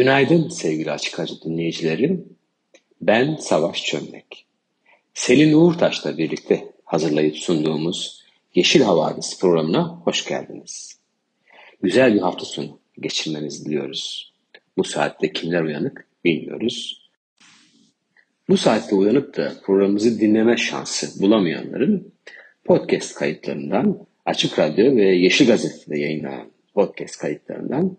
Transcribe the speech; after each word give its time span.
Günaydın 0.00 0.48
sevgili 0.48 0.90
Açık 0.90 1.20
Radyo 1.20 1.34
dinleyicilerim. 1.44 2.36
Ben 3.00 3.36
Savaş 3.36 3.84
Çömlek. 3.84 4.46
Selin 5.14 5.52
Uğurtaş'la 5.52 6.18
birlikte 6.18 6.64
hazırlayıp 6.84 7.36
sunduğumuz 7.36 8.24
Yeşil 8.54 8.82
Havadis 8.82 9.40
programına 9.40 9.88
hoş 10.04 10.26
geldiniz. 10.26 11.00
Güzel 11.82 12.14
bir 12.14 12.20
hafta 12.20 12.44
sonu 12.44 12.78
geçirmenizi 13.00 13.64
diliyoruz. 13.64 14.32
Bu 14.76 14.84
saatte 14.84 15.32
kimler 15.32 15.62
uyanık 15.62 16.06
bilmiyoruz. 16.24 17.08
Bu 18.48 18.56
saatte 18.56 18.94
uyanıp 18.94 19.36
da 19.36 19.54
programımızı 19.62 20.20
dinleme 20.20 20.56
şansı 20.56 21.22
bulamayanların 21.22 22.12
podcast 22.64 23.14
kayıtlarından 23.14 24.06
Açık 24.26 24.58
Radyo 24.58 24.96
ve 24.96 25.04
Yeşil 25.04 25.46
Gazete'de 25.46 25.98
yayınlanan 25.98 26.50
podcast 26.74 27.18
kayıtlarından 27.18 27.96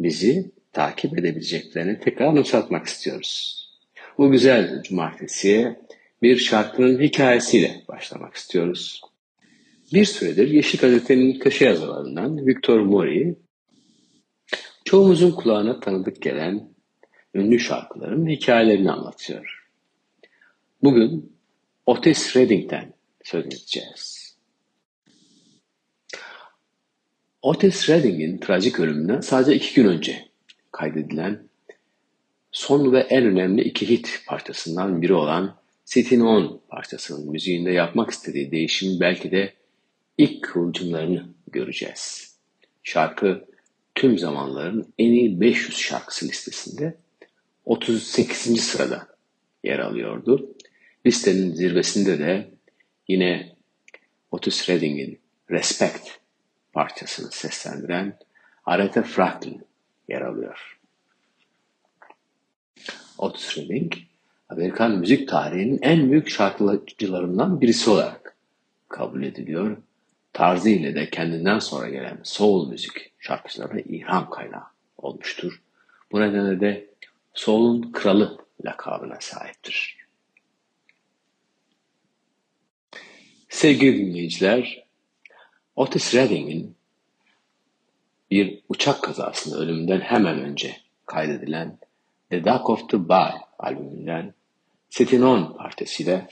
bizi 0.00 0.55
takip 0.76 1.18
edebileceklerini 1.18 2.00
tekrar 2.00 2.26
anımsatmak 2.26 2.86
istiyoruz. 2.86 3.62
Bu 4.18 4.30
güzel 4.30 4.82
cumartesiye 4.82 5.80
bir 6.22 6.36
şarkının 6.36 7.00
hikayesiyle 7.00 7.82
başlamak 7.88 8.34
istiyoruz. 8.34 9.02
Bir 9.92 10.04
süredir 10.04 10.48
Yeşil 10.48 10.78
Gazete'nin 10.78 11.38
köşe 11.38 11.64
yazarlarından 11.64 12.46
Victor 12.46 12.80
Mori, 12.80 13.36
çoğumuzun 14.84 15.30
kulağına 15.30 15.80
tanıdık 15.80 16.22
gelen 16.22 16.68
ünlü 17.34 17.60
şarkıların 17.60 18.26
hikayelerini 18.28 18.92
anlatıyor. 18.92 19.68
Bugün 20.82 21.32
Otis 21.86 22.36
Redding'den 22.36 22.92
söz 23.24 23.46
edeceğiz. 23.46 24.36
Otis 27.42 27.88
Redding'in 27.88 28.38
trajik 28.38 28.80
ölümünden 28.80 29.20
sadece 29.20 29.54
iki 29.54 29.74
gün 29.74 29.88
önce 29.88 30.25
kaydedilen 30.76 31.42
son 32.52 32.92
ve 32.92 33.00
en 33.00 33.26
önemli 33.26 33.62
iki 33.62 33.88
hit 33.88 34.22
parçasından 34.26 35.02
biri 35.02 35.14
olan 35.14 35.56
Sitting 35.84 36.22
On 36.22 36.60
parçasının 36.68 37.30
müziğinde 37.30 37.70
yapmak 37.70 38.10
istediği 38.10 38.50
değişim 38.50 39.00
belki 39.00 39.30
de 39.30 39.52
ilk 40.18 40.44
kıvılcımlarını 40.44 41.26
göreceğiz. 41.52 42.34
Şarkı 42.82 43.44
tüm 43.94 44.18
zamanların 44.18 44.94
en 44.98 45.12
iyi 45.12 45.40
500 45.40 45.76
şarkısı 45.76 46.28
listesinde 46.28 46.96
38. 47.64 48.60
sırada 48.60 49.08
yer 49.64 49.78
alıyordu. 49.78 50.54
Listenin 51.06 51.54
zirvesinde 51.54 52.18
de 52.18 52.50
yine 53.08 53.56
Otis 54.30 54.68
Redding'in 54.68 55.18
Respect 55.50 56.08
parçasını 56.72 57.30
seslendiren 57.32 58.18
Aretha 58.64 59.02
Franklin 59.02 59.62
yer 60.08 60.20
alıyor. 60.20 60.78
Otis 63.18 63.58
Redding, 63.58 63.92
Amerikan 64.48 64.90
müzik 64.90 65.28
tarihinin 65.28 65.78
en 65.82 66.10
büyük 66.10 66.28
şarkıcılarından 66.28 67.60
birisi 67.60 67.90
olarak 67.90 68.36
kabul 68.88 69.22
ediliyor. 69.22 69.76
Tarzı 70.32 70.70
ile 70.70 70.94
de 70.94 71.10
kendinden 71.10 71.58
sonra 71.58 71.88
gelen 71.88 72.20
soul 72.22 72.68
müzik 72.68 73.12
şarkıcılarına 73.18 73.80
ilham 73.80 74.30
kaynağı 74.30 74.64
olmuştur. 74.98 75.62
Bu 76.12 76.20
nedenle 76.20 76.60
de 76.60 76.86
soul'un 77.34 77.92
kralı 77.92 78.38
lakabına 78.64 79.16
sahiptir. 79.20 79.96
Sevgili 83.48 83.98
dinleyiciler, 83.98 84.86
Otis 85.76 86.14
Redding'in 86.14 86.76
bir 88.30 88.60
uçak 88.68 89.02
kazasında 89.02 89.58
ölümünden 89.58 90.00
hemen 90.00 90.40
önce 90.40 90.76
kaydedilen 91.06 91.78
The 92.30 92.44
Dark 92.44 92.70
of 92.70 92.88
the 92.88 93.08
Bar 93.08 93.34
albümünden 93.58 94.34
Setin 94.90 95.22
On 95.22 95.56
partisiyle 95.56 96.26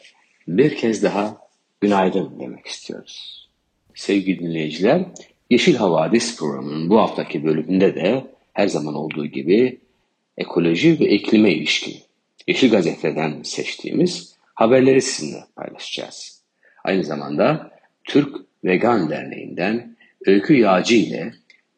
bir 0.49 0.77
kez 0.77 1.03
daha 1.03 1.39
günaydın 1.81 2.41
demek 2.41 2.67
istiyoruz. 2.67 3.49
Sevgili 3.95 4.39
dinleyiciler, 4.39 5.05
Yeşil 5.51 5.75
Havadis 5.75 6.39
programının 6.39 6.91
bu 6.91 7.01
haftaki 7.01 7.45
bölümünde 7.45 7.95
de 7.95 8.27
her 8.53 8.69
zaman 8.69 8.95
olduğu 8.95 9.27
gibi 9.27 9.81
ekoloji 10.37 11.01
ve 11.01 11.09
iklime 11.09 11.53
ilişkin 11.53 11.97
Yeşil 12.49 12.71
Gazete'den 12.71 13.43
seçtiğimiz 13.43 14.37
haberleri 14.55 15.03
sizinle 15.03 15.45
paylaşacağız. 15.57 16.43
Aynı 16.85 17.05
zamanda 17.05 17.71
Türk 18.05 18.37
Vegan 18.65 19.11
Derneği'nden 19.11 19.97
Öykü 20.27 20.55
Yağcı 20.55 20.95
ile 20.95 21.33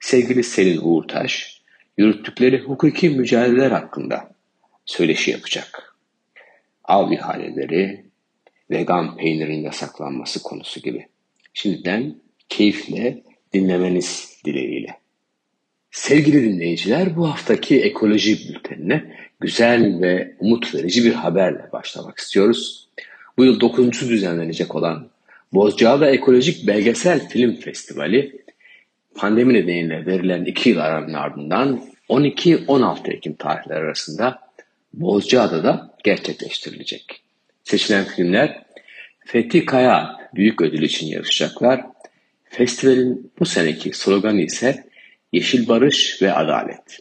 sevgili 0.07 0.43
Selin 0.43 0.81
Uğurtaş 0.83 1.61
yürüttükleri 1.97 2.61
hukuki 2.61 3.11
mücadeleler 3.11 3.71
hakkında 3.71 4.31
söyleşi 4.85 5.31
yapacak. 5.31 5.97
Av 6.85 7.13
ihaleleri, 7.13 8.05
vegan 8.71 9.17
peynirin 9.17 9.63
yasaklanması 9.63 10.43
konusu 10.43 10.81
gibi. 10.81 11.07
Şimdiden 11.55 12.15
keyifle 12.49 13.23
dinlemeniz 13.53 14.41
dileğiyle. 14.45 14.99
Sevgili 15.91 16.43
dinleyiciler 16.43 17.17
bu 17.17 17.29
haftaki 17.29 17.83
ekoloji 17.83 18.49
bültenine 18.49 19.17
güzel 19.41 20.01
ve 20.03 20.37
umut 20.41 20.75
verici 20.75 21.05
bir 21.05 21.13
haberle 21.13 21.73
başlamak 21.73 22.19
istiyoruz. 22.19 22.89
Bu 23.39 23.45
yıl 23.45 23.61
9. 23.61 24.09
düzenlenecek 24.09 24.75
olan 24.75 25.09
Bozcaada 25.53 26.11
Ekolojik 26.11 26.67
Belgesel 26.67 27.29
Film 27.29 27.57
Festivali 27.57 28.47
pandemi 29.17 29.55
nedeniyle 29.55 30.07
verilen 30.07 30.45
iki 30.45 30.71
yıl 30.71 30.79
aranın 30.79 31.13
ardından 31.13 31.83
12-16 32.09 33.13
Ekim 33.13 33.35
tarihleri 33.35 33.79
arasında 33.79 34.39
Bozcaada'da 34.95 35.95
gerçekleştirilecek. 36.05 37.23
Seçilen 37.65 38.05
filmler 38.05 38.63
Fethi 39.27 39.65
Kaya 39.65 40.17
Büyük 40.35 40.61
Ödül 40.61 40.83
için 40.83 41.07
yarışacaklar. 41.07 41.81
Festivalin 42.45 43.33
bu 43.41 43.45
seneki 43.45 43.93
sloganı 43.93 44.41
ise 44.41 44.85
Yeşil 45.33 45.69
Barış 45.69 46.23
ve 46.23 46.33
Adalet. 46.33 47.01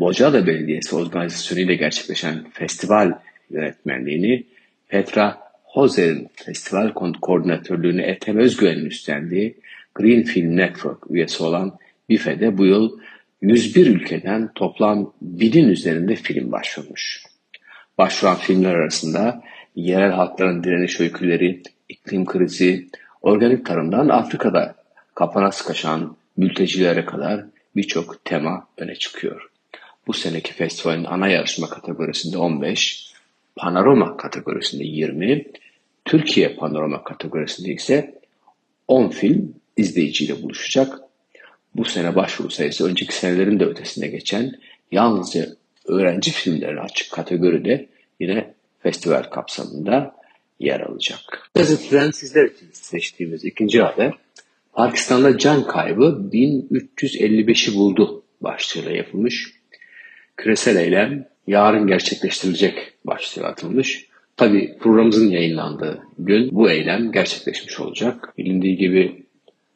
Bozcaada 0.00 0.46
Belediyesi 0.46 0.96
organizasyonu 0.96 1.60
ile 1.60 1.74
gerçekleşen 1.74 2.44
festival 2.52 3.12
yönetmenliğini 3.50 4.44
Petra 4.88 5.38
Hozer'in 5.64 6.28
festival 6.34 6.92
koordinatörlüğünü 7.22 8.02
Ethem 8.02 8.38
Özgüven'in 8.38 8.84
üstlendiği 8.84 9.54
Green 9.98 10.22
Film 10.22 10.56
Network 10.56 11.10
üyesi 11.10 11.42
olan 11.42 11.78
BİFE'de 12.08 12.58
bu 12.58 12.66
yıl 12.66 12.98
101 13.42 13.86
ülkeden 13.86 14.52
toplam 14.54 15.12
binin 15.22 15.68
üzerinde 15.68 16.16
film 16.16 16.52
başvurmuş. 16.52 17.22
Başvuran 17.98 18.36
filmler 18.36 18.74
arasında 18.74 19.42
yerel 19.76 20.12
halkların 20.12 20.64
direniş 20.64 21.00
öyküleri, 21.00 21.62
iklim 21.88 22.26
krizi, 22.26 22.88
organik 23.22 23.66
tarımdan 23.66 24.08
Afrika'da 24.08 24.74
kapana 25.14 25.52
sıkışan 25.52 26.16
mültecilere 26.36 27.04
kadar 27.04 27.44
birçok 27.76 28.24
tema 28.24 28.66
öne 28.76 28.94
çıkıyor. 28.94 29.50
Bu 30.06 30.12
seneki 30.12 30.54
festivalin 30.54 31.04
ana 31.04 31.28
yarışma 31.28 31.68
kategorisinde 31.68 32.38
15, 32.38 33.12
panorama 33.56 34.16
kategorisinde 34.16 34.84
20, 34.84 35.44
Türkiye 36.04 36.54
panorama 36.54 37.04
kategorisinde 37.04 37.72
ise 37.72 38.20
10 38.88 39.08
film 39.08 39.54
izleyiciyle 39.78 40.42
buluşacak. 40.42 40.98
Bu 41.74 41.84
sene 41.84 42.16
başvuru 42.16 42.50
sayısı 42.50 42.86
önceki 42.86 43.14
senelerin 43.14 43.60
de 43.60 43.64
ötesine 43.64 44.06
geçen 44.06 44.52
yalnızca 44.92 45.46
öğrenci 45.86 46.30
filmlerine 46.30 46.80
açık 46.80 47.12
kategoride 47.12 47.88
yine 48.20 48.54
festival 48.82 49.22
kapsamında 49.22 50.14
yer 50.60 50.80
alacak. 50.80 51.50
Gazeteden 51.54 52.10
sizler 52.10 52.44
için 52.44 52.68
seçtiğimiz 52.72 53.44
ikinci 53.44 53.82
haber 53.82 54.12
Pakistan'da 54.72 55.38
can 55.38 55.66
kaybı 55.66 56.30
1355'i 56.32 57.74
buldu 57.74 58.22
başlığıyla 58.40 58.92
yapılmış. 58.92 59.52
Küresel 60.36 60.76
eylem 60.76 61.26
yarın 61.46 61.86
gerçekleştirilecek 61.86 62.92
başlığı 63.04 63.46
atılmış. 63.46 64.06
Tabi 64.36 64.78
programımızın 64.78 65.30
yayınlandığı 65.30 66.02
gün 66.18 66.48
bu 66.52 66.70
eylem 66.70 67.12
gerçekleşmiş 67.12 67.80
olacak. 67.80 68.34
Bilindiği 68.38 68.76
gibi 68.76 69.26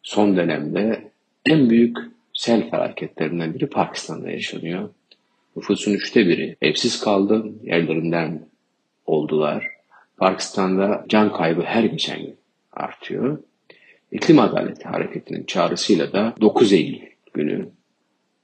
son 0.02 0.37
dönemde 0.37 1.10
en 1.46 1.70
büyük 1.70 1.99
sel 2.32 2.70
felaketlerinden 2.70 3.54
biri 3.54 3.66
Pakistan'da 3.66 4.31
yaşanıyor. 4.31 4.88
Nüfusun 5.56 5.93
üçte 5.93 6.26
biri 6.26 6.56
evsiz 6.62 7.00
kaldı, 7.00 7.46
yerlerinden 7.62 8.46
oldular. 9.06 9.66
Pakistan'da 10.16 11.04
can 11.08 11.32
kaybı 11.32 11.62
her 11.62 11.84
geçen 11.84 12.19
gün 12.19 12.37
artıyor. 12.72 13.38
İklim 14.12 14.38
Adaleti 14.38 14.88
Hareketi'nin 14.88 15.44
çağrısıyla 15.44 16.12
da 16.12 16.34
9 16.40 16.72
Eylül 16.72 17.00
günü 17.34 17.69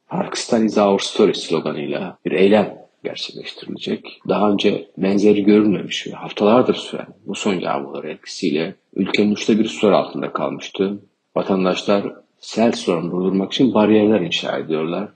Pakistan 0.09 0.65
is 0.65 0.79
our 0.79 1.01
story 1.01 1.35
sloganıyla 1.35 2.19
bir 2.25 2.33
eylem 2.33 2.79
gerçekleştirilecek. 3.05 4.21
Daha 4.29 4.51
önce 4.51 4.91
benzeri 4.97 5.45
görülmemiş 5.45 6.07
ve 6.07 6.11
haftalardır 6.13 6.75
süren 6.75 7.07
bu 7.27 7.35
son 7.35 7.55
yağmurlar 7.55 8.05
etkisiyle 8.05 8.75
ülkenin 8.95 9.33
üçte 9.33 9.59
bir 9.59 9.65
sular 9.65 9.93
altında 9.93 10.33
kalmıştı. 10.33 10.99
Vatandaşlar 11.39 12.13
sel 12.41 12.73
sorunu 12.73 13.11
durdurmak 13.11 13.53
için 13.53 13.75
bariyerler 13.75 14.21
inşa 14.21 14.59
ediyorlar. 14.59 15.09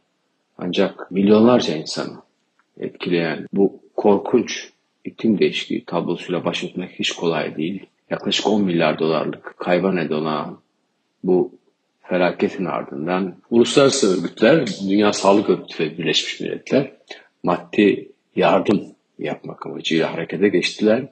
Ancak 0.59 1.11
milyonlarca 1.11 1.77
insanı 1.77 2.23
etkileyen 2.79 3.47
bu 3.53 3.81
korkunç 3.97 4.69
iklim 5.05 5.39
değişikliği 5.39 5.85
tablosuyla 5.85 6.45
baş 6.45 6.65
etmek 6.65 6.91
hiç 6.99 7.13
kolay 7.13 7.57
değil. 7.57 7.87
Yaklaşık 8.11 8.47
10 8.47 8.65
milyar 8.65 8.99
dolarlık 8.99 9.55
kayba 9.59 9.93
neden 9.93 10.57
bu 11.25 11.53
felaketin 12.03 12.65
ardından 12.65 13.35
uluslararası 13.51 14.19
örgütler, 14.19 14.67
Dünya 14.89 15.13
Sağlık 15.13 15.51
Örgütü 15.51 15.85
ve 15.85 15.99
Birleşmiş 15.99 16.41
Milletler 16.41 16.93
maddi 17.43 18.13
yardım 18.37 18.83
yapmak 19.19 19.67
amacıyla 19.67 20.13
harekete 20.13 20.49
geçtiler. 20.49 21.09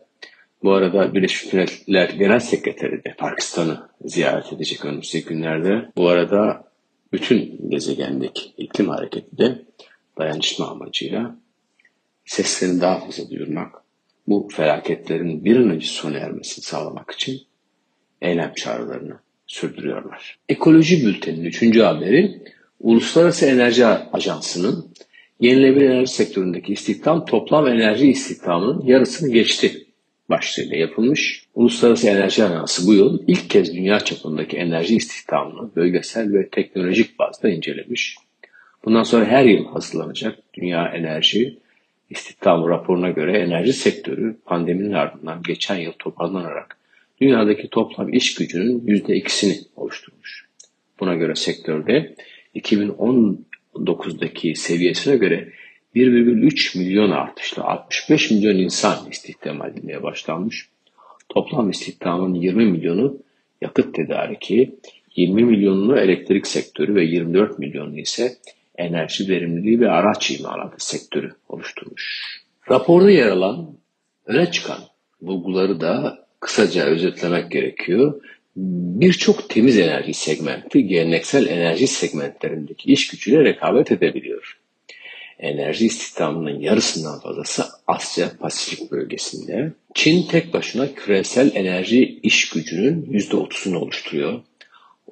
Bu 0.63 0.73
arada 0.73 1.15
Birleşmiş 1.15 1.53
Milletler 1.53 2.09
Genel 2.09 2.41
Sekreteri 2.41 3.05
de 3.05 3.15
Pakistan'ı 3.19 3.89
ziyaret 4.05 4.53
edecek 4.53 4.85
önümüzdeki 4.85 5.27
günlerde. 5.27 5.89
Bu 5.97 6.09
arada 6.09 6.65
bütün 7.13 7.71
gezegendeki 7.71 8.53
iklim 8.57 8.89
hareketi 8.89 9.39
de 9.39 9.63
dayanışma 10.19 10.67
amacıyla 10.67 11.37
seslerini 12.25 12.81
daha 12.81 13.01
fazla 13.01 13.31
duyurmak, 13.31 13.75
bu 14.27 14.49
felaketlerin 14.53 15.45
bir 15.45 15.57
an 15.57 15.71
önce 15.71 15.87
sona 15.87 16.19
ermesini 16.19 16.65
sağlamak 16.65 17.11
için 17.11 17.41
eylem 18.23 18.55
çağrılarını 18.55 19.19
sürdürüyorlar. 19.47 20.39
Ekoloji 20.49 21.07
Bülteni'nin 21.07 21.45
üçüncü 21.45 21.81
haberi 21.81 22.43
Uluslararası 22.81 23.47
Enerji 23.47 23.87
Ajansı'nın 23.87 24.95
yenilenebilir 25.41 25.91
enerji 25.91 26.13
sektöründeki 26.13 26.73
istihdam 26.73 27.25
toplam 27.25 27.67
enerji 27.67 28.11
istihdamının 28.11 28.87
yarısını 28.87 29.33
geçti 29.33 29.87
başlığıyla 30.31 30.77
yapılmış. 30.77 31.45
Uluslararası 31.55 32.09
Enerji 32.09 32.45
Ajansı 32.45 32.87
bu 32.87 32.95
yıl 32.95 33.23
ilk 33.27 33.51
kez 33.51 33.75
dünya 33.75 34.01
çapındaki 34.01 34.57
enerji 34.57 34.97
istihdamını 34.97 35.71
bölgesel 35.77 36.33
ve 36.33 36.49
teknolojik 36.49 37.19
bazda 37.19 37.49
incelemiş. 37.49 38.17
Bundan 38.85 39.03
sonra 39.03 39.25
her 39.25 39.45
yıl 39.45 39.67
hazırlanacak 39.67 40.39
Dünya 40.55 40.89
Enerji 40.89 41.59
İstihdam 42.11 42.69
raporuna 42.69 43.11
göre 43.11 43.39
enerji 43.39 43.73
sektörü 43.73 44.37
pandeminin 44.45 44.93
ardından 44.93 45.43
geçen 45.43 45.77
yıl 45.77 45.93
toparlanarak 45.93 46.77
dünyadaki 47.21 47.69
toplam 47.69 48.13
iş 48.13 48.35
gücünün 48.35 48.81
%2'sini 48.81 49.59
oluşturmuş. 49.77 50.47
Buna 51.01 51.15
göre 51.15 51.35
sektörde 51.35 52.15
2019'daki 52.55 54.55
seviyesine 54.55 55.17
göre 55.17 55.53
1,3 55.95 56.79
milyon 56.79 57.11
artışla 57.11 57.65
65 57.65 58.31
milyon 58.31 58.57
insan 58.57 59.11
istihdam 59.11 59.67
edilmeye 59.67 60.03
başlanmış. 60.03 60.69
Toplam 61.29 61.71
istihdamın 61.71 62.35
20 62.35 62.67
milyonu 62.67 63.19
yakıt 63.61 63.95
tedariki, 63.95 64.75
20 65.17 65.45
milyonunu 65.45 65.99
elektrik 65.99 66.47
sektörü 66.47 66.95
ve 66.95 67.05
24 67.05 67.59
milyonu 67.59 67.99
ise 67.99 68.37
enerji 68.79 69.29
verimliliği 69.29 69.81
ve 69.81 69.91
araç 69.91 70.31
imalatı 70.31 70.87
sektörü 70.87 71.33
oluşturmuş. 71.49 72.35
Raporda 72.71 73.11
yer 73.11 73.29
alan 73.29 73.77
öne 74.27 74.51
çıkan 74.51 74.79
bulguları 75.21 75.81
da 75.81 76.27
kısaca 76.41 76.85
özetlemek 76.85 77.51
gerekiyor. 77.51 78.21
Birçok 78.57 79.51
temiz 79.51 79.79
enerji 79.79 80.15
segmenti 80.15 80.87
geleneksel 80.87 81.47
enerji 81.47 81.87
segmentlerindeki 81.87 82.93
iş 82.93 83.09
gücüyle 83.09 83.45
rekabet 83.45 83.93
edebiliyor. 83.93 84.61
Enerji 85.41 85.87
istihdamının 85.87 86.61
yarısından 86.61 87.21
fazlası 87.21 87.65
Asya 87.87 88.31
Pasifik 88.41 88.91
bölgesinde. 88.91 89.73
Çin 89.95 90.23
tek 90.23 90.55
başına 90.55 90.95
küresel 90.95 91.51
enerji 91.55 92.19
iş 92.23 92.49
gücünün 92.49 93.03
%30'unu 93.13 93.77
oluşturuyor. 93.77 94.41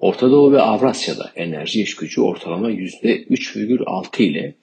Orta 0.00 0.30
Doğu 0.30 0.52
ve 0.52 0.60
Avrasya'da 0.60 1.32
enerji 1.36 1.82
iş 1.82 1.96
gücü 1.96 2.20
ortalama 2.20 2.70
%3,6 2.70 4.22
ile 4.22 4.54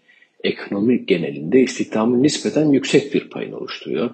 ekonomi 0.43 1.05
genelinde 1.05 1.61
istihdamın 1.61 2.23
nispeten 2.23 2.69
yüksek 2.71 3.13
bir 3.13 3.29
payını 3.29 3.57
oluşturuyor. 3.57 4.09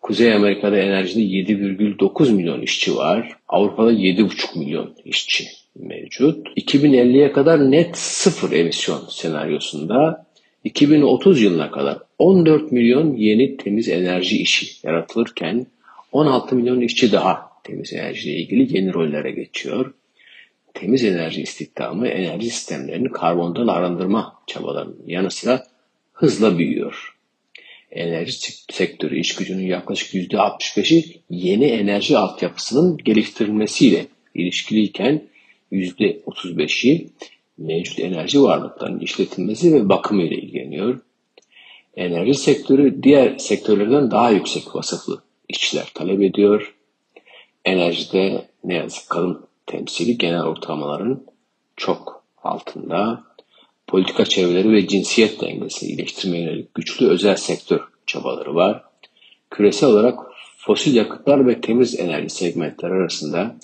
Kuzey 0.00 0.34
Amerika'da 0.34 0.78
enerjide 0.78 1.20
7,9 1.20 2.32
milyon 2.32 2.62
işçi 2.62 2.96
var. 2.96 3.36
Avrupa'da 3.48 3.92
7,5 3.92 4.58
milyon 4.58 4.94
işçi 5.04 5.44
mevcut. 5.76 6.46
2050'ye 6.56 7.32
kadar 7.32 7.70
net 7.70 7.98
sıfır 7.98 8.52
emisyon 8.52 9.04
senaryosunda 9.08 10.27
2030 10.64 11.42
yılına 11.42 11.70
kadar 11.70 11.98
14 12.18 12.72
milyon 12.72 13.14
yeni 13.16 13.56
temiz 13.56 13.88
enerji 13.88 14.42
işi 14.42 14.86
yaratılırken 14.86 15.66
16 16.12 16.56
milyon 16.56 16.80
işçi 16.80 17.12
daha 17.12 17.50
temiz 17.64 17.92
enerjiyle 17.92 18.38
ilgili 18.38 18.76
yeni 18.76 18.94
rollere 18.94 19.30
geçiyor 19.30 19.94
temiz 20.80 21.04
enerji 21.04 21.42
istihdamı 21.42 22.08
enerji 22.08 22.50
sistemlerini 22.50 23.12
karbondan 23.12 23.66
arındırma 23.68 24.34
çabalarının 24.46 25.02
yanı 25.06 25.30
sıra 25.30 25.64
hızla 26.12 26.58
büyüyor. 26.58 27.14
Enerji 27.90 28.32
sektörü 28.70 29.20
iş 29.20 29.34
gücünün 29.34 29.66
yaklaşık 29.66 30.14
%65'i 30.14 31.20
yeni 31.30 31.64
enerji 31.64 32.18
altyapısının 32.18 32.96
geliştirilmesiyle 32.96 34.06
ilişkiliyken 34.34 35.22
%35'i 35.72 37.08
mevcut 37.58 37.98
enerji 37.98 38.42
varlıklarının 38.42 39.00
işletilmesi 39.00 39.74
ve 39.74 39.88
bakımı 39.88 40.22
ile 40.22 40.36
ilgileniyor. 40.36 41.00
Enerji 41.96 42.34
sektörü 42.34 43.02
diğer 43.02 43.38
sektörlerden 43.38 44.10
daha 44.10 44.30
yüksek 44.30 44.74
vasıflı 44.74 45.22
işçiler 45.48 45.90
talep 45.94 46.22
ediyor. 46.22 46.74
Enerjide 47.64 48.48
ne 48.64 48.74
yazık 48.74 49.10
kadın 49.10 49.46
temsili 49.66 50.18
genel 50.18 50.42
ortalamaların 50.42 51.24
çok 51.76 52.24
altında. 52.42 53.24
Politika 53.86 54.24
çevreleri 54.24 54.72
ve 54.72 54.86
cinsiyet 54.86 55.40
dengesini 55.40 55.90
iyileştirmeye 55.90 56.44
yönelik 56.44 56.74
güçlü 56.74 57.08
özel 57.08 57.36
sektör 57.36 57.80
çabaları 58.06 58.54
var. 58.54 58.84
Küresel 59.50 59.88
olarak 59.88 60.18
fosil 60.58 60.94
yakıtlar 60.94 61.46
ve 61.46 61.60
temiz 61.60 62.00
enerji 62.00 62.30
segmentleri 62.30 62.92
arasında 62.92 63.56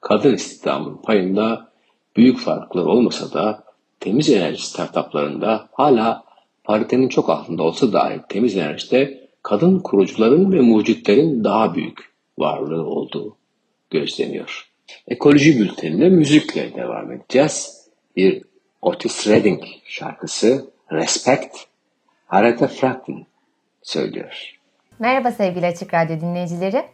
kadın 0.00 0.34
istihdamın 0.34 0.96
payında 0.96 1.71
büyük 2.16 2.38
farklar 2.38 2.84
olmasa 2.84 3.32
da 3.32 3.64
temiz 4.00 4.30
enerji 4.30 4.66
startuplarında 4.66 5.68
hala 5.72 6.24
paritenin 6.64 7.08
çok 7.08 7.30
altında 7.30 7.62
olsa 7.62 7.92
dahi 7.92 8.20
temiz 8.28 8.56
enerjide 8.56 9.28
kadın 9.42 9.78
kurucuların 9.78 10.52
ve 10.52 10.60
mucitlerin 10.60 11.44
daha 11.44 11.74
büyük 11.74 12.12
varlığı 12.38 12.86
olduğu 12.86 13.36
gözleniyor. 13.90 14.68
Ekoloji 15.08 15.60
bültenine 15.60 16.08
müzikle 16.08 16.74
devam 16.74 17.12
edeceğiz. 17.12 17.88
Bir 18.16 18.42
Otis 18.82 19.28
Redding 19.28 19.62
şarkısı 19.84 20.70
Respect 20.92 21.56
Aretha 22.28 22.66
Franklin 22.68 23.26
söylüyor. 23.82 24.58
Merhaba 24.98 25.30
sevgili 25.30 25.66
Açık 25.66 25.94
Radyo 25.94 26.20
dinleyicileri. 26.20 26.84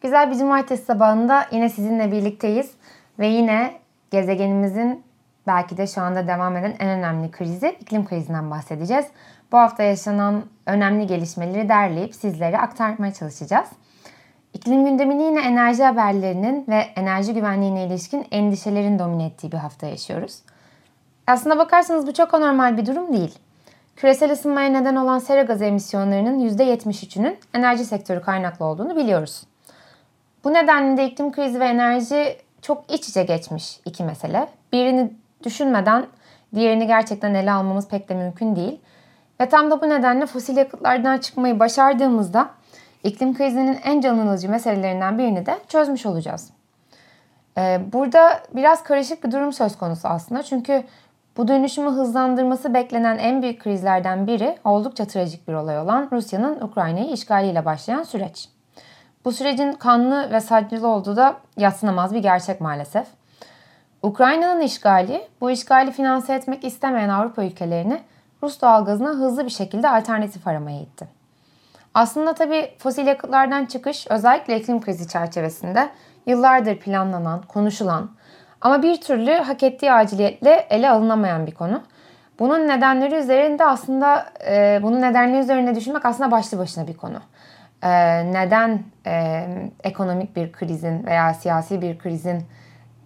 Güzel 0.00 0.30
bir 0.30 0.36
cumartesi 0.36 0.84
sabahında 0.84 1.46
yine 1.52 1.68
sizinle 1.68 2.12
birlikteyiz 2.12 2.70
ve 3.18 3.26
yine 3.26 3.81
gezegenimizin 4.12 5.04
belki 5.46 5.76
de 5.76 5.86
şu 5.86 6.00
anda 6.00 6.26
devam 6.26 6.56
eden 6.56 6.74
en 6.78 6.88
önemli 6.88 7.30
krizi 7.30 7.76
iklim 7.80 8.06
krizinden 8.06 8.50
bahsedeceğiz. 8.50 9.06
Bu 9.52 9.58
hafta 9.58 9.82
yaşanan 9.82 10.44
önemli 10.66 11.06
gelişmeleri 11.06 11.68
derleyip 11.68 12.14
sizlere 12.14 12.58
aktarmaya 12.58 13.12
çalışacağız. 13.12 13.68
İklim 14.54 14.84
gündemini 14.84 15.22
yine 15.22 15.40
enerji 15.40 15.84
haberlerinin 15.84 16.64
ve 16.68 16.76
enerji 16.96 17.34
güvenliğine 17.34 17.86
ilişkin 17.86 18.26
endişelerin 18.30 18.98
domine 18.98 19.26
ettiği 19.26 19.52
bir 19.52 19.56
hafta 19.56 19.86
yaşıyoruz. 19.86 20.38
Aslına 21.26 21.58
bakarsanız 21.58 22.06
bu 22.06 22.12
çok 22.12 22.34
anormal 22.34 22.76
bir 22.76 22.86
durum 22.86 23.12
değil. 23.12 23.38
Küresel 23.96 24.32
ısınmaya 24.32 24.68
neden 24.68 24.96
olan 24.96 25.18
sera 25.18 25.42
gazı 25.42 25.64
emisyonlarının 25.64 26.48
%73'ünün 26.48 27.38
enerji 27.54 27.84
sektörü 27.84 28.20
kaynaklı 28.20 28.64
olduğunu 28.64 28.96
biliyoruz. 28.96 29.42
Bu 30.44 30.52
nedenle 30.52 30.96
de 30.96 31.06
iklim 31.06 31.32
krizi 31.32 31.60
ve 31.60 31.64
enerji 31.64 32.36
çok 32.62 32.94
iç 32.94 33.08
içe 33.08 33.22
geçmiş 33.22 33.80
iki 33.84 34.04
mesele. 34.04 34.48
Birini 34.72 35.12
düşünmeden 35.44 36.06
diğerini 36.54 36.86
gerçekten 36.86 37.34
ele 37.34 37.52
almamız 37.52 37.88
pek 37.88 38.08
de 38.08 38.14
mümkün 38.14 38.56
değil. 38.56 38.80
Ve 39.40 39.48
tam 39.48 39.70
da 39.70 39.82
bu 39.82 39.88
nedenle 39.88 40.26
fosil 40.26 40.56
yakıtlardan 40.56 41.18
çıkmayı 41.18 41.60
başardığımızda 41.60 42.50
iklim 43.04 43.34
krizinin 43.34 43.78
en 43.84 44.00
can 44.00 44.18
alıcı 44.18 44.50
meselelerinden 44.50 45.18
birini 45.18 45.46
de 45.46 45.58
çözmüş 45.68 46.06
olacağız. 46.06 46.50
Ee, 47.58 47.80
burada 47.92 48.42
biraz 48.54 48.82
karışık 48.82 49.24
bir 49.24 49.32
durum 49.32 49.52
söz 49.52 49.78
konusu 49.78 50.08
aslında. 50.08 50.42
Çünkü 50.42 50.84
Bu 51.36 51.48
dönüşümü 51.48 51.90
hızlandırması 51.90 52.74
beklenen 52.74 53.18
en 53.18 53.42
büyük 53.42 53.60
krizlerden 53.60 54.26
biri 54.26 54.58
oldukça 54.64 55.04
trajik 55.04 55.48
bir 55.48 55.52
olay 55.52 55.78
olan 55.78 56.08
Rusya'nın 56.12 56.60
Ukrayna'yı 56.60 57.12
işgaliyle 57.12 57.64
başlayan 57.64 58.02
süreç. 58.02 58.48
Bu 59.24 59.32
sürecin 59.32 59.72
kanlı 59.72 60.30
ve 60.30 60.40
sancılı 60.40 60.88
olduğu 60.88 61.16
da 61.16 61.36
yatsınamaz 61.56 62.14
bir 62.14 62.18
gerçek 62.18 62.60
maalesef. 62.60 63.06
Ukrayna'nın 64.02 64.60
işgali, 64.60 65.28
bu 65.40 65.50
işgali 65.50 65.92
finanse 65.92 66.34
etmek 66.34 66.64
istemeyen 66.64 67.08
Avrupa 67.08 67.44
ülkelerini 67.44 68.00
Rus 68.42 68.60
doğalgazına 68.60 69.08
hızlı 69.08 69.44
bir 69.44 69.50
şekilde 69.50 69.88
alternatif 69.88 70.46
aramaya 70.46 70.80
itti. 70.80 71.08
Aslında 71.94 72.34
tabii 72.34 72.74
fosil 72.78 73.06
yakıtlardan 73.06 73.64
çıkış 73.64 74.06
özellikle 74.10 74.60
iklim 74.60 74.80
krizi 74.80 75.08
çerçevesinde 75.08 75.90
yıllardır 76.26 76.76
planlanan, 76.76 77.42
konuşulan 77.42 78.10
ama 78.60 78.82
bir 78.82 79.00
türlü 79.00 79.32
hak 79.32 79.62
ettiği 79.62 79.92
aciliyetle 79.92 80.66
ele 80.70 80.90
alınamayan 80.90 81.46
bir 81.46 81.54
konu. 81.54 81.82
Bunun 82.38 82.68
nedenleri 82.68 83.14
üzerinde 83.14 83.64
aslında 83.64 84.26
e, 84.46 84.80
bunun 84.82 85.02
nedenleri 85.02 85.40
üzerine 85.42 85.74
düşünmek 85.74 86.06
aslında 86.06 86.30
başlı 86.30 86.58
başına 86.58 86.86
bir 86.86 86.96
konu. 86.96 87.18
E, 87.82 87.88
neden 88.32 88.82
e, 89.06 89.46
ekonomik 89.84 90.36
bir 90.36 90.52
krizin 90.52 91.06
veya 91.06 91.34
siyasi 91.34 91.82
bir 91.82 91.98
krizin 91.98 92.44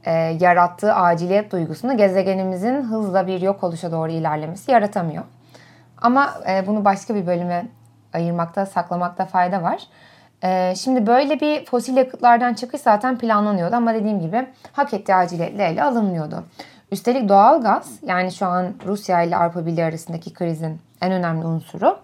e, 0.05 0.13
yarattığı 0.41 0.95
aciliyet 0.95 1.53
duygusunu 1.53 1.97
gezegenimizin 1.97 2.83
hızla 2.83 3.27
bir 3.27 3.41
yok 3.41 3.65
oluşa 3.65 3.93
doğru 3.93 4.11
ilerlemesi 4.11 4.71
yaratamıyor. 4.71 5.25
Ama 5.99 6.35
e, 6.49 6.67
bunu 6.67 6.85
başka 6.85 7.15
bir 7.15 7.27
bölüme 7.27 7.67
ayırmakta, 8.13 8.67
saklamakta 8.67 9.25
fayda 9.25 9.63
var. 9.63 9.83
E, 10.45 10.75
şimdi 10.77 11.07
böyle 11.07 11.41
bir 11.41 11.65
fosil 11.65 11.97
yakıtlardan 11.97 12.55
çıkış 12.55 12.81
zaten 12.81 13.19
planlanıyordu 13.19 13.77
ama 13.77 13.95
dediğim 13.95 14.21
gibi 14.21 14.47
hak 14.73 14.95
ettiği 14.95 15.15
aciliyetle 15.15 15.65
ele 15.65 15.83
alınmıyordu. 15.83 16.45
Üstelik 16.93 17.29
doğal 17.29 17.63
gaz 17.63 17.99
yani 18.03 18.33
şu 18.33 18.47
an 18.47 18.75
Rusya 18.87 19.23
ile 19.23 19.37
Avrupa 19.37 19.67
Birliği 19.67 19.85
arasındaki 19.85 20.33
krizin 20.33 20.81
en 21.01 21.13
önemli 21.13 21.47
unsuru 21.47 21.99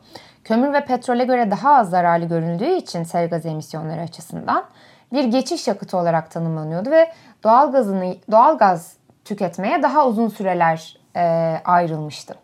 kömür 0.53 0.73
ve 0.73 0.85
petrole 0.85 1.25
göre 1.25 1.51
daha 1.51 1.75
az 1.75 1.91
zararlı 1.91 2.25
görüldüğü 2.25 2.71
için 2.71 3.03
sera 3.03 3.27
gaz 3.27 3.47
emisyonları 3.47 4.01
açısından 4.01 4.65
bir 5.13 5.25
geçiş 5.25 5.69
yakıtı 5.69 5.97
olarak 5.97 6.31
tanımlanıyordu 6.31 6.91
ve 6.91 7.13
doğal 7.45 7.73
gazını 7.73 8.17
doğal 8.31 8.59
gaz 8.59 8.97
tüketmeye 9.25 9.83
daha 9.83 10.07
uzun 10.07 10.29
süreler 10.29 10.99
e, 11.17 11.21
ayrılmıştı. 11.65 12.35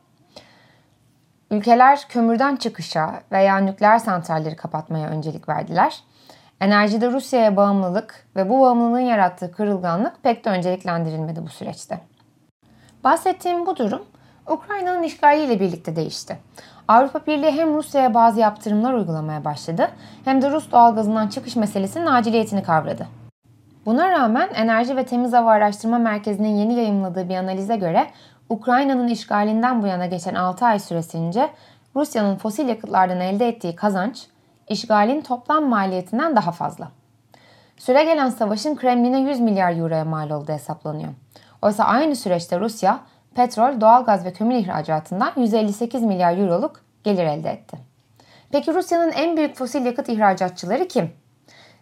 Ülkeler 1.50 2.00
kömürden 2.08 2.56
çıkışa 2.56 3.20
veya 3.32 3.58
nükleer 3.58 3.98
santralleri 3.98 4.56
kapatmaya 4.56 5.08
öncelik 5.08 5.48
verdiler. 5.48 6.02
Enerjide 6.60 7.10
Rusya'ya 7.10 7.56
bağımlılık 7.56 8.26
ve 8.36 8.48
bu 8.48 8.60
bağımlılığın 8.60 9.00
yarattığı 9.00 9.52
kırılganlık 9.52 10.22
pek 10.22 10.44
de 10.44 10.50
önceliklendirilmedi 10.50 11.42
bu 11.42 11.48
süreçte. 11.48 12.00
Bahsettiğim 13.04 13.66
bu 13.66 13.76
durum 13.76 14.02
Ukrayna'nın 14.46 15.02
işgaliyle 15.02 15.60
birlikte 15.60 15.96
değişti. 15.96 16.38
Avrupa 16.88 17.26
Birliği 17.26 17.50
hem 17.50 17.74
Rusya'ya 17.74 18.14
bazı 18.14 18.40
yaptırımlar 18.40 18.94
uygulamaya 18.94 19.44
başladı 19.44 19.88
hem 20.24 20.42
de 20.42 20.50
Rus 20.50 20.72
doğalgazından 20.72 21.28
çıkış 21.28 21.56
meselesinin 21.56 22.06
aciliyetini 22.06 22.62
kavradı. 22.62 23.06
Buna 23.86 24.10
rağmen 24.10 24.48
Enerji 24.54 24.96
ve 24.96 25.04
Temiz 25.04 25.32
Hava 25.32 25.50
Araştırma 25.50 25.98
Merkezi'nin 25.98 26.56
yeni 26.56 26.74
yayımladığı 26.74 27.28
bir 27.28 27.36
analize 27.36 27.76
göre 27.76 28.06
Ukrayna'nın 28.48 29.08
işgalinden 29.08 29.82
bu 29.82 29.86
yana 29.86 30.06
geçen 30.06 30.34
6 30.34 30.66
ay 30.66 30.78
süresince 30.78 31.50
Rusya'nın 31.96 32.36
fosil 32.36 32.68
yakıtlardan 32.68 33.20
elde 33.20 33.48
ettiği 33.48 33.76
kazanç 33.76 34.26
işgalin 34.68 35.20
toplam 35.20 35.68
maliyetinden 35.68 36.36
daha 36.36 36.52
fazla. 36.52 36.88
Süre 37.76 38.04
gelen 38.04 38.28
savaşın 38.28 38.76
Kremlin'e 38.76 39.20
100 39.20 39.40
milyar 39.40 39.76
euroya 39.76 40.04
mal 40.04 40.30
olduğu 40.30 40.52
hesaplanıyor. 40.52 41.12
Oysa 41.62 41.84
aynı 41.84 42.16
süreçte 42.16 42.60
Rusya 42.60 43.00
petrol, 43.34 43.80
doğalgaz 43.80 44.24
ve 44.24 44.32
kömür 44.32 44.54
ihracatından 44.54 45.32
158 45.36 46.02
milyar 46.02 46.38
euroluk 46.38 46.80
gelir 47.04 47.24
elde 47.24 47.50
etti. 47.50 47.76
Peki 48.52 48.74
Rusya'nın 48.74 49.12
en 49.12 49.36
büyük 49.36 49.56
fosil 49.56 49.86
yakıt 49.86 50.08
ihracatçıları 50.08 50.88
kim? 50.88 51.10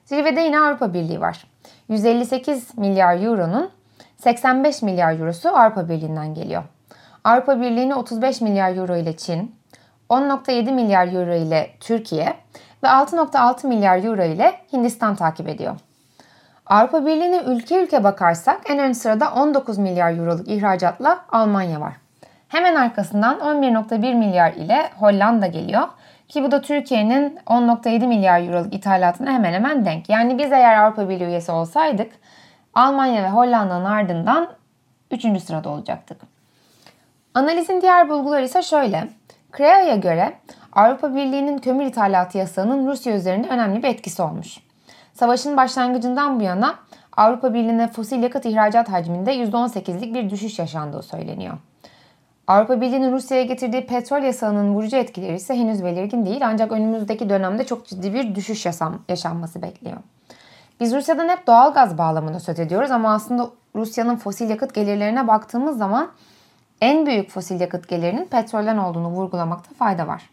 Zirvede 0.05 0.41
yine 0.41 0.61
Avrupa 0.61 0.95
Birliği 0.95 1.21
var. 1.21 1.47
158 1.89 2.79
milyar 2.79 3.23
euronun 3.23 3.71
85 4.17 4.83
milyar 4.83 5.21
eurosu 5.21 5.49
Avrupa 5.49 5.89
Birliği'nden 5.89 6.35
geliyor. 6.35 6.63
Avrupa 7.25 7.61
Birliği'ni 7.61 7.95
35 7.95 8.41
milyar 8.41 8.77
euro 8.77 8.97
ile 8.97 9.17
Çin, 9.17 9.55
10.7 10.11 10.73
milyar 10.73 11.13
euro 11.13 11.35
ile 11.35 11.71
Türkiye 11.81 12.37
ve 12.83 12.87
6.6 12.87 13.67
milyar 13.67 14.05
euro 14.05 14.25
ile 14.25 14.55
Hindistan 14.73 15.17
takip 15.17 15.49
ediyor. 15.49 15.77
Avrupa 16.67 17.07
Birliği'ne 17.07 17.43
ülke 17.47 17.83
ülke 17.83 18.05
bakarsak 18.05 18.61
en 18.71 18.79
ön 18.79 18.93
sırada 18.93 19.33
19 19.33 19.79
milyar 19.79 20.19
euroluk 20.19 20.49
ihracatla 20.49 21.25
Almanya 21.33 21.81
var. 21.81 21.93
Hemen 22.49 22.75
arkasından 22.75 23.39
11.1 23.39 24.15
milyar 24.15 24.53
ile 24.53 24.91
Hollanda 24.99 25.47
geliyor. 25.47 25.89
Ki 26.29 26.45
bu 26.45 26.51
da 26.51 26.61
Türkiye'nin 26.61 27.39
10.7 27.47 28.07
milyar 28.07 28.41
euroluk 28.41 28.75
ithalatına 28.75 29.33
hemen 29.33 29.53
hemen 29.53 29.85
denk. 29.85 30.09
Yani 30.09 30.39
biz 30.39 30.53
eğer 30.53 30.79
Avrupa 30.83 31.09
Birliği 31.09 31.25
üyesi 31.25 31.53
olsaydık 31.53 32.13
Almanya 32.75 33.23
ve 33.23 33.29
Hollanda'nın 33.31 33.85
ardından 33.85 34.49
3. 35.11 35.43
sırada 35.43 35.69
olacaktık. 35.69 36.21
Analizin 37.35 37.81
diğer 37.81 38.09
bulguları 38.09 38.45
ise 38.45 38.63
şöyle. 38.63 39.09
CREA'ya 39.57 39.97
göre 39.97 40.33
Avrupa 40.73 41.15
Birliği'nin 41.15 41.59
kömür 41.59 41.85
ithalatı 41.85 42.39
yasağının 42.39 42.87
Rusya 42.87 43.17
üzerinde 43.17 43.49
önemli 43.49 43.83
bir 43.83 43.89
etkisi 43.89 44.23
olmuş. 44.23 44.66
Savaşın 45.17 45.57
başlangıcından 45.57 46.41
bu 46.41 46.43
yana 46.43 46.75
Avrupa 47.17 47.55
Birliği'ne 47.55 47.89
fosil 47.89 48.23
yakıt 48.23 48.47
ihracat 48.47 48.89
hacminde 48.89 49.35
%18'lik 49.35 50.15
bir 50.15 50.31
düşüş 50.31 50.59
yaşandığı 50.59 51.03
söyleniyor. 51.03 51.59
Avrupa 52.47 52.81
Birliği'nin 52.81 53.13
Rusya'ya 53.13 53.43
getirdiği 53.43 53.87
petrol 53.87 54.23
yasağının 54.23 54.75
vurucu 54.75 54.97
etkileri 54.97 55.37
ise 55.37 55.55
henüz 55.55 55.85
belirgin 55.85 56.27
değil 56.27 56.41
ancak 56.47 56.73
önümüzdeki 56.73 57.31
dönemde 57.31 57.65
çok 57.65 57.87
ciddi 57.87 58.15
bir 58.15 58.35
düşüş 58.35 58.67
yaşam, 58.67 59.03
yaşanması 59.09 59.63
bekleniyor. 59.63 60.01
Biz 60.81 60.95
Rusya'dan 60.95 61.29
hep 61.29 61.47
doğal 61.47 61.73
gaz 61.73 61.99
bağlamında 61.99 62.41
söz 62.41 62.61
ediyoruz 62.61 62.91
ama 62.91 63.15
aslında 63.15 63.51
Rusya'nın 63.75 64.17
fosil 64.17 64.51
yakıt 64.51 64.75
gelirlerine 64.75 65.29
baktığımız 65.29 65.79
zaman 65.79 66.09
en 66.81 67.07
büyük 67.07 67.31
fosil 67.31 67.61
yakıt 67.61 67.89
gelirinin 67.89 68.25
petrolden 68.25 68.77
olduğunu 68.77 69.09
vurgulamakta 69.09 69.75
fayda 69.75 70.07
var. 70.07 70.31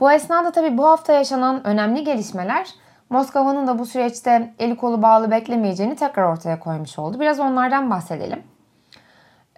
Bu 0.00 0.12
esnada 0.12 0.52
tabi 0.52 0.78
bu 0.78 0.86
hafta 0.86 1.12
yaşanan 1.12 1.66
önemli 1.66 2.04
gelişmeler 2.04 2.83
Moskova'nın 3.14 3.66
da 3.66 3.78
bu 3.78 3.86
süreçte 3.86 4.54
eli 4.58 4.76
kolu 4.76 5.02
bağlı 5.02 5.30
beklemeyeceğini 5.30 5.96
tekrar 5.96 6.24
ortaya 6.24 6.60
koymuş 6.60 6.98
oldu. 6.98 7.20
Biraz 7.20 7.40
onlardan 7.40 7.90
bahsedelim. 7.90 8.42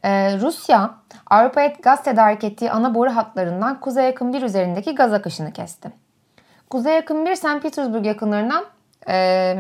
Ee, 0.03 0.39
Rusya, 0.41 0.91
Avrupa'ya 1.27 1.73
gaz 1.83 2.03
tedarik 2.03 2.45
ettiği 2.45 2.71
ana 2.71 2.95
boru 2.95 3.11
hatlarından 3.17 3.81
Kuzey 3.81 4.05
Yakın 4.05 4.33
1 4.33 4.43
üzerindeki 4.43 4.95
gaz 4.95 5.13
akışını 5.13 5.53
kesti. 5.53 5.93
Kuzey 6.71 6.95
Yakın 6.95 7.27
1, 7.27 7.35
St. 7.35 7.63
Petersburg 7.63 8.07
yakınlarından 8.07 8.65
e, 9.09 9.57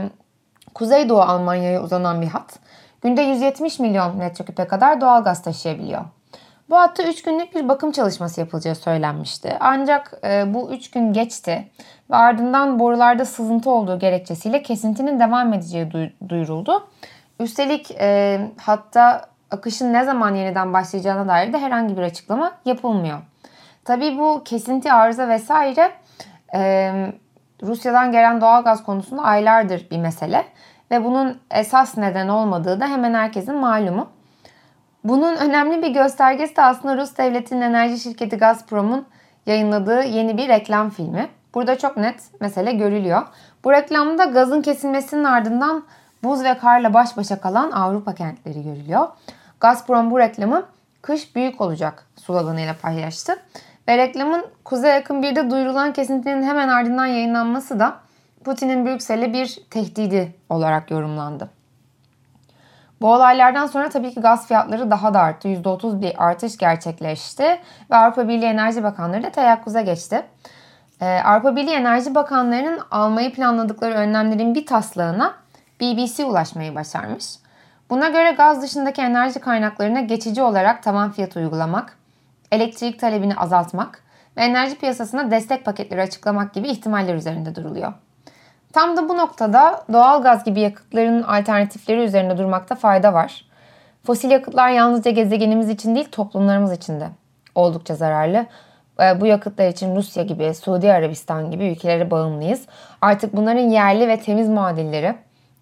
Kuzeydoğu 0.74 1.20
Almanya'ya 1.20 1.82
uzanan 1.82 2.22
bir 2.22 2.26
hat. 2.26 2.58
Günde 3.00 3.22
170 3.22 3.78
milyon 3.78 4.16
metreküpe 4.16 4.66
kadar 4.66 5.00
doğal 5.00 5.24
gaz 5.24 5.42
taşıyabiliyor. 5.42 6.04
Bu 6.70 6.76
hatta 6.76 7.02
3 7.02 7.22
günlük 7.22 7.54
bir 7.54 7.68
bakım 7.68 7.92
çalışması 7.92 8.40
yapılacağı 8.40 8.74
söylenmişti. 8.74 9.56
Ancak 9.60 10.12
e, 10.24 10.54
bu 10.54 10.72
3 10.72 10.90
gün 10.90 11.12
geçti 11.12 11.70
ve 12.10 12.16
ardından 12.16 12.78
borularda 12.78 13.24
sızıntı 13.24 13.70
olduğu 13.70 13.98
gerekçesiyle 13.98 14.62
kesintinin 14.62 15.20
devam 15.20 15.52
edeceği 15.52 16.12
duyuruldu. 16.28 16.88
Üstelik 17.40 17.90
e, 17.90 18.40
hatta 18.56 19.28
akışın 19.50 19.92
ne 19.92 20.04
zaman 20.04 20.34
yeniden 20.34 20.72
başlayacağına 20.72 21.28
dair 21.28 21.52
de 21.52 21.58
herhangi 21.58 21.96
bir 21.96 22.02
açıklama 22.02 22.52
yapılmıyor. 22.64 23.18
Tabii 23.84 24.18
bu 24.18 24.42
kesinti 24.44 24.92
arıza 24.92 25.28
vesaire 25.28 25.92
e, 26.54 26.92
Rusya'dan 27.62 28.12
gelen 28.12 28.40
doğal 28.40 28.64
gaz 28.64 28.84
konusunda 28.84 29.22
aylardır 29.22 29.90
bir 29.90 29.98
mesele 29.98 30.44
ve 30.90 31.04
bunun 31.04 31.40
esas 31.50 31.96
neden 31.96 32.28
olmadığı 32.28 32.80
da 32.80 32.88
hemen 32.88 33.14
herkesin 33.14 33.54
malumu. 33.54 34.15
Bunun 35.08 35.36
önemli 35.36 35.82
bir 35.82 35.88
göstergesi 35.88 36.56
de 36.56 36.62
aslında 36.62 36.96
Rus 36.96 37.16
devletinin 37.16 37.60
enerji 37.60 37.98
şirketi 37.98 38.36
Gazprom'un 38.36 39.06
yayınladığı 39.46 40.02
yeni 40.02 40.36
bir 40.36 40.48
reklam 40.48 40.90
filmi. 40.90 41.28
Burada 41.54 41.78
çok 41.78 41.96
net 41.96 42.40
mesele 42.40 42.72
görülüyor. 42.72 43.22
Bu 43.64 43.72
reklamda 43.72 44.24
gazın 44.24 44.62
kesilmesinin 44.62 45.24
ardından 45.24 45.84
buz 46.24 46.44
ve 46.44 46.58
karla 46.58 46.94
baş 46.94 47.16
başa 47.16 47.40
kalan 47.40 47.70
Avrupa 47.70 48.14
kentleri 48.14 48.62
görülüyor. 48.62 49.08
Gazprom 49.60 50.10
bu 50.10 50.18
reklamı 50.18 50.62
kış 51.02 51.36
büyük 51.36 51.60
olacak 51.60 52.06
sloganıyla 52.16 52.74
paylaştı. 52.82 53.36
Ve 53.88 53.98
reklamın 53.98 54.46
Kuzey 54.64 54.90
yakın 54.90 55.22
birde 55.22 55.50
duyurulan 55.50 55.92
kesintinin 55.92 56.42
hemen 56.42 56.68
ardından 56.68 57.06
yayınlanması 57.06 57.78
da 57.78 57.96
Putin'in 58.44 58.86
Brüksel'e 58.86 59.32
bir 59.32 59.58
tehdidi 59.70 60.34
olarak 60.50 60.90
yorumlandı. 60.90 61.55
Bu 63.00 63.12
olaylardan 63.12 63.66
sonra 63.66 63.88
tabii 63.88 64.14
ki 64.14 64.20
gaz 64.20 64.46
fiyatları 64.46 64.90
daha 64.90 65.14
da 65.14 65.20
arttı. 65.20 65.48
%30 65.48 66.00
bir 66.00 66.24
artış 66.24 66.56
gerçekleşti 66.56 67.60
ve 67.90 67.96
Avrupa 67.96 68.28
Birliği 68.28 68.46
Enerji 68.46 68.82
Bakanları 68.82 69.22
da 69.22 69.30
teyakkuza 69.30 69.80
geçti. 69.80 70.22
Ee, 71.00 71.20
Avrupa 71.24 71.56
Birliği 71.56 71.74
Enerji 71.74 72.14
Bakanlarının 72.14 72.80
almayı 72.90 73.32
planladıkları 73.32 73.94
önlemlerin 73.94 74.54
bir 74.54 74.66
taslağına 74.66 75.34
BBC 75.80 76.24
ulaşmayı 76.24 76.74
başarmış. 76.74 77.24
Buna 77.90 78.08
göre 78.08 78.30
gaz 78.30 78.62
dışındaki 78.62 79.02
enerji 79.02 79.40
kaynaklarına 79.40 80.00
geçici 80.00 80.42
olarak 80.42 80.82
tavan 80.82 81.12
fiyat 81.12 81.36
uygulamak, 81.36 81.98
elektrik 82.52 83.00
talebini 83.00 83.36
azaltmak 83.36 84.02
ve 84.36 84.44
enerji 84.44 84.78
piyasasına 84.78 85.30
destek 85.30 85.64
paketleri 85.64 86.02
açıklamak 86.02 86.54
gibi 86.54 86.68
ihtimaller 86.68 87.14
üzerinde 87.14 87.54
duruluyor. 87.54 87.92
Tam 88.76 88.96
da 88.96 89.08
bu 89.08 89.16
noktada 89.16 89.84
doğal 89.92 90.22
gaz 90.22 90.44
gibi 90.44 90.60
yakıtların 90.60 91.22
alternatifleri 91.22 92.00
üzerinde 92.00 92.38
durmakta 92.38 92.74
fayda 92.74 93.14
var. 93.14 93.44
Fosil 94.06 94.30
yakıtlar 94.30 94.68
yalnızca 94.68 95.10
gezegenimiz 95.10 95.68
için 95.68 95.94
değil 95.94 96.08
toplumlarımız 96.12 96.72
için 96.72 97.00
de 97.00 97.08
oldukça 97.54 97.94
zararlı. 97.94 98.46
Ee, 99.00 99.20
bu 99.20 99.26
yakıtlar 99.26 99.68
için 99.68 99.96
Rusya 99.96 100.22
gibi, 100.22 100.54
Suudi 100.54 100.92
Arabistan 100.92 101.50
gibi 101.50 101.64
ülkelere 101.66 102.10
bağımlıyız. 102.10 102.66
Artık 103.00 103.36
bunların 103.36 103.68
yerli 103.68 104.08
ve 104.08 104.20
temiz 104.20 104.48
muadilleri, 104.48 105.14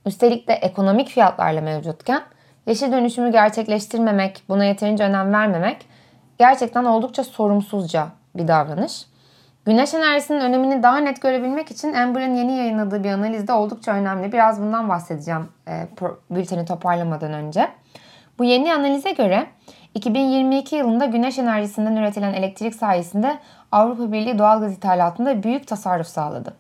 üstelik 0.07 0.49
de 0.49 0.53
ekonomik 0.53 1.09
fiyatlarla 1.09 1.61
mevcutken 1.61 2.23
yeşil 2.67 2.93
dönüşümü 2.93 3.33
gerçekleştirmemek, 3.33 4.43
buna 4.49 4.65
yeterince 4.65 5.05
önem 5.05 5.33
vermemek 5.33 5.87
gerçekten 6.39 6.85
oldukça 6.85 7.25
sorumsuzca 7.25 8.07
bir 8.35 8.49
davranış. 8.49 9.14
Güneş 9.67 9.95
enerjisinin 9.95 10.41
önemini 10.41 10.83
daha 10.83 10.97
net 10.97 11.23
görebilmek 11.23 11.71
için 11.71 11.93
Amber'ın 11.93 12.35
yeni 12.35 12.57
yayınladığı 12.57 13.05
bir 13.05 13.11
analiz 13.11 13.49
de 13.49 13.53
oldukça 13.53 13.93
önemli. 13.93 14.33
Biraz 14.33 14.61
bundan 14.63 14.89
bahsedeceğim 14.89 15.49
e, 15.69 15.89
bülteni 16.31 16.65
toparlamadan 16.65 17.33
önce. 17.33 17.69
Bu 18.39 18.45
yeni 18.45 18.75
analize 18.75 19.13
göre 19.13 19.47
2022 19.95 20.77
yılında 20.77 21.05
güneş 21.05 21.39
enerjisinden 21.39 21.97
üretilen 21.97 22.35
elektrik 22.35 22.75
sayesinde 22.75 23.39
Avrupa 23.73 24.13
Birliği 24.13 24.39
doğalgaz 24.39 24.73
ithalatında 24.73 25.43
büyük 25.43 25.69
tasarruf 25.69 26.07
sağladı. 26.07 26.55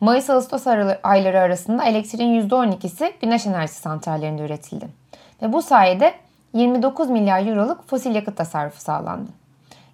Mayıs-Ağustos 0.00 0.66
ayları 1.02 1.40
arasında 1.40 1.84
elektriğin 1.84 2.48
%12'si 2.48 3.12
güneş 3.20 3.46
enerjisi 3.46 3.80
santrallerinde 3.80 4.42
üretildi. 4.42 4.88
Ve 5.42 5.52
bu 5.52 5.62
sayede 5.62 6.14
29 6.52 7.10
milyar 7.10 7.46
euroluk 7.46 7.88
fosil 7.88 8.14
yakıt 8.14 8.36
tasarrufu 8.36 8.80
sağlandı. 8.80 9.30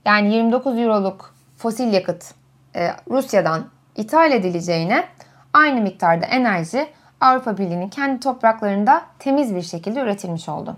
Yani 0.05 0.35
29 0.35 0.79
euroluk 0.79 1.38
fosil 1.59 1.93
yakıt 1.93 2.35
e, 2.77 2.91
Rusya'dan 3.11 3.65
ithal 3.97 4.33
edileceğine 4.33 5.05
aynı 5.53 5.81
miktarda 5.81 6.27
enerji 6.27 6.89
Avrupa 7.21 7.59
Birliği'nin 7.59 7.89
kendi 7.89 8.21
topraklarında 8.21 9.03
temiz 9.19 9.55
bir 9.55 9.63
şekilde 9.63 10.01
üretilmiş 10.01 10.49
oldu. 10.49 10.77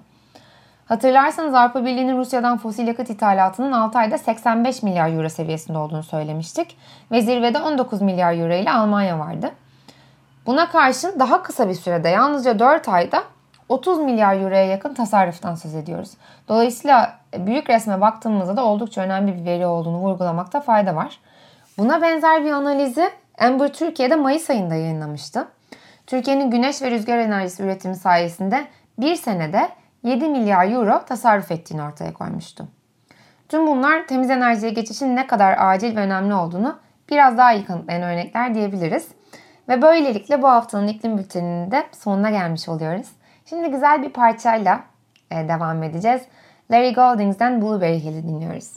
Hatırlarsanız 0.87 1.55
Avrupa 1.55 1.85
Birliği'nin 1.85 2.19
Rusya'dan 2.19 2.59
fosil 2.59 2.87
yakıt 2.87 3.11
ithalatının 3.11 3.73
6 3.73 3.99
ayda 3.99 4.19
85 4.19 4.83
milyar 4.83 5.13
euro 5.13 5.29
seviyesinde 5.29 5.79
olduğunu 5.79 6.03
söylemiştik. 6.03 6.77
Ve 7.11 7.23
zirvede 7.23 7.59
19 7.59 8.03
milyar 8.03 8.35
euro 8.35 8.55
ile 8.55 8.73
Almanya 8.73 9.19
vardı. 9.19 9.51
Buna 10.47 10.71
karşın 10.71 11.19
daha 11.19 11.43
kısa 11.43 11.69
bir 11.69 11.75
sürede 11.75 12.09
yalnızca 12.09 12.59
4 12.59 12.89
ayda 12.89 13.23
30 13.69 13.99
milyar 13.99 14.37
euroya 14.37 14.65
yakın 14.65 14.95
tasarruftan 14.95 15.55
söz 15.55 15.75
ediyoruz. 15.75 16.11
Dolayısıyla 16.49 17.20
büyük 17.39 17.71
resme 17.71 18.01
baktığımızda 18.01 18.57
da 18.57 18.65
oldukça 18.65 19.01
önemli 19.01 19.37
bir 19.37 19.45
veri 19.45 19.67
olduğunu 19.67 19.99
vurgulamakta 19.99 20.61
fayda 20.61 20.97
var. 20.97 21.21
Buna 21.79 22.03
benzer 22.03 22.45
bir 22.45 22.51
analizi 22.51 23.11
Ember 23.39 23.73
Türkiye'de 23.73 24.17
Mayıs 24.17 24.51
ayında 24.51 24.75
yayınlamıştı. 24.75 25.49
Türkiye'nin 26.07 26.51
güneş 26.51 26.83
ve 26.83 26.91
rüzgar 26.91 27.19
enerjisi 27.19 27.63
üretimi 27.63 27.97
sayesinde 27.97 28.67
bir 28.99 29.17
senede 29.17 29.69
7 30.03 30.29
milyar 30.29 30.71
euro 30.71 31.05
tasarruf 31.05 31.51
ettiğini 31.51 31.83
ortaya 31.83 32.15
koymuştu. 32.15 32.69
Tüm 33.49 33.67
bunlar 33.67 34.07
temiz 34.07 34.31
enerjiye 34.31 34.73
geçişin 34.73 35.17
ne 35.17 35.27
kadar 35.27 35.57
acil 35.59 35.97
ve 35.97 36.01
önemli 36.01 36.35
olduğunu 36.35 36.79
biraz 37.11 37.39
daha 37.39 37.53
iyi 37.53 37.65
kanıtlayan 37.65 38.03
örnekler 38.03 38.55
diyebiliriz. 38.55 39.09
Ve 39.69 39.83
böylelikle 39.83 40.43
bu 40.43 40.49
haftanın 40.49 40.89
iklim 40.89 41.19
bülteninin 41.19 41.71
de 41.71 41.87
sonuna 41.93 42.31
gelmiş 42.31 42.69
oluyoruz. 42.69 43.07
Şimdi 43.47 43.71
güzel 43.71 44.03
bir 44.03 44.11
parçayla 44.11 44.81
e, 45.31 45.49
devam 45.49 45.83
edeceğiz. 45.83 46.23
Larry 46.71 46.93
Goldings'den 46.93 47.63
Blueberry 47.63 47.99
Hill'i 47.99 48.23
dinliyoruz. 48.23 48.71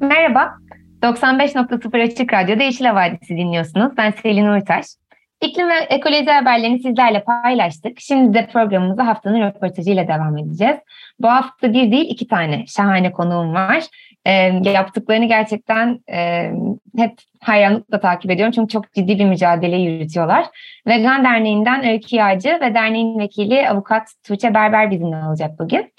Merhaba, 0.00 0.54
95.0 1.02 2.02
Açık 2.02 2.32
Radyo'da 2.32 2.62
Yeşil 2.62 2.84
Havadisi 2.84 3.36
dinliyorsunuz. 3.36 3.96
Ben 3.96 4.10
Selin 4.10 4.46
Uytaş. 4.46 4.86
İklim 5.40 5.68
ve 5.68 5.74
ekoloji 5.74 6.30
haberlerini 6.30 6.82
sizlerle 6.82 7.24
paylaştık. 7.24 8.00
Şimdi 8.00 8.34
de 8.34 8.46
programımıza 8.52 9.06
haftanın 9.06 9.40
röportajıyla 9.40 10.08
devam 10.08 10.38
edeceğiz. 10.38 10.76
Bu 11.20 11.28
hafta 11.28 11.72
bir 11.72 11.92
değil 11.92 12.10
iki 12.10 12.28
tane 12.28 12.66
şahane 12.66 13.12
konuğum 13.12 13.54
var. 13.54 13.84
E, 14.26 14.32
yaptıklarını 14.70 15.24
gerçekten 15.24 16.00
e, 16.12 16.50
hep 16.96 17.12
hayranlıkla 17.40 18.00
takip 18.00 18.30
ediyorum. 18.30 18.52
Çünkü 18.52 18.72
çok 18.72 18.92
ciddi 18.92 19.18
bir 19.18 19.24
mücadele 19.24 19.76
yürütüyorlar. 19.76 20.46
Vegan 20.86 21.24
Derneği'nden 21.24 21.88
Öykü 21.88 22.16
Yağcı 22.16 22.58
ve 22.60 22.74
derneğin 22.74 23.18
vekili 23.18 23.68
avukat 23.68 24.08
Tuğçe 24.24 24.54
Berber 24.54 24.90
bizimle 24.90 25.16
olacak 25.16 25.50
bugün. 25.58 25.92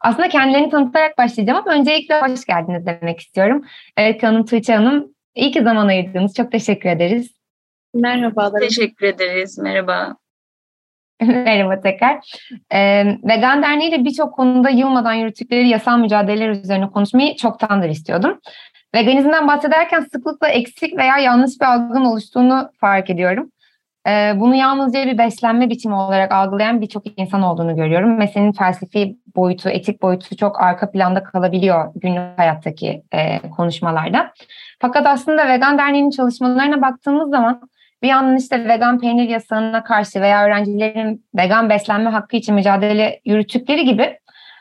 Aslında 0.00 0.28
kendilerini 0.28 0.70
tanıtarak 0.70 1.18
başlayacağım 1.18 1.62
ama 1.66 1.76
öncelikle 1.76 2.20
hoş 2.20 2.44
geldiniz 2.44 2.86
demek 2.86 3.20
istiyorum. 3.20 3.64
Öykü 3.98 4.26
Hanım, 4.26 4.46
Tuğçe 4.46 4.74
Hanım 4.74 5.14
iyi 5.34 5.50
ki 5.50 5.62
zaman 5.62 5.88
ayırdınız. 5.88 6.34
Çok 6.34 6.52
teşekkür 6.52 6.88
ederiz. 6.88 7.30
Merhabalar. 7.94 8.60
Teşekkür 8.60 9.06
ederiz. 9.06 9.58
Merhaba. 9.58 10.16
Merhaba 11.20 11.80
tekrar. 11.80 12.40
Ee, 12.72 13.04
Vegan 13.24 13.62
Derneği 13.62 13.88
ile 13.88 14.04
birçok 14.04 14.34
konuda 14.34 14.70
yılmadan 14.70 15.12
yürüttükleri 15.12 15.68
yasal 15.68 15.98
mücadeleler 15.98 16.48
üzerine 16.48 16.90
konuşmayı 16.90 17.36
çoktandır 17.36 17.88
istiyordum. 17.88 18.40
Veganizmden 18.94 19.48
bahsederken 19.48 20.00
sıklıkla 20.00 20.48
eksik 20.48 20.96
veya 20.96 21.18
yanlış 21.18 21.60
bir 21.60 21.66
algının 21.66 22.04
oluştuğunu 22.04 22.70
fark 22.80 23.10
ediyorum. 23.10 23.50
Ee, 24.08 24.32
bunu 24.36 24.54
yalnızca 24.54 25.06
bir 25.06 25.18
beslenme 25.18 25.70
biçimi 25.70 25.94
olarak 25.94 26.32
algılayan 26.32 26.80
birçok 26.80 27.02
insan 27.16 27.42
olduğunu 27.42 27.76
görüyorum. 27.76 28.18
Meselenin 28.18 28.52
felsefi 28.52 29.16
boyutu, 29.36 29.68
etik 29.68 30.02
boyutu 30.02 30.36
çok 30.36 30.62
arka 30.62 30.90
planda 30.90 31.22
kalabiliyor 31.22 31.92
günlük 31.94 32.38
hayattaki 32.38 33.02
e, 33.12 33.50
konuşmalarda. 33.56 34.32
Fakat 34.80 35.06
aslında 35.06 35.48
Vegan 35.48 35.78
Derneği'nin 35.78 36.10
çalışmalarına 36.10 36.82
baktığımız 36.82 37.30
zaman 37.30 37.70
bir 38.02 38.08
yandan 38.08 38.36
işte 38.36 38.68
vegan 38.68 38.98
peynir 39.00 39.28
yasağına 39.28 39.84
karşı 39.84 40.20
veya 40.20 40.44
öğrencilerin 40.44 41.26
vegan 41.36 41.70
beslenme 41.70 42.10
hakkı 42.10 42.36
için 42.36 42.54
mücadele 42.54 43.20
yürüttükleri 43.24 43.84
gibi 43.84 44.18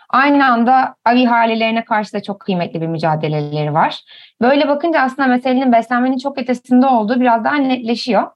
aynı 0.10 0.46
anda 0.46 0.96
av 1.06 1.16
ihalelerine 1.16 1.86
karşı 1.86 2.14
da 2.14 2.24
çok 2.24 2.40
kıymetli 2.40 2.82
bir 2.82 2.88
mücadeleleri 2.88 3.74
var. 3.74 4.00
Böyle 4.42 4.68
bakınca 4.68 5.00
aslında 5.00 5.28
meselenin 5.28 5.72
beslenmenin 5.72 6.18
çok 6.18 6.38
ötesinde 6.38 6.86
olduğu 6.86 7.22
biraz 7.22 7.44
daha 7.44 7.56
netleşiyor. 7.56 8.28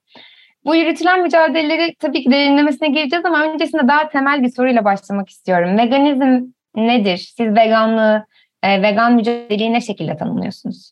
Bu 0.65 0.75
yürütülen 0.75 1.21
mücadeleleri 1.21 1.95
tabii 1.99 2.23
ki 2.23 2.31
derinlemesine 2.31 2.87
gireceğiz 2.87 3.25
ama 3.25 3.43
öncesinde 3.43 3.87
daha 3.87 4.09
temel 4.09 4.43
bir 4.43 4.49
soruyla 4.49 4.85
başlamak 4.85 5.29
istiyorum. 5.29 5.77
Veganizm 5.77 6.45
nedir? 6.75 7.33
Siz 7.37 7.47
veganlığı, 7.47 8.25
e, 8.63 8.81
vegan 8.81 9.15
mücadeleyi 9.15 9.73
ne 9.73 9.81
şekilde 9.81 10.17
tanımlıyorsunuz? 10.17 10.91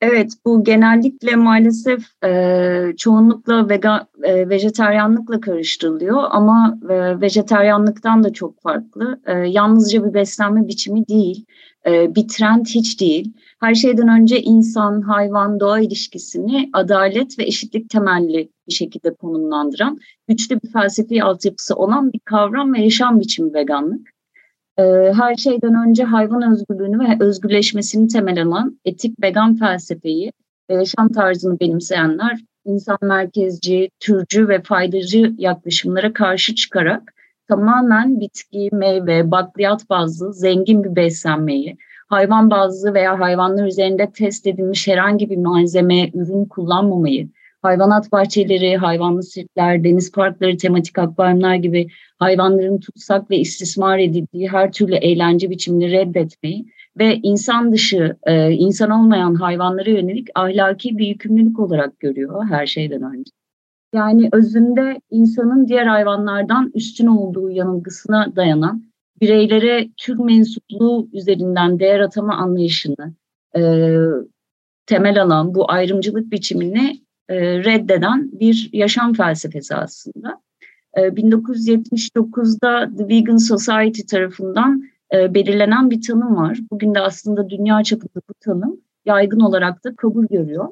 Evet, 0.00 0.32
bu 0.44 0.64
genellikle 0.64 1.36
maalesef 1.36 2.24
e, 2.24 2.92
çoğunlukla 2.98 3.68
vegan, 3.68 4.06
e, 4.22 4.48
vejeteryanlıkla 4.48 5.40
karıştırılıyor 5.40 6.22
ama 6.30 6.78
e, 6.90 7.20
vejeteryanlıktan 7.20 8.24
da 8.24 8.32
çok 8.32 8.62
farklı. 8.62 9.20
E, 9.26 9.32
yalnızca 9.32 10.04
bir 10.04 10.14
beslenme 10.14 10.68
biçimi 10.68 11.08
değil, 11.08 11.44
e, 11.86 12.14
bir 12.14 12.28
trend 12.28 12.66
hiç 12.66 13.00
değil. 13.00 13.32
Her 13.60 13.74
şeyden 13.74 14.08
önce 14.08 14.40
insan, 14.40 15.00
hayvan, 15.00 15.60
doğa 15.60 15.80
ilişkisini 15.80 16.70
adalet 16.72 17.38
ve 17.38 17.44
eşitlik 17.44 17.90
temelli 17.90 18.48
bir 18.68 18.72
şekilde 18.72 19.14
konumlandıran, 19.14 19.98
güçlü 20.28 20.60
bir 20.62 20.72
felsefi 20.72 21.22
altyapısı 21.22 21.74
olan 21.74 22.12
bir 22.12 22.18
kavram 22.18 22.74
ve 22.74 22.82
yaşam 22.82 23.20
biçimi 23.20 23.54
veganlık. 23.54 24.10
Ee, 24.78 24.82
her 25.16 25.34
şeyden 25.34 25.88
önce 25.88 26.04
hayvan 26.04 26.52
özgürlüğünü 26.52 26.98
ve 26.98 27.24
özgürleşmesini 27.24 28.08
temel 28.08 28.42
alan 28.42 28.80
etik 28.84 29.22
vegan 29.22 29.56
felsefeyi 29.56 30.32
ve 30.70 30.74
yaşam 30.74 31.12
tarzını 31.12 31.60
benimseyenler 31.60 32.40
insan 32.64 32.98
merkezci, 33.02 33.90
türcü 34.00 34.48
ve 34.48 34.62
faydacı 34.62 35.34
yaklaşımlara 35.38 36.12
karşı 36.12 36.54
çıkarak 36.54 37.14
tamamen 37.48 38.20
bitki, 38.20 38.68
meyve, 38.72 39.30
bakliyat 39.30 39.90
bazlı 39.90 40.34
zengin 40.34 40.84
bir 40.84 40.96
beslenmeyi, 40.96 41.76
hayvan 42.08 42.50
bazlı 42.50 42.94
veya 42.94 43.20
hayvanlar 43.20 43.66
üzerinde 43.66 44.10
test 44.10 44.46
edilmiş 44.46 44.88
herhangi 44.88 45.30
bir 45.30 45.36
malzeme, 45.36 46.10
ürün 46.14 46.44
kullanmamayı, 46.44 47.28
hayvanat 47.62 48.12
bahçeleri, 48.12 48.76
hayvanlı 48.76 49.22
sirkler, 49.22 49.84
deniz 49.84 50.12
parkları, 50.12 50.56
tematik 50.56 50.98
akvaryumlar 50.98 51.54
gibi 51.54 51.88
hayvanların 52.18 52.80
tutsak 52.80 53.30
ve 53.30 53.38
istismar 53.38 53.98
edildiği 53.98 54.48
her 54.48 54.72
türlü 54.72 54.94
eğlence 54.94 55.50
biçimini 55.50 55.90
reddetmeyi 55.90 56.66
ve 56.98 57.20
insan 57.22 57.72
dışı, 57.72 58.16
e, 58.26 58.50
insan 58.52 58.90
olmayan 58.90 59.34
hayvanlara 59.34 59.90
yönelik 59.90 60.28
ahlaki 60.34 60.98
bir 60.98 61.06
yükümlülük 61.06 61.58
olarak 61.58 62.00
görüyor 62.00 62.44
her 62.44 62.66
şeyden 62.66 63.02
önce. 63.02 63.30
Yani 63.94 64.28
özünde 64.32 65.00
insanın 65.10 65.68
diğer 65.68 65.86
hayvanlardan 65.86 66.70
üstün 66.74 67.06
olduğu 67.06 67.50
yanılgısına 67.50 68.36
dayanan 68.36 68.82
bireylere 69.20 69.88
tür 69.96 70.18
mensupluğu 70.18 71.08
üzerinden 71.12 71.78
değer 71.78 72.00
atama 72.00 72.34
anlayışını 72.34 73.14
e, 73.56 73.60
temel 74.86 75.22
alan 75.22 75.54
bu 75.54 75.70
ayrımcılık 75.70 76.32
biçimini 76.32 77.05
e, 77.28 77.64
reddeden 77.64 78.30
bir 78.40 78.70
yaşam 78.72 79.12
felsefesi 79.12 79.74
aslında. 79.74 80.40
1979'da 80.96 82.96
The 82.96 83.08
Vegan 83.08 83.36
Society 83.36 84.02
tarafından 84.02 84.82
belirlenen 85.12 85.90
bir 85.90 86.02
tanım 86.02 86.36
var. 86.36 86.58
Bugün 86.70 86.94
de 86.94 87.00
aslında 87.00 87.50
dünya 87.50 87.82
çapında 87.82 88.22
bu 88.28 88.34
tanım 88.40 88.80
yaygın 89.04 89.40
olarak 89.40 89.84
da 89.84 89.96
kabul 89.96 90.26
görüyor. 90.26 90.68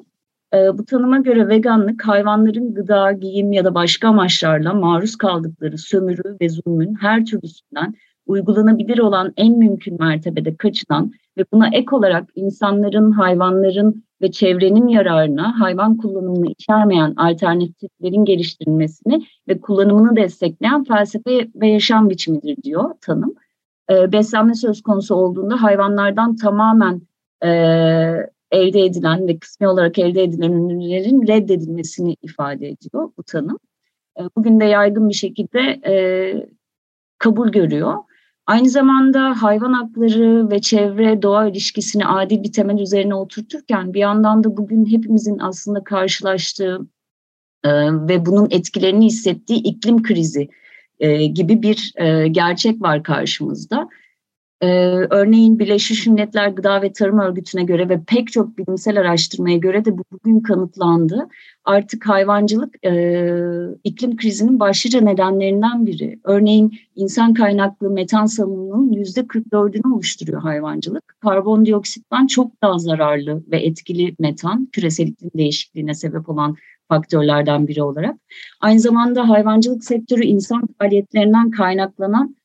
Bu 0.53 0.85
tanıma 0.85 1.17
göre 1.17 1.47
veganlık 1.47 2.07
hayvanların 2.07 2.73
gıda, 2.73 3.11
giyim 3.11 3.51
ya 3.51 3.65
da 3.65 3.75
başka 3.75 4.07
amaçlarla 4.07 4.73
maruz 4.73 5.15
kaldıkları 5.15 5.77
sömürü 5.77 6.37
ve 6.41 6.49
zulmün 6.49 6.95
her 6.95 7.25
türlüsünden 7.25 7.93
uygulanabilir 8.25 8.99
olan 8.99 9.33
en 9.37 9.57
mümkün 9.57 9.99
mertebede 9.99 10.55
kaçınan 10.55 11.11
ve 11.37 11.45
buna 11.51 11.67
ek 11.67 11.87
olarak 11.91 12.29
insanların, 12.35 13.11
hayvanların 13.11 14.03
ve 14.25 14.31
çevrenin 14.31 14.87
yararına 14.87 15.59
hayvan 15.59 15.97
kullanımını 15.97 16.47
içermeyen 16.47 17.13
alternatiflerin 17.17 18.25
geliştirilmesini 18.25 19.25
ve 19.47 19.61
kullanımını 19.61 20.15
destekleyen 20.15 20.83
felsefe 20.83 21.47
ve 21.55 21.67
yaşam 21.67 22.09
biçimidir 22.09 22.57
diyor 22.63 22.89
tanım. 23.01 23.35
E, 23.91 24.11
beslenme 24.11 24.53
söz 24.53 24.81
konusu 24.81 25.15
olduğunda 25.15 25.63
hayvanlardan 25.63 26.35
tamamen 26.35 27.01
e, 27.43 27.49
elde 28.51 28.81
edilen 28.81 29.27
ve 29.27 29.39
kısmi 29.39 29.67
olarak 29.67 29.99
elde 29.99 30.23
edilen 30.23 30.51
ürünlerin 30.51 31.27
reddedilmesini 31.27 32.15
ifade 32.21 32.67
ediyor 32.67 33.11
bu 33.17 33.23
tanım. 33.23 33.59
E, 34.19 34.21
bugün 34.37 34.59
de 34.59 34.65
yaygın 34.65 35.09
bir 35.09 35.13
şekilde 35.13 35.59
e, 35.87 35.95
kabul 37.17 37.49
görüyor. 37.49 37.93
Aynı 38.47 38.69
zamanda 38.69 39.41
hayvan 39.41 39.73
hakları 39.73 40.49
ve 40.49 40.61
çevre 40.61 41.21
doğa 41.21 41.47
ilişkisini 41.47 42.05
adil 42.05 42.43
bir 42.43 42.51
temel 42.51 42.79
üzerine 42.79 43.15
oturturken 43.15 43.93
bir 43.93 43.99
yandan 43.99 44.43
da 44.43 44.57
bugün 44.57 44.85
hepimizin 44.85 45.39
aslında 45.39 45.83
karşılaştığı 45.83 46.79
e, 47.63 47.69
ve 48.07 48.25
bunun 48.25 48.47
etkilerini 48.51 49.05
hissettiği 49.05 49.59
iklim 49.59 50.03
krizi 50.03 50.49
e, 50.99 51.25
gibi 51.25 51.61
bir 51.61 51.93
e, 51.95 52.27
gerçek 52.27 52.81
var 52.81 53.03
karşımızda. 53.03 53.89
Ee, 54.61 54.67
örneğin 55.09 55.59
Birleşmiş 55.59 56.07
Milletler 56.07 56.47
Gıda 56.47 56.81
ve 56.81 56.93
Tarım 56.93 57.19
Örgütü'ne 57.19 57.63
göre 57.63 57.89
ve 57.89 57.99
pek 58.07 58.31
çok 58.31 58.57
bilimsel 58.57 58.99
araştırmaya 58.99 59.57
göre 59.57 59.85
de 59.85 59.97
bu 59.97 60.03
bugün 60.11 60.39
kanıtlandı. 60.39 61.27
Artık 61.65 62.09
hayvancılık 62.09 62.85
e, 62.85 62.91
iklim 63.83 64.17
krizinin 64.17 64.59
başlıca 64.59 65.01
nedenlerinden 65.01 65.85
biri. 65.85 66.19
Örneğin 66.23 66.73
insan 66.95 67.33
kaynaklı 67.33 67.89
metan 67.89 68.25
salınımının 68.25 68.91
yüzde 68.91 69.21
44'ünü 69.21 69.95
oluşturuyor 69.95 70.41
hayvancılık. 70.41 71.15
Karbondioksitten 71.19 72.27
çok 72.27 72.61
daha 72.61 72.77
zararlı 72.79 73.43
ve 73.51 73.59
etkili 73.59 74.15
metan 74.19 74.65
küresel 74.71 75.07
iklim 75.07 75.31
değişikliğine 75.35 75.93
sebep 75.93 76.29
olan 76.29 76.55
faktörlerden 76.89 77.67
biri 77.67 77.83
olarak. 77.83 78.15
Aynı 78.61 78.79
zamanda 78.79 79.29
hayvancılık 79.29 79.83
sektörü 79.83 80.23
insan 80.23 80.67
faaliyetlerinden 80.79 81.51
kaynaklanan 81.51 82.35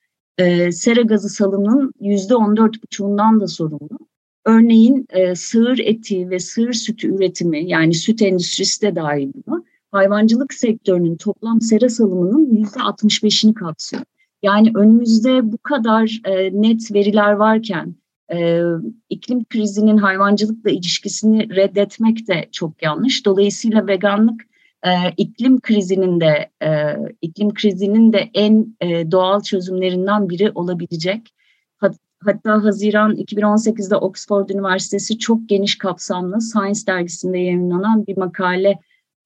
e, 0.40 0.72
sera 0.72 1.00
gazı 1.00 1.28
salımının 1.28 1.92
yüzde 2.00 2.34
on 2.34 2.56
dört 2.56 2.82
buçuğundan 2.82 3.40
da 3.40 3.46
sorumlu. 3.46 3.98
Örneğin 4.44 5.06
e, 5.10 5.34
sığır 5.34 5.78
eti 5.78 6.30
ve 6.30 6.38
sığır 6.38 6.72
sütü 6.72 7.14
üretimi 7.14 7.70
yani 7.70 7.94
süt 7.94 8.22
endüstrisi 8.22 8.82
de 8.82 8.96
dahil 8.96 9.32
buna 9.46 9.62
hayvancılık 9.92 10.54
sektörünün 10.54 11.16
toplam 11.16 11.60
sera 11.60 11.88
salımının 11.88 12.56
yüzde 12.56 12.78
65'ini 12.78 13.54
kapsıyor. 13.54 14.02
Yani 14.42 14.70
önümüzde 14.74 15.52
bu 15.52 15.58
kadar 15.58 16.20
e, 16.24 16.62
net 16.62 16.92
veriler 16.92 17.32
varken 17.32 17.94
e, 18.32 18.62
iklim 19.10 19.44
krizinin 19.44 19.96
hayvancılıkla 19.96 20.70
ilişkisini 20.70 21.56
reddetmek 21.56 22.28
de 22.28 22.48
çok 22.52 22.82
yanlış. 22.82 23.26
Dolayısıyla 23.26 23.86
veganlık 23.86 24.49
e, 24.86 24.90
iklim 25.16 25.60
krizinin 25.60 26.20
de 26.20 26.50
e, 26.62 26.96
iklim 27.22 27.54
krizinin 27.54 28.12
de 28.12 28.30
en 28.34 28.76
e, 28.80 29.10
doğal 29.10 29.40
çözümlerinden 29.40 30.28
biri 30.28 30.50
olabilecek. 30.54 31.34
Hat, 31.78 31.96
hatta 32.24 32.64
Haziran 32.64 33.16
2018'de 33.16 33.96
Oxford 33.96 34.48
Üniversitesi 34.48 35.18
çok 35.18 35.48
geniş 35.48 35.78
kapsamlı 35.78 36.40
Science 36.40 36.80
dergisinde 36.86 37.38
yayınlanan 37.38 38.06
bir 38.06 38.16
makale 38.16 38.78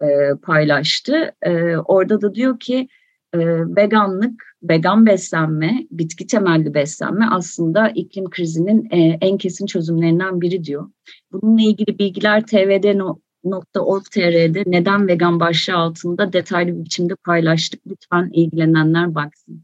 e, 0.03 0.07
paylaştı. 0.43 1.33
E, 1.43 1.77
orada 1.77 2.23
da 2.23 2.35
diyor 2.35 2.61
ki 2.61 2.89
e, 3.35 3.39
veganlık, 3.77 4.57
vegan 4.63 5.07
beslenme, 5.07 5.87
bitki 5.91 6.27
temelli 6.27 6.75
beslenme 6.75 7.27
aslında 7.31 7.89
iklim 7.89 8.31
krizinin 8.31 8.89
e, 8.91 9.19
en 9.21 9.39
kesin 9.39 9.67
çözümlerinden 9.67 10.41
biri 10.41 10.65
diyor. 10.65 10.91
Bununla 11.33 11.63
ilgili 11.63 11.99
bilgiler 11.99 12.47
TV'de 12.47 12.99
vegan.org.tr'de 13.45 14.63
neden 14.67 15.09
vegan 15.09 15.41
başlığı 15.41 15.77
altında 15.77 16.33
detaylı 16.33 16.79
bir 16.79 16.85
biçimde 16.85 17.15
paylaştık. 17.27 17.81
Lütfen 17.87 18.31
ilgilenenler 18.33 19.15
baksın. 19.15 19.63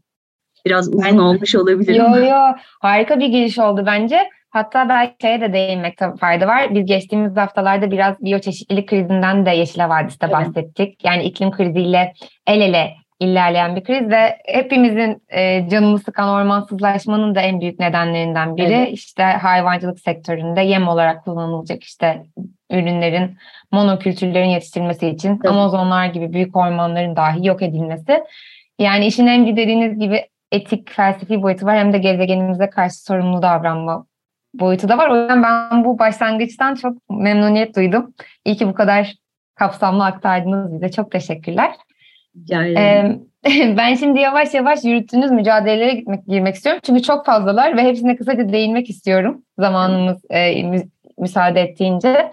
Biraz 0.65 0.87
uzun 0.87 1.03
ben, 1.03 1.17
olmuş 1.17 1.55
olabilir. 1.55 1.95
Yo 1.95 2.17
yo 2.17 2.55
harika 2.79 3.19
bir 3.19 3.27
giriş 3.27 3.59
oldu 3.59 3.83
bence. 3.85 4.29
Hatta 4.49 4.89
belki 4.89 5.15
şeye 5.21 5.41
de 5.41 5.53
değinmekte 5.53 6.15
fayda 6.19 6.47
var. 6.47 6.75
Biz 6.75 6.85
geçtiğimiz 6.85 7.37
haftalarda 7.37 7.91
biraz 7.91 8.21
biyoçeşitlilik 8.21 8.89
krizinden 8.89 9.45
de 9.45 9.49
Yeşil 9.49 9.79
Havadis'te 9.79 10.25
evet. 10.25 10.35
bahsettik. 10.35 11.05
Yani 11.05 11.23
iklim 11.23 11.51
kriziyle 11.51 12.13
el 12.47 12.61
ele 12.61 12.93
ilerleyen 13.21 13.75
bir 13.75 13.83
kriz 13.83 14.09
ve 14.09 14.37
hepimizin 14.45 15.23
e, 15.29 15.69
canını 15.69 15.99
sıkan 15.99 16.29
ormansızlaşmanın 16.29 17.35
da 17.35 17.41
en 17.41 17.61
büyük 17.61 17.79
nedenlerinden 17.79 18.57
biri 18.57 18.73
evet. 18.73 18.89
işte 18.91 19.23
hayvancılık 19.23 19.99
sektöründe 19.99 20.61
yem 20.61 20.87
olarak 20.87 21.25
kullanılacak 21.25 21.83
işte 21.83 22.23
ürünlerin 22.71 23.37
monokültürlerin 23.71 24.49
yetiştirilmesi 24.49 25.07
için 25.07 25.29
evet. 25.29 25.45
Amazonlar 25.45 26.05
gibi 26.05 26.33
büyük 26.33 26.55
ormanların 26.55 27.15
dahi 27.15 27.47
yok 27.47 27.61
edilmesi. 27.61 28.23
Yani 28.79 29.05
işin 29.05 29.27
hem 29.27 29.57
dediğiniz 29.57 29.99
gibi 29.99 30.25
etik, 30.51 30.91
felsefi 30.91 31.41
boyutu 31.41 31.65
var 31.65 31.77
hem 31.77 31.93
de 31.93 31.97
gezegenimize 31.97 32.69
karşı 32.69 33.03
sorumlu 33.03 33.41
davranma 33.41 34.05
boyutu 34.53 34.89
da 34.89 34.97
var. 34.97 35.09
O 35.09 35.15
yüzden 35.15 35.43
ben 35.43 35.85
bu 35.85 35.99
başlangıçtan 35.99 36.75
çok 36.75 36.97
memnuniyet 37.09 37.75
duydum. 37.75 38.13
İyi 38.45 38.55
ki 38.55 38.67
bu 38.67 38.73
kadar 38.73 39.13
kapsamlı 39.55 40.05
aktardınız 40.05 40.73
bize. 40.73 40.91
Çok 40.91 41.11
teşekkürler. 41.11 41.71
Yani. 42.47 42.79
Ee, 42.79 43.19
ben 43.77 43.95
şimdi 43.95 44.19
yavaş 44.19 44.53
yavaş 44.53 44.83
yürüttüğünüz 44.83 45.31
mücadelelere 45.31 45.93
gitmek, 45.93 46.27
girmek 46.27 46.55
istiyorum. 46.55 46.81
Çünkü 46.85 47.01
çok 47.01 47.25
fazlalar 47.25 47.77
ve 47.77 47.83
hepsine 47.83 48.15
kısaca 48.15 48.51
değinmek 48.53 48.89
istiyorum. 48.89 49.43
Zamanımız 49.59 50.21
e, 50.31 50.63
müsaade 51.17 51.61
ettiğince. 51.61 52.31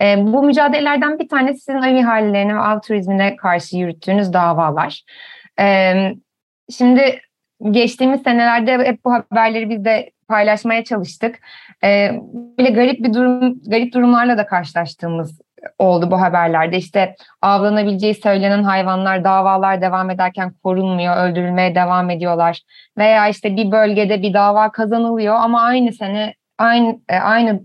E, 0.00 0.16
bu 0.26 0.42
mücadelelerden 0.42 1.18
bir 1.18 1.28
tanesi 1.28 1.60
sizin 1.60 1.78
av 1.78 1.94
ihalelerine 1.94 2.54
ve 2.54 2.60
av 2.60 2.80
turizmine 2.80 3.36
karşı 3.36 3.76
yürüttüğünüz 3.76 4.32
davalar. 4.32 5.02
E, 5.60 5.94
şimdi 6.78 7.20
geçtiğimiz 7.70 8.22
senelerde 8.22 8.78
hep 8.78 9.04
bu 9.04 9.12
haberleri 9.12 9.70
biz 9.70 9.84
de 9.84 10.10
paylaşmaya 10.28 10.84
çalıştık. 10.84 11.38
E, 11.84 12.10
böyle 12.58 12.70
garip 12.70 13.04
bir 13.04 13.14
durum, 13.14 13.60
garip 13.66 13.94
durumlarla 13.94 14.38
da 14.38 14.46
karşılaştığımız 14.46 15.40
oldu 15.78 16.10
bu 16.10 16.20
haberlerde. 16.20 16.76
İşte 16.76 17.14
avlanabileceği 17.42 18.14
söylenen 18.14 18.62
hayvanlar 18.62 19.24
davalar 19.24 19.82
devam 19.82 20.10
ederken 20.10 20.52
korunmuyor, 20.62 21.16
öldürülmeye 21.16 21.74
devam 21.74 22.10
ediyorlar. 22.10 22.60
Veya 22.98 23.28
işte 23.28 23.56
bir 23.56 23.72
bölgede 23.72 24.22
bir 24.22 24.34
dava 24.34 24.72
kazanılıyor 24.72 25.34
ama 25.34 25.62
aynı 25.62 25.92
sene 25.92 26.34
aynı 26.58 27.00
aynı 27.22 27.60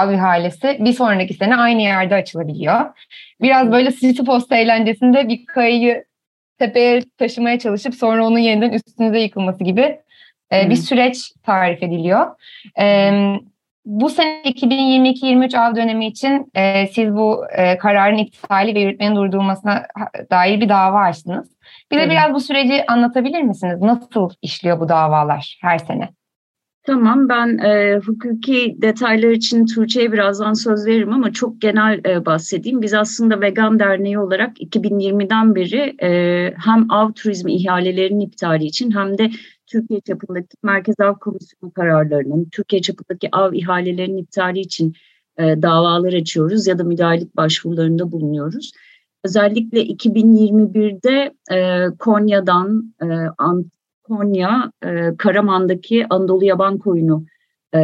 av 0.00 0.12
ihalesi 0.12 0.76
bir 0.80 0.92
sonraki 0.92 1.34
sene 1.34 1.56
aynı 1.56 1.82
yerde 1.82 2.14
açılabiliyor. 2.14 2.80
Biraz 3.42 3.72
böyle 3.72 3.90
Sisyphos 3.90 4.52
eğlencesinde 4.52 5.28
bir 5.28 5.46
kayayı 5.46 6.04
tepeye 6.58 7.02
taşımaya 7.18 7.58
çalışıp 7.58 7.94
sonra 7.94 8.26
onun 8.26 8.38
yeniden 8.38 8.70
üstünüze 8.70 9.18
yıkılması 9.18 9.64
gibi 9.64 10.00
e, 10.52 10.70
bir 10.70 10.76
süreç 10.76 11.32
tarif 11.42 11.82
ediliyor. 11.82 12.26
E, 12.80 13.12
bu 13.84 14.10
sene 14.10 14.42
2022-23 14.42 15.58
av 15.58 15.76
dönemi 15.76 16.06
için 16.06 16.50
e, 16.54 16.86
siz 16.86 17.14
bu 17.14 17.44
e, 17.56 17.78
kararın 17.78 18.18
iptali 18.18 18.74
ve 18.74 18.80
yürütmenin 18.80 19.16
durdurulmasına 19.16 19.86
dair 20.30 20.60
bir 20.60 20.68
dava 20.68 21.00
açtınız. 21.00 21.48
Bize 21.90 22.00
evet. 22.00 22.10
biraz 22.10 22.34
bu 22.34 22.40
süreci 22.40 22.86
anlatabilir 22.86 23.42
misiniz? 23.42 23.80
Nasıl 23.80 24.30
işliyor 24.42 24.80
bu 24.80 24.88
davalar 24.88 25.58
her 25.62 25.78
sene? 25.78 26.08
Tamam 26.82 27.28
ben 27.28 27.58
e, 27.58 27.98
hukuki 27.98 28.76
detaylar 28.82 29.30
için 29.30 29.66
Tuğçe'ye 29.66 30.12
birazdan 30.12 30.52
söz 30.52 30.86
veririm 30.86 31.12
ama 31.12 31.32
çok 31.32 31.60
genel 31.60 32.00
e, 32.06 32.26
bahsedeyim. 32.26 32.82
Biz 32.82 32.94
aslında 32.94 33.40
Vegan 33.40 33.78
Derneği 33.78 34.18
olarak 34.18 34.60
2020'den 34.60 35.54
beri 35.54 35.96
e, 36.02 36.54
hem 36.64 36.90
av 36.90 37.12
turizmi 37.12 37.54
ihalelerinin 37.54 38.20
iptali 38.20 38.64
için 38.64 38.90
hem 38.90 39.18
de 39.18 39.30
Türkiye 39.66 40.00
çapındaki 40.00 40.48
Merkez 40.62 40.94
Av 41.00 41.14
Komisyonu 41.14 41.72
kararlarının, 41.72 42.48
Türkiye 42.52 42.82
çapındaki 42.82 43.28
av 43.32 43.52
ihalelerinin 43.52 44.22
iptali 44.22 44.60
için 44.60 44.94
e, 45.38 45.62
davalar 45.62 46.12
açıyoruz 46.12 46.66
ya 46.66 46.78
da 46.78 46.84
müdahalelik 46.84 47.36
başvurularında 47.36 48.12
bulunuyoruz. 48.12 48.72
Özellikle 49.24 49.86
2021'de 49.86 51.34
e, 51.52 51.86
Konya'dan, 51.98 52.94
e, 53.02 53.06
Konya, 54.10 54.72
e, 54.84 55.16
Karaman'daki 55.18 56.06
Anadolu 56.10 56.44
Yaban 56.44 56.78
Koyunu 56.78 57.24
e, 57.74 57.80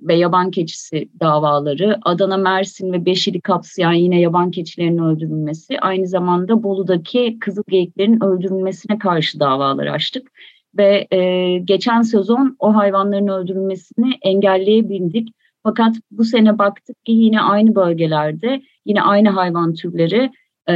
ve 0.00 0.14
yaban 0.14 0.50
keçisi 0.50 1.08
davaları, 1.20 1.98
Adana, 2.02 2.36
Mersin 2.36 2.92
ve 2.92 3.06
Beşili 3.06 3.40
kapsayan 3.40 3.92
yine 3.92 4.20
yaban 4.20 4.50
keçilerinin 4.50 5.02
öldürülmesi, 5.02 5.80
aynı 5.80 6.06
zamanda 6.06 6.62
Bolu'daki 6.62 7.38
kızıl 7.40 7.62
geyiklerin 7.68 8.24
öldürülmesine 8.24 8.98
karşı 8.98 9.40
davalar 9.40 9.86
açtık. 9.86 10.30
Ve 10.78 11.06
e, 11.10 11.58
geçen 11.58 12.02
sezon 12.02 12.56
o 12.58 12.74
hayvanların 12.76 13.28
öldürülmesini 13.28 14.14
engelleyebildik. 14.22 15.28
Fakat 15.62 15.96
bu 16.10 16.24
sene 16.24 16.58
baktık 16.58 17.04
ki 17.04 17.12
yine 17.12 17.40
aynı 17.40 17.74
bölgelerde 17.74 18.62
yine 18.84 19.02
aynı 19.02 19.28
hayvan 19.28 19.74
türleri 19.74 20.30
e, 20.68 20.74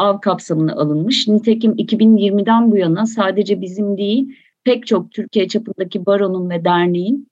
av 0.00 0.20
kapsamına 0.20 0.72
alınmış. 0.72 1.28
Nitekim 1.28 1.72
2020'den 1.72 2.70
bu 2.70 2.76
yana 2.76 3.06
sadece 3.06 3.60
bizim 3.60 3.98
değil 3.98 4.36
pek 4.64 4.86
çok 4.86 5.12
Türkiye 5.12 5.48
çapındaki 5.48 6.06
baronun 6.06 6.50
ve 6.50 6.64
derneğin 6.64 7.30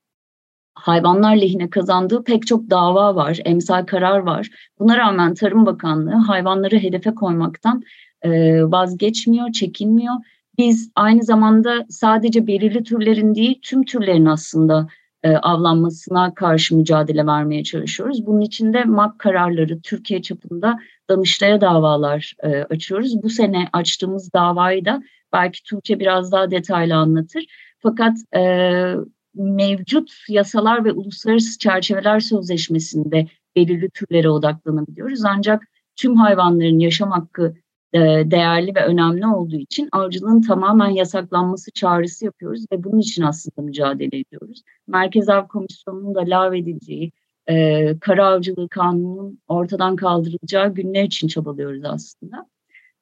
hayvanlar 0.74 1.36
lehine 1.36 1.70
kazandığı 1.70 2.24
pek 2.24 2.46
çok 2.46 2.70
dava 2.70 3.16
var, 3.16 3.38
emsal 3.44 3.86
karar 3.86 4.18
var. 4.18 4.48
Buna 4.78 4.96
rağmen 4.96 5.34
Tarım 5.34 5.66
Bakanlığı 5.66 6.14
hayvanları 6.14 6.76
hedefe 6.76 7.14
koymaktan 7.14 7.82
e, 8.22 8.62
vazgeçmiyor, 8.62 9.52
çekinmiyor. 9.52 10.14
Biz 10.58 10.90
aynı 10.96 11.22
zamanda 11.22 11.86
sadece 11.88 12.46
belirli 12.46 12.82
türlerin 12.82 13.34
değil 13.34 13.58
tüm 13.62 13.84
türlerin 13.84 14.26
aslında 14.26 14.86
e, 15.22 15.36
avlanmasına 15.36 16.34
karşı 16.34 16.76
mücadele 16.76 17.26
vermeye 17.26 17.64
çalışıyoruz. 17.64 18.26
Bunun 18.26 18.40
için 18.40 18.72
de 18.72 18.84
MAK 18.84 19.18
kararları 19.18 19.80
Türkiye 19.80 20.22
çapında 20.22 20.78
Danıştay'a 21.10 21.60
davalar 21.60 22.34
e, 22.42 22.48
açıyoruz. 22.48 23.22
Bu 23.22 23.28
sene 23.28 23.68
açtığımız 23.72 24.32
davayı 24.32 24.84
da 24.84 25.02
belki 25.32 25.62
Tuğçe 25.62 26.00
biraz 26.00 26.32
daha 26.32 26.50
detaylı 26.50 26.94
anlatır. 26.96 27.44
Fakat 27.78 28.16
e, 28.36 28.94
mevcut 29.34 30.10
yasalar 30.28 30.84
ve 30.84 30.92
uluslararası 30.92 31.58
çerçeveler 31.58 32.20
sözleşmesinde 32.20 33.26
belirli 33.56 33.90
türlere 33.90 34.30
odaklanabiliyoruz. 34.30 35.24
Ancak 35.24 35.62
tüm 35.96 36.16
hayvanların 36.16 36.78
yaşam 36.78 37.10
hakkı 37.10 37.54
e, 37.92 37.98
değerli 38.30 38.74
ve 38.74 38.84
önemli 38.84 39.26
olduğu 39.26 39.56
için 39.56 39.88
avcılığın 39.92 40.42
tamamen 40.42 40.88
yasaklanması 40.88 41.70
çağrısı 41.70 42.24
yapıyoruz 42.24 42.64
ve 42.72 42.84
bunun 42.84 42.98
için 42.98 43.22
aslında 43.22 43.62
mücadele 43.62 44.18
ediyoruz. 44.18 44.62
Merkez 44.86 45.28
Av 45.28 45.46
Komisyonu'nun 45.46 46.14
da 46.14 46.20
lağvedileceği, 46.20 47.12
e, 47.48 47.98
kara 48.00 48.26
avcılığı 48.26 48.68
kanununun 48.68 49.38
ortadan 49.48 49.96
kaldırılacağı 49.96 50.74
günler 50.74 51.04
için 51.04 51.28
çabalıyoruz 51.28 51.84
aslında. 51.84 52.46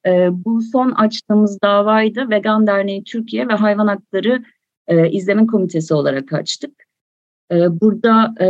E, 0.05 0.29
bu 0.45 0.61
son 0.61 0.91
açtığımız 0.91 1.61
davayı 1.61 2.15
da 2.15 2.29
Vegan 2.29 2.67
Derneği 2.67 3.03
Türkiye 3.03 3.47
ve 3.47 3.53
Hayvan 3.53 3.87
Hakları 3.87 4.43
e, 4.87 5.09
İzleme 5.09 5.47
Komitesi 5.47 5.93
olarak 5.93 6.33
açtık. 6.33 6.87
E, 7.51 7.81
burada 7.81 8.43
e, 8.43 8.49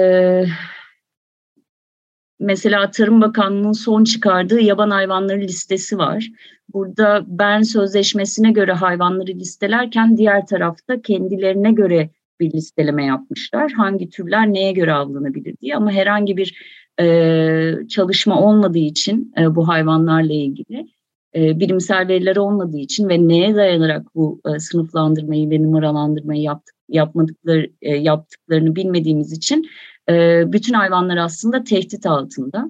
mesela 2.39 2.91
Tarım 2.91 3.21
Bakanlığı'nın 3.21 3.71
son 3.71 4.03
çıkardığı 4.03 4.61
yaban 4.61 4.89
hayvanları 4.89 5.41
listesi 5.41 5.97
var. 5.97 6.29
Burada 6.73 7.23
Bern 7.27 7.61
Sözleşmesi'ne 7.61 8.51
göre 8.51 8.73
hayvanları 8.73 9.31
listelerken 9.31 10.17
diğer 10.17 10.45
tarafta 10.45 11.01
kendilerine 11.01 11.71
göre 11.71 12.09
bir 12.39 12.53
listeleme 12.53 13.05
yapmışlar. 13.05 13.71
Hangi 13.71 14.09
türler 14.09 14.53
neye 14.53 14.71
göre 14.71 14.93
avlanabilir 14.93 15.55
diye 15.61 15.75
ama 15.75 15.91
herhangi 15.91 16.37
bir 16.37 16.57
e, 16.99 17.87
çalışma 17.89 18.41
olmadığı 18.41 18.77
için 18.77 19.33
e, 19.39 19.55
bu 19.55 19.67
hayvanlarla 19.67 20.33
ilgili 20.33 20.87
e, 21.35 21.59
bilimsel 21.59 22.07
veriler 22.07 22.35
olmadığı 22.35 22.77
için 22.77 23.09
ve 23.09 23.27
neye 23.27 23.55
dayanarak 23.55 24.15
bu 24.15 24.41
e, 24.55 24.59
sınıflandırmayı 24.59 25.49
ve 25.49 25.63
numaralandırmayı 25.63 26.41
yaptık, 26.41 26.75
yapmadıkları 26.89 27.69
e, 27.81 27.95
yaptıklarını 27.95 28.75
bilmediğimiz 28.75 29.31
için 29.31 29.69
e, 30.09 30.43
bütün 30.53 30.73
hayvanlar 30.73 31.17
aslında 31.17 31.63
tehdit 31.63 32.05
altında. 32.05 32.67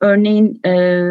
Örneğin 0.00 0.60
e, 0.66 1.02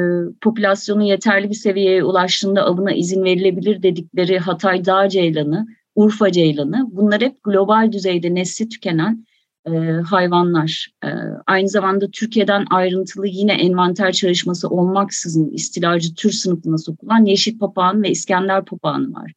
popülasyonu 0.41 1.03
yeterli 1.03 1.49
bir 1.49 1.55
seviyeye 1.55 2.03
ulaştığında 2.03 2.63
avına 2.63 2.91
izin 2.91 3.23
verilebilir 3.23 3.83
dedikleri 3.83 4.39
Hatay 4.39 4.85
Dağ 4.85 5.09
Ceylanı, 5.09 5.67
Urfa 5.95 6.31
Ceylanı 6.31 6.87
bunlar 6.91 7.21
hep 7.21 7.43
global 7.43 7.91
düzeyde 7.91 8.35
nesli 8.35 8.69
tükenen 8.69 9.25
e, 9.65 9.71
hayvanlar. 10.09 10.87
E, 11.03 11.07
aynı 11.47 11.69
zamanda 11.69 12.11
Türkiye'den 12.11 12.65
ayrıntılı 12.69 13.27
yine 13.27 13.53
envanter 13.53 14.11
çalışması 14.11 14.69
olmaksızın 14.69 15.49
istilacı 15.49 16.15
tür 16.15 16.31
sınıfına 16.31 16.77
sokulan 16.77 17.25
yeşil 17.25 17.59
papağan 17.59 18.03
ve 18.03 18.09
İskender 18.09 18.65
papağanı 18.65 19.13
var. 19.13 19.33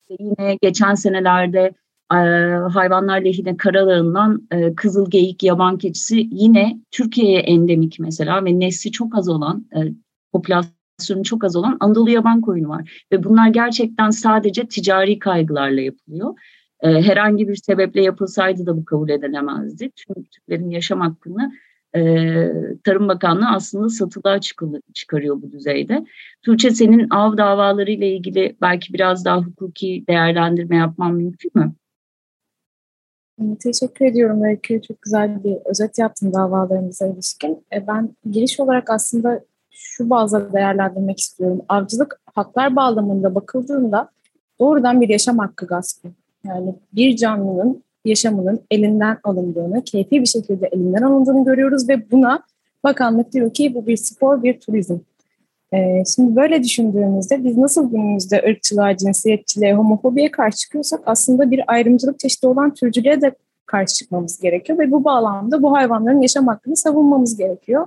İşte 0.00 0.24
yine 0.24 0.58
geçen 0.62 0.94
senelerde 0.94 1.74
e, 2.12 2.16
hayvanlar 2.72 3.20
lehine 3.20 3.56
karalığından 3.56 4.48
e, 4.50 4.74
kızıl 4.74 5.10
geyik 5.10 5.42
yaban 5.42 5.78
keçisi 5.78 6.28
yine 6.30 6.80
Türkiye'ye 6.90 7.38
endemik 7.38 8.00
mesela 8.00 8.44
ve 8.44 8.60
nesli 8.60 8.92
çok 8.92 9.18
az 9.18 9.28
olan 9.28 9.66
e, 9.76 9.80
popülasyonu 10.94 11.24
çok 11.24 11.44
az 11.44 11.56
olan 11.56 11.76
Anadolu 11.80 12.10
yaban 12.10 12.40
koyunu 12.40 12.68
var. 12.68 13.06
Ve 13.12 13.24
bunlar 13.24 13.48
gerçekten 13.48 14.10
sadece 14.10 14.66
ticari 14.68 15.18
kaygılarla 15.18 15.80
yapılıyor. 15.80 16.34
E, 16.80 16.88
herhangi 16.88 17.48
bir 17.48 17.56
sebeple 17.56 18.02
yapılsaydı 18.02 18.66
da 18.66 18.76
bu 18.76 18.84
kabul 18.84 19.08
edilemezdi. 19.08 19.90
Tüm 19.90 20.24
Türklerin 20.24 20.70
yaşam 20.70 21.00
hakkını 21.00 21.52
e, 21.96 22.00
Tarım 22.84 23.08
Bakanlığı 23.08 23.48
aslında 23.48 23.88
satılığa 23.88 24.40
çıkarıyor 24.94 25.42
bu 25.42 25.52
düzeyde. 25.52 26.04
Tuğçe 26.42 26.70
senin 26.70 27.10
av 27.10 27.36
davaları 27.36 27.90
ile 27.90 28.16
ilgili 28.16 28.56
belki 28.60 28.94
biraz 28.94 29.24
daha 29.24 29.38
hukuki 29.38 30.04
değerlendirme 30.08 30.76
yapman 30.76 31.14
mümkün 31.14 31.50
mü? 31.54 31.72
Teşekkür 33.60 34.04
ediyorum 34.04 34.42
Öykü. 34.42 34.82
Çok 34.82 35.02
güzel 35.02 35.44
bir 35.44 35.56
özet 35.64 35.98
yaptın 35.98 36.32
davalarımıza 36.32 37.06
ilişkin. 37.06 37.66
E, 37.72 37.86
ben 37.86 38.16
giriş 38.30 38.60
olarak 38.60 38.90
aslında 38.90 39.44
şu 39.74 40.10
bazda 40.10 40.52
değerlendirmek 40.52 41.20
istiyorum. 41.20 41.62
Avcılık 41.68 42.20
haklar 42.34 42.76
bağlamında 42.76 43.34
bakıldığında 43.34 44.08
doğrudan 44.60 45.00
bir 45.00 45.08
yaşam 45.08 45.38
hakkı 45.38 45.66
gaspı. 45.66 46.08
Yani 46.44 46.74
bir 46.92 47.16
canlının 47.16 47.82
yaşamının 48.04 48.60
elinden 48.70 49.18
alındığını, 49.24 49.84
keyfi 49.84 50.20
bir 50.20 50.26
şekilde 50.26 50.66
elinden 50.66 51.02
alındığını 51.02 51.44
görüyoruz 51.44 51.88
ve 51.88 52.10
buna 52.10 52.42
bakanlık 52.84 53.32
diyor 53.32 53.54
ki 53.54 53.74
bu 53.74 53.86
bir 53.86 53.96
spor, 53.96 54.42
bir 54.42 54.60
turizm. 54.60 54.98
Ee, 55.74 56.02
şimdi 56.14 56.36
böyle 56.36 56.62
düşündüğümüzde 56.62 57.44
biz 57.44 57.56
nasıl 57.56 57.90
günümüzde 57.90 58.42
ırkçılığa, 58.48 58.96
cinsiyetçiliğe, 58.96 59.74
homofobiye 59.74 60.30
karşı 60.30 60.56
çıkıyorsak 60.56 61.00
aslında 61.06 61.50
bir 61.50 61.62
ayrımcılık 61.66 62.18
çeşidi 62.18 62.46
olan 62.46 62.74
türcülüğe 62.74 63.20
de 63.20 63.34
karşı 63.66 63.94
çıkmamız 63.94 64.40
gerekiyor 64.40 64.78
ve 64.78 64.90
bu 64.90 65.04
bağlamda 65.04 65.62
bu 65.62 65.72
hayvanların 65.72 66.22
yaşam 66.22 66.46
hakkını 66.46 66.76
savunmamız 66.76 67.36
gerekiyor. 67.36 67.86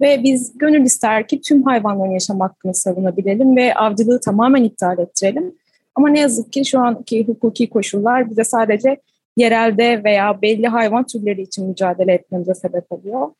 Ve 0.00 0.22
biz 0.22 0.58
gönül 0.58 0.84
ister 0.84 1.28
ki 1.28 1.40
tüm 1.40 1.62
hayvanların 1.62 2.10
yaşam 2.10 2.40
hakkını 2.40 2.74
savunabilelim 2.74 3.56
ve 3.56 3.74
avcılığı 3.74 4.20
tamamen 4.20 4.62
iptal 4.62 4.98
ettirelim. 4.98 5.54
Ama 5.94 6.08
ne 6.08 6.20
yazık 6.20 6.52
ki 6.52 6.64
şu 6.64 6.80
anki 6.80 7.28
hukuki 7.28 7.70
koşullar 7.70 8.30
bize 8.30 8.44
sadece 8.44 9.00
yerelde 9.36 10.04
veya 10.04 10.42
belli 10.42 10.66
hayvan 10.66 11.04
türleri 11.04 11.42
için 11.42 11.66
mücadele 11.66 12.12
etmemize 12.12 12.54
sebep 12.54 12.92
oluyor. 12.92 13.30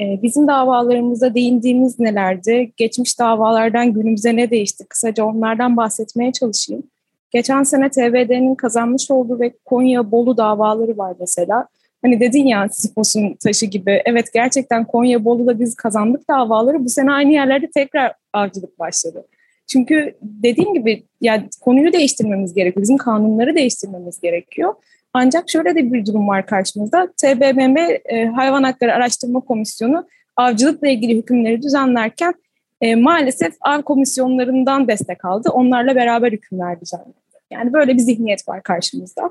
Ee, 0.00 0.18
bizim 0.22 0.48
davalarımıza 0.48 1.34
değindiğimiz 1.34 2.00
nelerdi? 2.00 2.72
Geçmiş 2.76 3.18
davalardan 3.18 3.92
günümüze 3.92 4.36
ne 4.36 4.50
değişti? 4.50 4.86
Kısaca 4.88 5.24
onlardan 5.24 5.76
bahsetmeye 5.76 6.32
çalışayım. 6.32 6.82
Geçen 7.30 7.62
sene 7.62 7.90
TBD'nin 7.90 8.54
kazanmış 8.54 9.10
olduğu 9.10 9.40
ve 9.40 9.52
Konya 9.64 10.10
Bolu 10.10 10.36
davaları 10.36 10.98
var 10.98 11.16
mesela. 11.20 11.68
Hani 12.04 12.20
dedin 12.20 12.46
ya 12.46 12.68
Sisyphos'un 12.68 13.34
taşı 13.34 13.66
gibi. 13.66 14.02
Evet 14.04 14.32
gerçekten 14.34 14.84
Konya 14.84 15.24
Bolu'da 15.24 15.60
biz 15.60 15.74
kazandık 15.74 16.28
davaları. 16.28 16.84
Bu 16.84 16.88
sene 16.88 17.12
aynı 17.12 17.32
yerlerde 17.32 17.70
tekrar 17.70 18.12
avcılık 18.32 18.78
başladı. 18.78 19.26
Çünkü 19.66 20.16
dediğim 20.22 20.74
gibi 20.74 21.04
yani 21.20 21.48
konuyu 21.60 21.92
değiştirmemiz 21.92 22.54
gerekiyor. 22.54 22.82
Bizim 22.82 22.96
kanunları 22.96 23.54
değiştirmemiz 23.54 24.20
gerekiyor. 24.20 24.74
Ancak 25.12 25.50
şöyle 25.50 25.74
de 25.74 25.92
bir 25.92 26.06
durum 26.06 26.28
var 26.28 26.46
karşımızda. 26.46 27.08
TBMM 27.22 27.76
e, 28.04 28.26
Hayvan 28.26 28.62
Hakları 28.62 28.94
Araştırma 28.94 29.40
Komisyonu 29.40 30.08
avcılıkla 30.36 30.88
ilgili 30.88 31.16
hükümleri 31.16 31.62
düzenlerken 31.62 32.34
e, 32.80 32.94
maalesef 32.94 33.54
av 33.60 33.82
komisyonlarından 33.82 34.88
destek 34.88 35.24
aldı. 35.24 35.50
Onlarla 35.50 35.94
beraber 35.94 36.32
hükümler 36.32 36.80
düzenledi. 36.80 37.14
Yani 37.52 37.72
böyle 37.72 37.94
bir 37.94 37.98
zihniyet 37.98 38.48
var 38.48 38.62
karşımızda. 38.62 39.30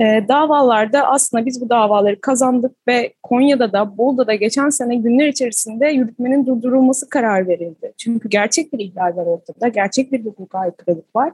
E, 0.00 0.24
davalarda 0.28 1.06
aslında 1.06 1.46
biz 1.46 1.60
bu 1.60 1.68
davaları 1.68 2.20
kazandık 2.20 2.76
ve 2.88 3.12
Konya'da 3.22 3.72
da 3.72 3.98
Bolu'da 3.98 4.26
da 4.26 4.34
geçen 4.34 4.68
sene 4.68 4.96
günler 4.96 5.28
içerisinde 5.28 5.86
yürütmenin 5.86 6.46
durdurulması 6.46 7.08
karar 7.08 7.48
verildi. 7.48 7.92
Çünkü 7.98 8.28
gerçek 8.28 8.72
bir 8.72 8.78
ihlal 8.78 9.16
var 9.16 9.26
ortada, 9.26 9.68
gerçek 9.68 10.12
bir 10.12 10.24
hukuka 10.24 10.58
aykırılık 10.58 11.16
var. 11.16 11.32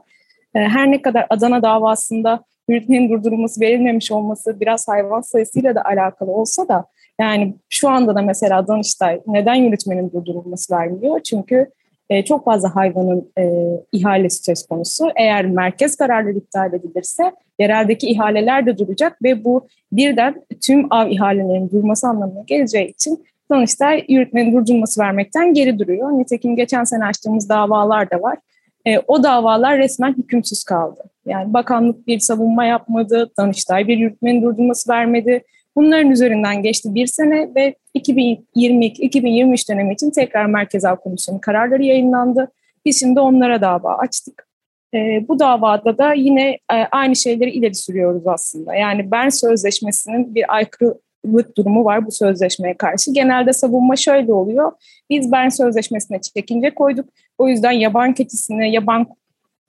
E, 0.55 0.59
her 0.59 0.91
ne 0.91 1.01
kadar 1.01 1.27
Adana 1.29 1.61
davasında 1.61 2.43
yürütmenin 2.67 3.09
durdurulması 3.09 3.61
verilmemiş 3.61 4.11
olması 4.11 4.59
biraz 4.59 4.87
hayvan 4.87 5.21
sayısıyla 5.21 5.75
da 5.75 5.85
alakalı 5.85 6.31
olsa 6.31 6.67
da 6.67 6.85
yani 7.19 7.55
şu 7.69 7.89
anda 7.89 8.15
da 8.15 8.21
mesela 8.21 8.67
Danıştay 8.67 9.21
neden 9.27 9.55
yürütmenin 9.55 10.11
durdurulması 10.11 10.75
vermiyor? 10.75 11.19
Çünkü 11.19 11.67
e, 12.09 12.25
çok 12.25 12.45
fazla 12.45 12.75
hayvanın 12.75 13.31
e, 13.39 13.43
ihalesi 13.91 14.43
söz 14.43 14.67
konusu. 14.67 15.09
Eğer 15.15 15.45
merkez 15.45 15.95
kararları 15.95 16.37
iptal 16.37 16.73
edilirse 16.73 17.31
yereldeki 17.59 18.07
ihaleler 18.07 18.65
de 18.65 18.77
duracak 18.77 19.23
ve 19.23 19.43
bu 19.43 19.67
birden 19.91 20.41
tüm 20.61 20.93
av 20.93 21.09
ihalelerinin 21.09 21.69
durması 21.69 22.07
anlamına 22.07 22.43
geleceği 22.47 22.87
için 22.87 23.25
Danıştay 23.51 24.05
yürütmenin 24.07 24.53
durdurulması 24.53 25.01
vermekten 25.01 25.53
geri 25.53 25.79
duruyor. 25.79 26.11
Nitekim 26.11 26.55
geçen 26.55 26.83
sene 26.83 27.05
açtığımız 27.05 27.49
davalar 27.49 28.11
da 28.11 28.21
var. 28.21 28.37
E, 28.85 28.99
o 28.99 29.23
davalar 29.23 29.77
resmen 29.77 30.17
hükümsüz 30.17 30.63
kaldı. 30.63 31.03
Yani 31.25 31.53
bakanlık 31.53 32.07
bir 32.07 32.19
savunma 32.19 32.65
yapmadı, 32.65 33.31
Danıştay 33.39 33.87
bir 33.87 33.97
yürütmenin 33.97 34.41
durdurulması 34.41 34.91
vermedi. 34.91 35.43
Bunların 35.75 36.11
üzerinden 36.11 36.61
geçti 36.61 36.95
bir 36.95 37.07
sene 37.07 37.49
ve 37.55 37.75
2022-2023 37.95 39.69
dönemi 39.71 39.93
için 39.93 40.11
tekrar 40.11 40.45
Merkez 40.45 40.85
Av 40.85 40.95
Komisyonu 40.95 41.41
kararları 41.41 41.83
yayınlandı. 41.83 42.51
Biz 42.85 42.99
şimdi 42.99 43.19
onlara 43.19 43.61
dava 43.61 43.97
açtık. 43.97 44.47
E, 44.93 45.27
bu 45.27 45.39
davada 45.39 45.97
da 45.97 46.13
yine 46.13 46.49
e, 46.49 46.75
aynı 46.91 47.15
şeyleri 47.15 47.51
ileri 47.51 47.75
sürüyoruz 47.75 48.27
aslında. 48.27 48.75
Yani 48.75 49.11
Bern 49.11 49.29
Sözleşmesi'nin 49.29 50.35
bir 50.35 50.55
aykırılık 50.55 51.57
durumu 51.57 51.85
var 51.85 52.05
bu 52.05 52.11
sözleşmeye 52.11 52.77
karşı. 52.77 53.11
Genelde 53.13 53.53
savunma 53.53 53.95
şöyle 53.95 54.33
oluyor. 54.33 54.71
Biz 55.09 55.31
Bern 55.31 55.49
Sözleşmesi'ne 55.49 56.21
çekince 56.21 56.69
koyduk. 56.69 57.09
O 57.37 57.47
yüzden 57.47 57.71
yaban 57.71 58.13
keçisini, 58.13 58.73
yaban 58.73 59.07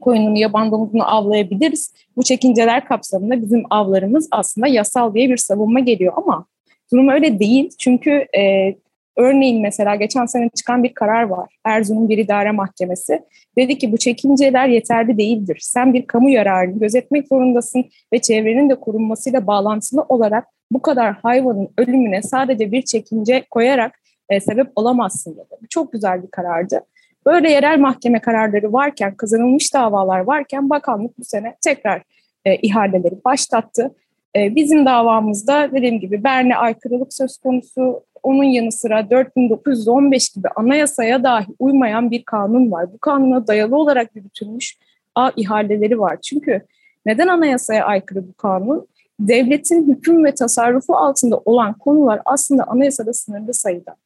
koyununu, 0.00 0.38
yaban 0.38 0.70
domuzunu 0.70 1.08
avlayabiliriz. 1.08 1.92
Bu 2.16 2.22
çekinceler 2.22 2.84
kapsamında 2.84 3.42
bizim 3.42 3.62
avlarımız 3.70 4.28
aslında 4.30 4.66
yasal 4.66 5.14
diye 5.14 5.30
bir 5.30 5.36
savunma 5.36 5.80
geliyor 5.80 6.12
ama 6.16 6.46
durum 6.92 7.08
öyle 7.08 7.38
değil. 7.38 7.70
Çünkü 7.78 8.26
e, 8.38 8.74
örneğin 9.16 9.62
mesela 9.62 9.94
geçen 9.94 10.26
sene 10.26 10.50
çıkan 10.56 10.82
bir 10.82 10.94
karar 10.94 11.22
var. 11.22 11.56
Erzurum 11.64 12.08
Bir 12.08 12.18
İdare 12.18 12.50
Mahkemesi 12.50 13.22
dedi 13.58 13.78
ki 13.78 13.92
bu 13.92 13.96
çekinceler 13.96 14.68
yeterli 14.68 15.18
değildir. 15.18 15.58
Sen 15.60 15.94
bir 15.94 16.06
kamu 16.06 16.30
yararını 16.30 16.78
gözetmek 16.78 17.28
zorundasın 17.28 17.84
ve 18.12 18.18
çevrenin 18.18 18.70
de 18.70 18.74
korunmasıyla 18.74 19.46
bağlantılı 19.46 20.02
olarak 20.02 20.46
bu 20.70 20.82
kadar 20.82 21.14
hayvanın 21.14 21.68
ölümüne 21.78 22.22
sadece 22.22 22.72
bir 22.72 22.82
çekince 22.82 23.44
koyarak 23.50 23.98
e, 24.28 24.40
sebep 24.40 24.66
olamazsın 24.76 25.32
dedi. 25.32 25.54
Bu 25.62 25.68
çok 25.68 25.92
güzel 25.92 26.22
bir 26.22 26.30
karardı. 26.30 26.80
Böyle 27.26 27.50
yerel 27.50 27.78
mahkeme 27.78 28.20
kararları 28.20 28.72
varken, 28.72 29.14
kazanılmış 29.14 29.74
davalar 29.74 30.20
varken 30.20 30.70
bakanlık 30.70 31.18
bu 31.18 31.24
sene 31.24 31.56
tekrar 31.64 32.02
e, 32.44 32.56
ihaleleri 32.56 33.24
başlattı. 33.24 33.94
E, 34.36 34.54
bizim 34.54 34.86
davamızda 34.86 35.72
dediğim 35.72 36.00
gibi 36.00 36.24
Berne 36.24 36.56
aykırılık 36.56 37.14
söz 37.14 37.38
konusu, 37.38 38.02
onun 38.22 38.44
yanı 38.44 38.72
sıra 38.72 39.10
4915 39.10 40.28
gibi 40.28 40.48
anayasaya 40.56 41.22
dahi 41.24 41.46
uymayan 41.58 42.10
bir 42.10 42.22
kanun 42.22 42.72
var. 42.72 42.92
Bu 42.92 42.98
kanuna 42.98 43.46
dayalı 43.46 43.76
olarak 43.76 44.16
yürütülmüş 44.16 44.76
A 45.14 45.30
ihaleleri 45.36 45.98
var. 45.98 46.18
Çünkü 46.20 46.62
neden 47.06 47.28
anayasaya 47.28 47.84
aykırı 47.84 48.28
bu 48.28 48.32
kanun? 48.32 48.86
Devletin 49.20 49.88
hüküm 49.88 50.24
ve 50.24 50.34
tasarrufu 50.34 50.96
altında 50.96 51.40
olan 51.44 51.72
konular 51.72 52.20
aslında 52.24 52.64
anayasada 52.64 53.12
sınırlı 53.12 53.54
sayıda. 53.54 53.96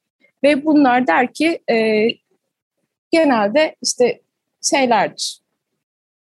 Ve 0.43 0.65
bunlar 0.65 1.07
der 1.07 1.33
ki 1.33 1.59
e, 1.71 2.09
genelde 3.11 3.77
işte 3.83 4.21
şeylerdir. 4.63 5.41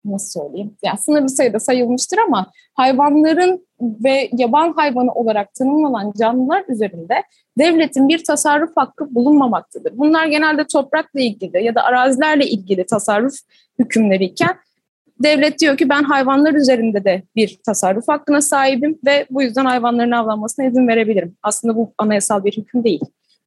Nasıl 0.04 0.40
söyleyeyim? 0.40 0.76
Yani 0.82 0.98
sınırlı 0.98 1.28
sayıda 1.28 1.60
sayılmıştır 1.60 2.18
ama 2.18 2.50
hayvanların 2.74 3.66
ve 3.80 4.28
yaban 4.32 4.72
hayvanı 4.72 5.12
olarak 5.12 5.54
tanımlanan 5.54 6.12
canlılar 6.18 6.64
üzerinde 6.68 7.22
devletin 7.58 8.08
bir 8.08 8.24
tasarruf 8.24 8.76
hakkı 8.76 9.14
bulunmamaktadır. 9.14 9.98
Bunlar 9.98 10.26
genelde 10.26 10.66
toprakla 10.72 11.20
ilgili 11.20 11.64
ya 11.64 11.74
da 11.74 11.82
arazilerle 11.82 12.46
ilgili 12.46 12.86
tasarruf 12.86 13.34
hükümleriyken 13.78 14.56
devlet 15.22 15.58
diyor 15.58 15.76
ki 15.76 15.88
ben 15.88 16.02
hayvanlar 16.02 16.54
üzerinde 16.54 17.04
de 17.04 17.22
bir 17.36 17.60
tasarruf 17.66 18.08
hakkına 18.08 18.40
sahibim 18.40 18.98
ve 19.06 19.26
bu 19.30 19.42
yüzden 19.42 19.64
hayvanların 19.64 20.10
avlanmasına 20.10 20.66
izin 20.66 20.88
verebilirim. 20.88 21.36
Aslında 21.42 21.76
bu 21.76 21.92
anayasal 21.98 22.44
bir 22.44 22.56
hüküm 22.56 22.84
değil 22.84 23.00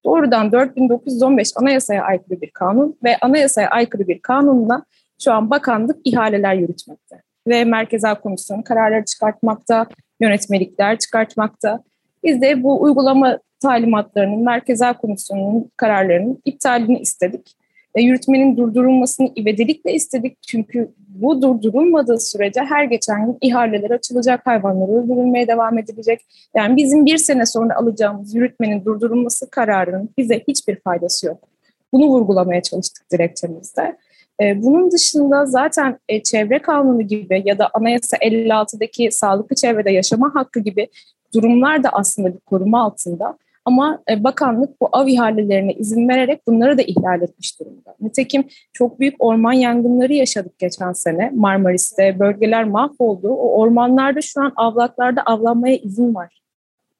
doğrudan 0.05 0.51
4915 0.51 1.51
anayasaya 1.55 2.03
aykırı 2.03 2.41
bir 2.41 2.51
kanun 2.51 2.97
ve 3.03 3.17
anayasaya 3.17 3.69
aykırı 3.69 4.07
bir 4.07 4.19
kanunla 4.19 4.83
şu 5.23 5.33
an 5.33 5.49
bakanlık 5.49 5.97
ihaleler 6.03 6.53
yürütmekte. 6.53 7.21
Ve 7.47 7.65
Merkez 7.65 8.01
Komisyonu 8.23 8.63
kararları 8.63 9.05
çıkartmakta, 9.05 9.87
yönetmelikler 10.19 10.97
çıkartmakta. 10.97 11.83
Biz 12.23 12.41
de 12.41 12.63
bu 12.63 12.81
uygulama 12.81 13.39
talimatlarının, 13.61 14.43
Merkez 14.43 14.81
Komisyonu'nun 15.01 15.71
kararlarının 15.77 16.41
iptalini 16.45 16.99
istedik. 16.99 17.55
E, 17.95 18.01
yürütmenin 18.01 18.57
durdurulmasını 18.57 19.31
ivedilikle 19.37 19.93
istedik. 19.93 20.43
Çünkü 20.43 20.91
bu 21.07 21.41
durdurulmadığı 21.41 22.19
sürece 22.19 22.61
her 22.61 22.83
geçen 22.83 23.25
gün 23.25 23.37
ihaleler 23.41 23.91
açılacak, 23.91 24.45
hayvanlar 24.45 24.89
öldürülmeye 24.89 25.47
devam 25.47 25.77
edilecek. 25.77 26.21
Yani 26.55 26.77
bizim 26.77 27.05
bir 27.05 27.17
sene 27.17 27.45
sonra 27.45 27.75
alacağımız 27.75 28.35
yürütmenin 28.35 28.85
durdurulması 28.85 29.49
kararının 29.49 30.09
bize 30.17 30.43
hiçbir 30.47 30.75
faydası 30.75 31.27
yok. 31.27 31.47
Bunu 31.93 32.07
vurgulamaya 32.07 32.61
çalıştık 32.61 33.11
dilekçemizde. 33.11 33.97
E, 34.41 34.63
bunun 34.63 34.91
dışında 34.91 35.45
zaten 35.45 35.99
e, 36.09 36.23
çevre 36.23 36.59
kanunu 36.59 37.01
gibi 37.01 37.41
ya 37.45 37.57
da 37.59 37.69
Anayasa 37.73 38.17
56'daki 38.17 39.11
sağlıklı 39.11 39.55
çevrede 39.55 39.91
yaşama 39.91 40.35
hakkı 40.35 40.59
gibi 40.59 40.87
durumlar 41.33 41.83
da 41.83 41.89
aslında 41.89 42.33
bir 42.33 42.39
koruma 42.39 42.83
altında. 42.83 43.37
Ama 43.65 43.99
e, 44.11 44.23
bakanlık 44.23 44.81
bu 44.81 44.89
av 44.91 45.07
ihalelerine 45.07 45.73
izin 45.73 46.09
vererek 46.09 46.47
bunları 46.47 46.77
da 46.77 46.81
ihlal 46.81 47.21
etmiş 47.21 47.59
durumda. 47.59 47.95
Nitekim 48.01 48.43
çok 48.73 48.99
büyük 48.99 49.15
orman 49.19 49.53
yangınları 49.53 50.13
yaşadık 50.13 50.59
geçen 50.59 50.93
sene 50.93 51.31
Marmaris'te. 51.33 52.19
Bölgeler 52.19 52.63
mahvoldu. 52.63 53.29
O 53.29 53.61
ormanlarda 53.61 54.21
şu 54.21 54.41
an 54.41 54.53
avlaklarda 54.55 55.21
avlanmaya 55.21 55.75
izin 55.75 56.15
var. 56.15 56.42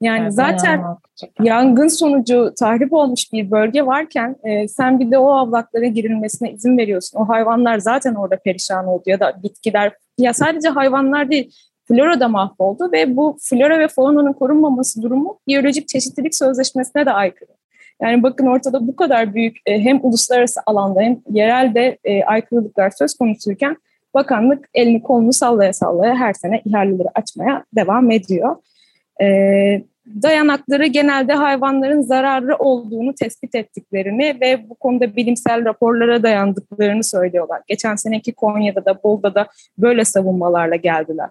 Yani 0.03 0.21
evet, 0.21 0.33
zaten 0.33 0.83
yangın 1.43 1.87
sonucu 1.87 2.53
tahrip 2.59 2.93
olmuş 2.93 3.33
bir 3.33 3.51
bölge 3.51 3.85
varken 3.85 4.35
e, 4.43 4.67
sen 4.67 4.99
bir 4.99 5.11
de 5.11 5.17
o 5.17 5.31
avlaklara 5.31 5.85
girilmesine 5.85 6.51
izin 6.51 6.77
veriyorsun. 6.77 7.19
O 7.19 7.29
hayvanlar 7.29 7.77
zaten 7.77 8.15
orada 8.15 8.37
perişan 8.37 8.87
oldu 8.87 9.03
ya 9.05 9.19
da 9.19 9.33
bitkiler. 9.43 9.93
Ya 10.17 10.33
sadece 10.33 10.69
hayvanlar 10.69 11.29
değil, 11.29 11.51
flora 11.87 12.19
da 12.19 12.27
mahvoldu 12.27 12.91
ve 12.91 13.15
bu 13.15 13.37
flora 13.41 13.79
ve 13.79 13.87
faunanın 13.87 14.33
korunmaması 14.33 15.01
durumu 15.01 15.39
biyolojik 15.47 15.87
çeşitlilik 15.87 16.35
sözleşmesine 16.35 17.05
de 17.05 17.11
aykırı. 17.11 17.51
Yani 18.01 18.23
bakın 18.23 18.47
ortada 18.47 18.87
bu 18.87 18.95
kadar 18.95 19.33
büyük 19.33 19.57
e, 19.65 19.79
hem 19.79 19.99
uluslararası 20.03 20.61
alanda 20.65 21.01
hem 21.01 21.21
yerelde 21.29 21.97
e, 22.03 22.23
aykırılıklar 22.23 22.89
söz 22.89 23.17
konusuyken 23.17 23.77
bakanlık 24.13 24.69
elini 24.73 25.03
kolunu 25.03 25.33
sallaya 25.33 25.73
sallaya 25.73 26.15
her 26.15 26.33
sene 26.33 26.61
ihaleleri 26.65 27.07
açmaya 27.15 27.65
devam 27.75 28.11
ediyor. 28.11 28.55
E, 29.21 29.27
dayanakları 30.23 30.85
genelde 30.85 31.33
hayvanların 31.33 32.01
zararlı 32.01 32.55
olduğunu 32.55 33.15
tespit 33.15 33.55
ettiklerini 33.55 34.37
ve 34.41 34.69
bu 34.69 34.75
konuda 34.75 35.15
bilimsel 35.15 35.65
raporlara 35.65 36.23
dayandıklarını 36.23 37.03
söylüyorlar. 37.03 37.61
Geçen 37.67 37.95
seneki 37.95 38.33
Konya'da 38.33 38.85
da 38.85 39.03
Bolu'da 39.03 39.35
da 39.35 39.47
böyle 39.77 40.05
savunmalarla 40.05 40.75
geldiler 40.75 41.29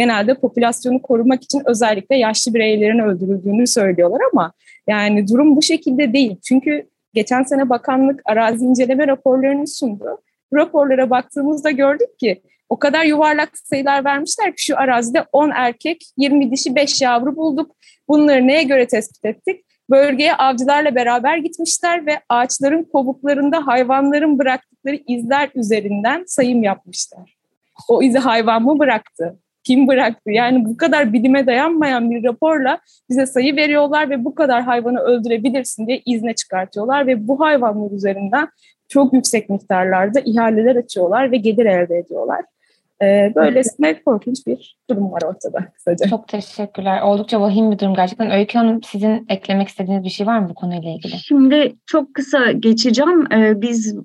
genelde 0.00 0.34
popülasyonu 0.34 1.02
korumak 1.02 1.42
için 1.42 1.62
özellikle 1.64 2.16
yaşlı 2.16 2.54
bireylerin 2.54 2.98
öldürüldüğünü 2.98 3.66
söylüyorlar 3.66 4.20
ama 4.32 4.52
yani 4.88 5.28
durum 5.28 5.56
bu 5.56 5.62
şekilde 5.62 6.12
değil. 6.12 6.36
Çünkü 6.42 6.86
geçen 7.14 7.42
sene 7.42 7.68
bakanlık 7.68 8.22
arazi 8.24 8.64
inceleme 8.64 9.06
raporlarını 9.06 9.66
sundu. 9.66 10.22
Raporlara 10.54 11.10
baktığımızda 11.10 11.70
gördük 11.70 12.18
ki 12.18 12.42
o 12.70 12.78
kadar 12.78 13.04
yuvarlak 13.04 13.58
sayılar 13.58 14.04
vermişler 14.04 14.56
ki 14.56 14.64
şu 14.64 14.78
arazide 14.78 15.24
10 15.32 15.50
erkek, 15.50 16.02
20 16.16 16.50
dişi, 16.50 16.74
5 16.74 17.02
yavru 17.02 17.36
bulduk. 17.36 17.76
Bunları 18.08 18.46
neye 18.46 18.62
göre 18.62 18.86
tespit 18.86 19.24
ettik? 19.24 19.64
Bölgeye 19.90 20.34
avcılarla 20.34 20.94
beraber 20.94 21.36
gitmişler 21.36 22.06
ve 22.06 22.20
ağaçların 22.28 22.84
kovuklarında 22.92 23.66
hayvanların 23.66 24.38
bıraktıkları 24.38 24.98
izler 25.06 25.50
üzerinden 25.54 26.24
sayım 26.26 26.62
yapmışlar. 26.62 27.36
O 27.88 28.02
izi 28.02 28.18
hayvan 28.18 28.62
mı 28.62 28.78
bıraktı? 28.78 29.38
kim 29.64 29.88
bıraktı? 29.88 30.30
Yani 30.30 30.64
bu 30.64 30.76
kadar 30.76 31.12
bilime 31.12 31.46
dayanmayan 31.46 32.10
bir 32.10 32.24
raporla 32.24 32.78
bize 33.10 33.26
sayı 33.26 33.56
veriyorlar 33.56 34.10
ve 34.10 34.24
bu 34.24 34.34
kadar 34.34 34.62
hayvanı 34.62 35.00
öldürebilirsin 35.00 35.86
diye 35.86 36.02
izne 36.06 36.34
çıkartıyorlar 36.34 37.06
ve 37.06 37.28
bu 37.28 37.40
hayvanlar 37.40 37.90
üzerinden 37.90 38.48
çok 38.88 39.12
yüksek 39.12 39.50
miktarlarda 39.50 40.20
ihaleler 40.20 40.76
açıyorlar 40.76 41.32
ve 41.32 41.36
gelir 41.36 41.66
elde 41.66 41.98
ediyorlar. 41.98 42.44
Ee, 43.02 43.32
böylesine 43.36 44.02
korkunç 44.02 44.46
bir 44.46 44.76
durum 44.90 45.12
var 45.12 45.22
ortada 45.22 45.72
kısaca. 45.74 46.08
Çok 46.08 46.28
teşekkürler. 46.28 47.02
Oldukça 47.02 47.40
vahim 47.40 47.70
bir 47.70 47.78
durum 47.78 47.94
gerçekten. 47.94 48.30
Öykü 48.30 48.58
Hanım 48.58 48.82
sizin 48.82 49.26
eklemek 49.28 49.68
istediğiniz 49.68 50.04
bir 50.04 50.10
şey 50.10 50.26
var 50.26 50.38
mı 50.38 50.48
bu 50.48 50.54
konuyla 50.54 50.90
ilgili? 50.90 51.18
Şimdi 51.18 51.76
çok 51.86 52.14
kısa 52.14 52.52
geçeceğim. 52.52 53.32
Ee, 53.32 53.62
biz 53.62 53.96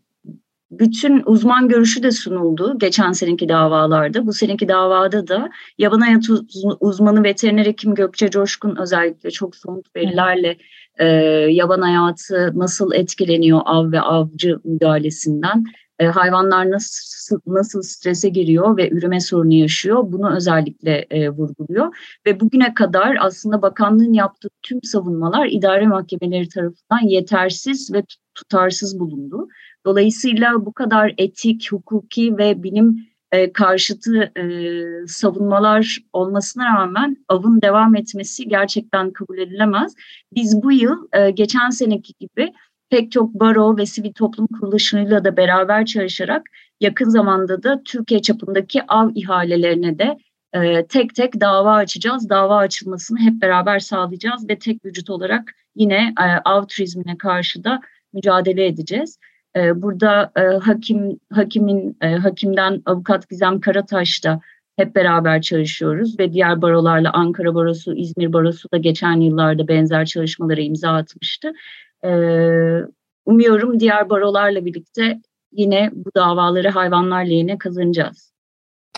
bütün 0.72 1.24
uzman 1.26 1.70
görüşü 1.70 2.04
de 2.04 2.12
sunuldu 2.12 2.80
geçen 2.80 3.12
seneki 3.12 3.50
davalarda. 3.50 4.28
Bu 4.28 4.34
seneki 4.34 4.68
davada 4.68 5.28
da 5.28 5.50
yaban 5.78 6.00
hayatı 6.00 6.34
uzmanı 6.80 7.24
veteriner 7.24 7.66
hekim 7.66 7.96
Gökçe 7.96 8.30
Coşkun 8.30 8.76
özellikle 8.76 9.32
çok 9.32 9.56
somut 9.56 9.96
verilerle 9.96 10.58
e, 11.00 11.06
yaban 11.52 11.82
hayatı 11.82 12.52
nasıl 12.60 12.94
etkileniyor 12.94 13.62
av 13.66 13.92
ve 13.92 14.02
avcı 14.02 14.60
müdahalesinden 14.64 15.64
e, 16.00 16.06
hayvanlar 16.06 16.72
nasıl 16.72 17.40
nasıl 17.48 17.82
strese 17.82 18.30
giriyor 18.30 18.78
ve 18.78 18.90
üreme 18.90 19.20
sorunu 19.20 19.54
yaşıyor 19.54 20.04
bunu 20.06 20.36
özellikle 20.36 21.06
e, 21.10 21.30
vurguluyor 21.30 21.96
ve 22.26 22.40
bugüne 22.40 22.74
kadar 22.74 23.18
aslında 23.20 23.62
bakanlığın 23.62 24.14
yaptığı 24.14 24.50
tüm 24.62 24.84
savunmalar 24.84 25.48
idare 25.48 25.88
mahkemeleri 25.88 26.50
tarafından 26.50 27.08
yetersiz 27.08 27.94
ve 27.94 28.04
tutarsız 28.36 29.00
bulundu. 29.00 29.48
Dolayısıyla 29.86 30.66
bu 30.66 30.74
kadar 30.74 31.14
etik, 31.18 31.72
hukuki 31.72 32.38
ve 32.38 32.64
bilim 32.64 33.08
e, 33.32 33.54
karşıtı 33.54 34.32
e, 34.38 35.08
savunmalar 35.08 35.98
olmasına 36.14 36.66
rağmen 36.76 37.18
avın 37.28 37.62
devam 37.62 37.96
etmesi 37.96 38.48
gerçekten 38.48 39.12
kabul 39.12 39.38
edilemez. 39.38 39.94
Biz 40.36 40.64
bu 40.64 40.72
yıl 40.72 41.08
e, 41.14 41.32
geçen 41.32 41.70
seneki 41.70 42.14
gibi 42.20 42.54
pek 42.90 43.12
çok 43.12 43.34
baro 43.34 43.78
ve 43.78 43.86
sivil 43.86 44.14
toplum 44.14 44.48
kuruluşuyla 44.48 45.24
da 45.24 45.38
beraber 45.38 45.86
çalışarak 45.86 46.48
yakın 46.82 47.10
zamanda 47.10 47.64
da 47.64 47.82
Türkiye 47.86 48.22
çapındaki 48.22 48.82
av 48.88 49.10
ihalelerine 49.16 50.00
de 50.00 50.18
e, 50.54 50.88
tek 50.88 51.16
tek 51.16 51.42
dava 51.42 51.74
açacağız. 51.74 52.30
Dava 52.30 52.58
açılmasını 52.58 53.20
hep 53.20 53.42
beraber 53.42 53.80
sağlayacağız 53.80 54.50
ve 54.50 54.60
tek 54.60 54.86
vücut 54.86 55.10
olarak 55.10 55.52
yine 55.76 56.14
e, 56.20 56.24
av 56.46 56.66
turizmine 56.68 57.18
karşı 57.18 57.64
da 57.64 57.82
mücadele 58.14 58.66
edeceğiz. 58.66 59.20
E, 59.56 59.82
burada 59.82 60.32
e, 60.36 60.42
hakim 60.42 61.20
hakimin 61.34 61.98
e, 62.02 62.08
hakimden 62.08 62.82
avukat 62.86 63.30
Gizem 63.30 63.60
Karataş 63.60 64.24
da 64.24 64.40
hep 64.78 64.96
beraber 64.96 65.42
çalışıyoruz 65.42 66.20
ve 66.20 66.34
diğer 66.34 66.62
barolarla 66.62 67.14
Ankara 67.14 67.56
Barosu, 67.56 67.96
İzmir 67.96 68.34
Barosu 68.34 68.72
da 68.72 68.78
geçen 68.78 69.20
yıllarda 69.20 69.68
benzer 69.68 70.06
çalışmalara 70.06 70.62
imza 70.62 70.90
atmıştı. 70.90 71.54
Ee, 72.06 72.86
umuyorum 73.26 73.80
diğer 73.80 74.10
barolarla 74.10 74.66
birlikte 74.66 75.20
yine 75.52 75.90
bu 75.94 76.10
davaları 76.16 76.70
hayvanlar 76.70 77.26
lehine 77.26 77.58
kazanacağız. 77.58 78.36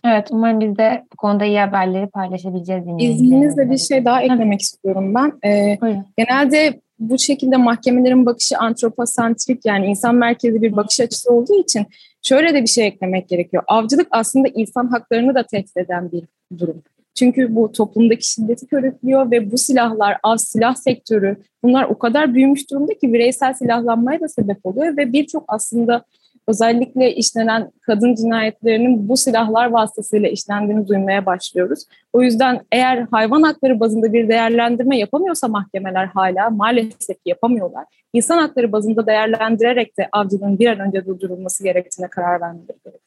Evet, 0.05 0.27
umarım 0.31 0.59
biz 0.59 0.77
de 0.77 1.05
bu 1.13 1.17
konuda 1.17 1.45
iyi 1.45 1.59
haberleri 1.59 2.09
paylaşabileceğiz. 2.09 2.83
İzninizle 2.99 3.71
bir 3.71 3.77
şey 3.77 4.05
daha 4.05 4.21
eklemek 4.21 4.61
istiyorum 4.61 5.15
ben. 5.15 5.49
Ee, 5.49 5.77
genelde 6.17 6.81
bu 6.99 7.19
şekilde 7.19 7.57
mahkemelerin 7.57 8.25
bakışı 8.25 8.57
antroposentrik 8.57 9.65
yani 9.65 9.85
insan 9.85 10.15
merkezi 10.15 10.61
bir 10.61 10.75
bakış 10.75 10.99
açısı 10.99 11.33
olduğu 11.33 11.61
için 11.61 11.85
şöyle 12.23 12.53
de 12.53 12.61
bir 12.61 12.67
şey 12.67 12.87
eklemek 12.87 13.29
gerekiyor. 13.29 13.63
Avcılık 13.67 14.07
aslında 14.11 14.47
insan 14.47 14.87
haklarını 14.87 15.35
da 15.35 15.43
tehdit 15.43 15.77
eden 15.77 16.11
bir 16.11 16.23
durum. 16.57 16.83
Çünkü 17.19 17.55
bu 17.55 17.71
toplumdaki 17.71 18.29
şiddeti 18.29 18.67
körüklüyor 18.67 19.31
ve 19.31 19.51
bu 19.51 19.57
silahlar, 19.57 20.17
az 20.23 20.43
silah 20.43 20.75
sektörü 20.75 21.37
bunlar 21.63 21.83
o 21.83 21.97
kadar 21.97 22.33
büyümüş 22.33 22.71
durumda 22.71 22.93
ki 22.93 23.13
bireysel 23.13 23.53
silahlanmaya 23.53 24.19
da 24.19 24.27
sebep 24.27 24.65
oluyor 24.65 24.97
ve 24.97 25.13
birçok 25.13 25.43
aslında 25.47 26.03
özellikle 26.47 27.15
işlenen 27.15 27.71
kadın 27.81 28.15
cinayetlerinin 28.15 29.09
bu 29.09 29.17
silahlar 29.17 29.67
vasıtasıyla 29.67 30.29
işlendiğini 30.29 30.87
duymaya 30.87 31.25
başlıyoruz. 31.25 31.83
O 32.13 32.21
yüzden 32.21 32.61
eğer 32.71 33.07
hayvan 33.11 33.41
hakları 33.41 33.79
bazında 33.79 34.13
bir 34.13 34.29
değerlendirme 34.29 34.97
yapamıyorsa 34.97 35.47
mahkemeler 35.47 36.05
hala 36.05 36.49
maalesef 36.49 37.17
yapamıyorlar. 37.25 37.85
İnsan 38.13 38.37
hakları 38.37 38.71
bazında 38.71 39.07
değerlendirerek 39.07 39.97
de 39.97 40.09
avcılığın 40.11 40.59
bir 40.59 40.67
an 40.67 40.79
önce 40.79 41.05
durdurulması 41.05 41.63
gerektiğine 41.63 42.09
karar 42.09 42.41
vermeleri 42.41 42.77
gerekiyor. 42.83 43.06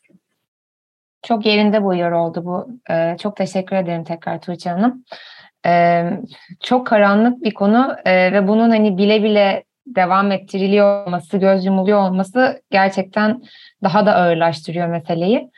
Çok 1.23 1.47
yerinde 1.47 1.83
bu 1.83 1.87
uyarı 1.87 2.19
oldu 2.19 2.45
bu. 2.45 2.69
Ee, 2.91 3.17
çok 3.23 3.37
teşekkür 3.37 3.77
ederim 3.77 4.05
tekrar 4.05 4.41
Tuğçe 4.41 4.71
Hanım. 4.71 5.05
Ee, 5.67 6.11
çok 6.61 6.87
karanlık 6.87 7.43
bir 7.45 7.55
konu 7.55 7.97
ee, 8.05 8.33
ve 8.33 8.49
bunun 8.49 8.71
hani 8.71 8.99
bile 8.99 9.23
bile 9.23 9.65
devam 9.87 10.33
ettiriliyor 10.33 11.07
olması, 11.07 11.39
göz 11.39 11.67
yumuluyor 11.67 11.99
olması 11.99 12.63
gerçekten 12.71 13.43
daha 13.83 14.07
da 14.07 14.15
ağırlaştırıyor 14.15 14.89
meseleyi. 14.89 15.51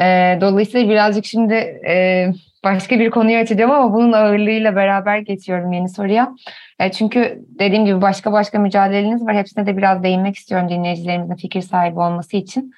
Ee, 0.00 0.38
dolayısıyla 0.40 0.88
birazcık 0.88 1.24
şimdi 1.24 1.54
e, 1.88 2.26
başka 2.64 2.98
bir 2.98 3.10
konuyu 3.10 3.38
açacağım 3.38 3.70
ama 3.70 3.94
bunun 3.94 4.12
ağırlığıyla 4.12 4.76
beraber 4.76 5.18
geçiyorum 5.18 5.72
yeni 5.72 5.88
soruya. 5.88 6.34
E, 6.80 6.92
çünkü 6.92 7.42
dediğim 7.48 7.84
gibi 7.86 8.02
başka 8.02 8.32
başka 8.32 8.58
mücadeleleriniz 8.58 9.26
var. 9.26 9.36
Hepsine 9.36 9.66
de 9.66 9.76
biraz 9.76 10.02
değinmek 10.02 10.36
istiyorum 10.36 10.68
dinleyicilerimizin 10.68 11.34
fikir 11.34 11.60
sahibi 11.60 12.00
olması 12.00 12.36
için. 12.36 12.72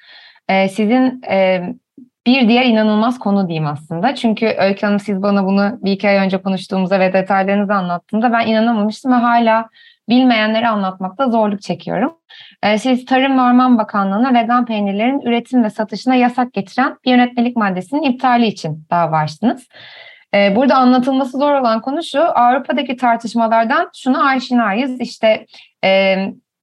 E, 0.49 0.69
sizin 0.69 1.21
e, 1.29 1.61
bir 2.25 2.47
diğer 2.47 2.65
inanılmaz 2.65 3.19
konu 3.19 3.47
diyeyim 3.47 3.67
aslında. 3.67 4.15
Çünkü 4.15 4.45
Öykü 4.57 4.85
Hanım 4.85 4.99
siz 4.99 5.21
bana 5.21 5.45
bunu 5.45 5.79
bir 5.81 5.91
iki 5.91 6.09
ay 6.09 6.15
önce 6.15 6.41
konuştuğumuzda 6.41 6.99
ve 6.99 7.13
detaylarınızı 7.13 7.73
anlattığında 7.73 8.31
ben 8.31 8.47
inanamamıştım 8.47 9.11
ve 9.11 9.15
hala 9.15 9.69
bilmeyenleri 10.09 10.67
anlatmakta 10.67 11.29
zorluk 11.29 11.61
çekiyorum. 11.61 12.17
Ee, 12.63 12.77
siz 12.77 13.05
Tarım 13.05 13.37
ve 13.37 13.41
Orman 13.41 13.77
Bakanlığı'na 13.77 14.33
vegan 14.33 14.65
peynirlerin 14.65 15.21
üretim 15.21 15.63
ve 15.63 15.69
satışına 15.69 16.15
yasak 16.15 16.53
getiren 16.53 16.97
bir 17.05 17.11
yönetmelik 17.11 17.57
maddesinin 17.57 18.03
iptali 18.03 18.47
için 18.47 18.85
dava 18.91 19.17
açtınız. 19.17 19.67
Ee, 20.33 20.55
burada 20.55 20.75
anlatılması 20.75 21.37
zor 21.37 21.51
olan 21.53 21.81
konu 21.81 22.03
şu, 22.03 22.21
Avrupa'daki 22.23 22.97
tartışmalardan 22.97 23.89
şunu 23.95 24.27
aşinayız. 24.27 25.01
İşte 25.01 25.45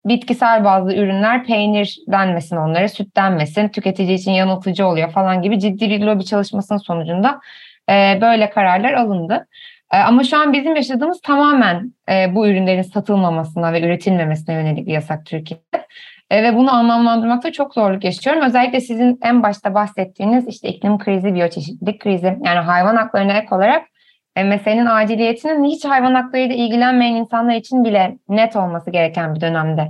bitkisel 0.05 0.65
bazı 0.65 0.95
ürünler 0.95 1.45
peynir 1.45 1.99
denmesin 2.09 2.57
onlara, 2.57 2.89
süt 2.89 3.17
denmesin, 3.17 3.69
tüketici 3.69 4.15
için 4.15 4.33
yanıltıcı 4.33 4.87
oluyor 4.87 5.11
falan 5.11 5.43
gibi 5.43 5.61
ciddi 5.61 5.91
bir 5.91 6.01
lobi 6.01 6.25
çalışmasının 6.25 6.79
sonucunda 6.79 7.41
e, 7.91 8.19
böyle 8.21 8.51
kararlar 8.51 8.93
alındı. 8.93 9.47
E, 9.93 9.97
ama 9.97 10.25
şu 10.25 10.37
an 10.37 10.53
bizim 10.53 10.77
yaşadığımız 10.77 11.21
tamamen 11.21 11.95
e, 12.09 12.35
bu 12.35 12.49
ürünlerin 12.49 12.83
satılmamasına 12.83 13.73
ve 13.73 13.81
üretilmemesine 13.81 14.55
yönelik 14.55 14.87
bir 14.87 14.93
yasak 14.93 15.27
Türkiye'de. 15.27 15.87
E, 16.31 16.43
ve 16.43 16.57
bunu 16.57 16.75
anlamlandırmakta 16.75 17.53
çok 17.53 17.75
zorluk 17.75 18.05
yaşıyorum. 18.05 18.43
Özellikle 18.43 18.81
sizin 18.81 19.19
en 19.23 19.43
başta 19.43 19.75
bahsettiğiniz 19.75 20.49
işte 20.49 20.69
iklim 20.69 20.99
krizi, 20.99 21.35
biyoçeşitlilik 21.35 22.01
krizi 22.01 22.39
yani 22.45 22.59
hayvan 22.59 22.97
haklarına 22.97 23.33
ek 23.33 23.55
olarak 23.55 23.92
meselenin 24.37 24.87
aciliyetinin 24.87 25.65
hiç 25.65 25.85
hayvan 25.85 26.15
haklarıyla 26.15 26.55
ilgilenmeyen 26.55 27.15
insanlar 27.15 27.55
için 27.55 27.85
bile 27.85 28.19
net 28.29 28.57
olması 28.57 28.91
gereken 28.91 29.35
bir 29.35 29.41
dönemde 29.41 29.89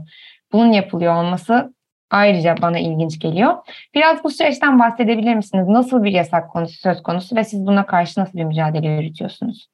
bunun 0.53 0.73
yapılıyor 0.73 1.15
olması 1.15 1.75
ayrıca 2.11 2.55
bana 2.63 2.79
ilginç 2.79 3.19
geliyor. 3.19 3.55
Biraz 3.95 4.25
bu 4.25 4.31
süreçten 4.31 4.79
bahsedebilir 4.79 5.35
misiniz? 5.35 5.69
Nasıl 5.69 6.05
bir 6.05 6.13
yasak 6.13 6.51
konusu 6.51 6.81
söz 6.81 7.03
konusu 7.03 7.37
ve 7.37 7.45
siz 7.45 7.67
buna 7.67 7.87
karşı 7.87 8.21
nasıl 8.21 8.39
bir 8.39 8.45
mücadele 8.45 8.89
yürütüyorsunuz? 8.89 9.69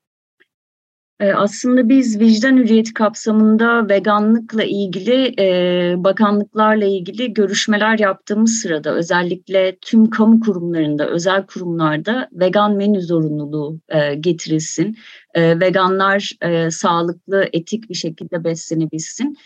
Ee, 1.21 1.33
aslında 1.33 1.89
biz 1.89 2.21
vicdan 2.21 2.57
hürriyeti 2.57 2.95
kapsamında 2.95 3.89
veganlıkla 3.89 4.65
ilgili 4.65 5.35
e, 5.39 5.95
bakanlıklarla 5.97 6.85
ilgili 6.85 7.35
görüşmeler 7.35 7.99
yaptığımız 7.99 8.53
sırada 8.53 8.95
özellikle 8.95 9.77
tüm 9.81 10.11
kamu 10.11 10.41
kurumlarında, 10.41 11.09
özel 11.09 11.47
kurumlarda 11.47 12.29
vegan 12.33 12.77
menü 12.77 13.03
zorunluluğu 13.03 13.81
e, 13.89 14.15
getirilsin. 14.15 14.97
E, 15.35 15.61
veganlar 15.61 16.33
sağlıklı, 16.71 17.49
etik 17.53 17.91
bir 17.91 17.95
şekilde 17.95 18.45
beslenebilsin. 18.45 19.37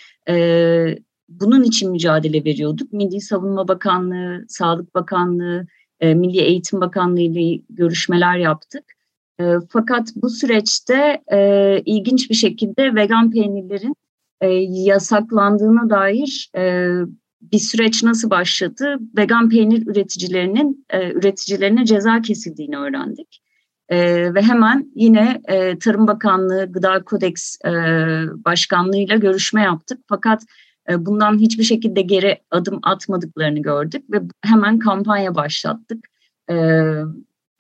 Bunun 1.29 1.63
için 1.63 1.91
mücadele 1.91 2.45
veriyorduk. 2.45 2.93
Milli 2.93 3.21
Savunma 3.21 3.69
Bakanlığı, 3.69 4.45
Sağlık 4.49 4.95
Bakanlığı, 4.95 5.67
Milli 6.03 6.41
Eğitim 6.41 6.81
Bakanlığı 6.81 7.21
ile 7.21 7.63
görüşmeler 7.71 8.37
yaptık. 8.37 8.85
E, 9.41 9.45
fakat 9.69 10.09
bu 10.17 10.31
süreçte 10.31 11.23
e, 11.33 11.81
ilginç 11.87 12.31
bir 12.31 12.35
şekilde 12.35 12.95
vegan 12.95 13.31
peynirlerin 13.31 13.97
e, 14.41 14.49
yasaklandığına 14.69 15.91
dair 15.91 16.51
e, 16.57 16.91
bir 17.43 17.59
süreç 17.59 18.03
nasıl 18.03 18.31
başladı? 18.31 18.99
Vegan 19.17 19.49
peynir 19.49 19.87
üreticilerinin 19.87 20.87
e, 20.91 21.13
üreticilerine 21.13 21.85
ceza 21.85 22.21
kesildiğini 22.21 22.77
öğrendik. 22.77 23.43
E, 23.89 24.35
ve 24.35 24.43
hemen 24.43 24.93
yine 24.95 25.41
e, 25.49 25.79
Tarım 25.79 26.07
Bakanlığı 26.07 26.73
Gıda 26.73 27.05
Kodeks 27.05 27.57
e, 27.65 27.71
Başkanlığı'yla 28.45 29.17
görüşme 29.17 29.63
yaptık. 29.63 30.01
Fakat 30.09 30.43
e, 30.91 31.07
bundan 31.07 31.39
hiçbir 31.39 31.65
şekilde 31.65 32.03
geri 32.03 32.39
adım 32.51 32.79
atmadıklarını 32.83 33.59
gördük 33.59 34.05
ve 34.13 34.21
hemen 34.43 34.79
kampanya 34.79 35.35
başlattık. 35.35 36.09
E, 36.51 36.55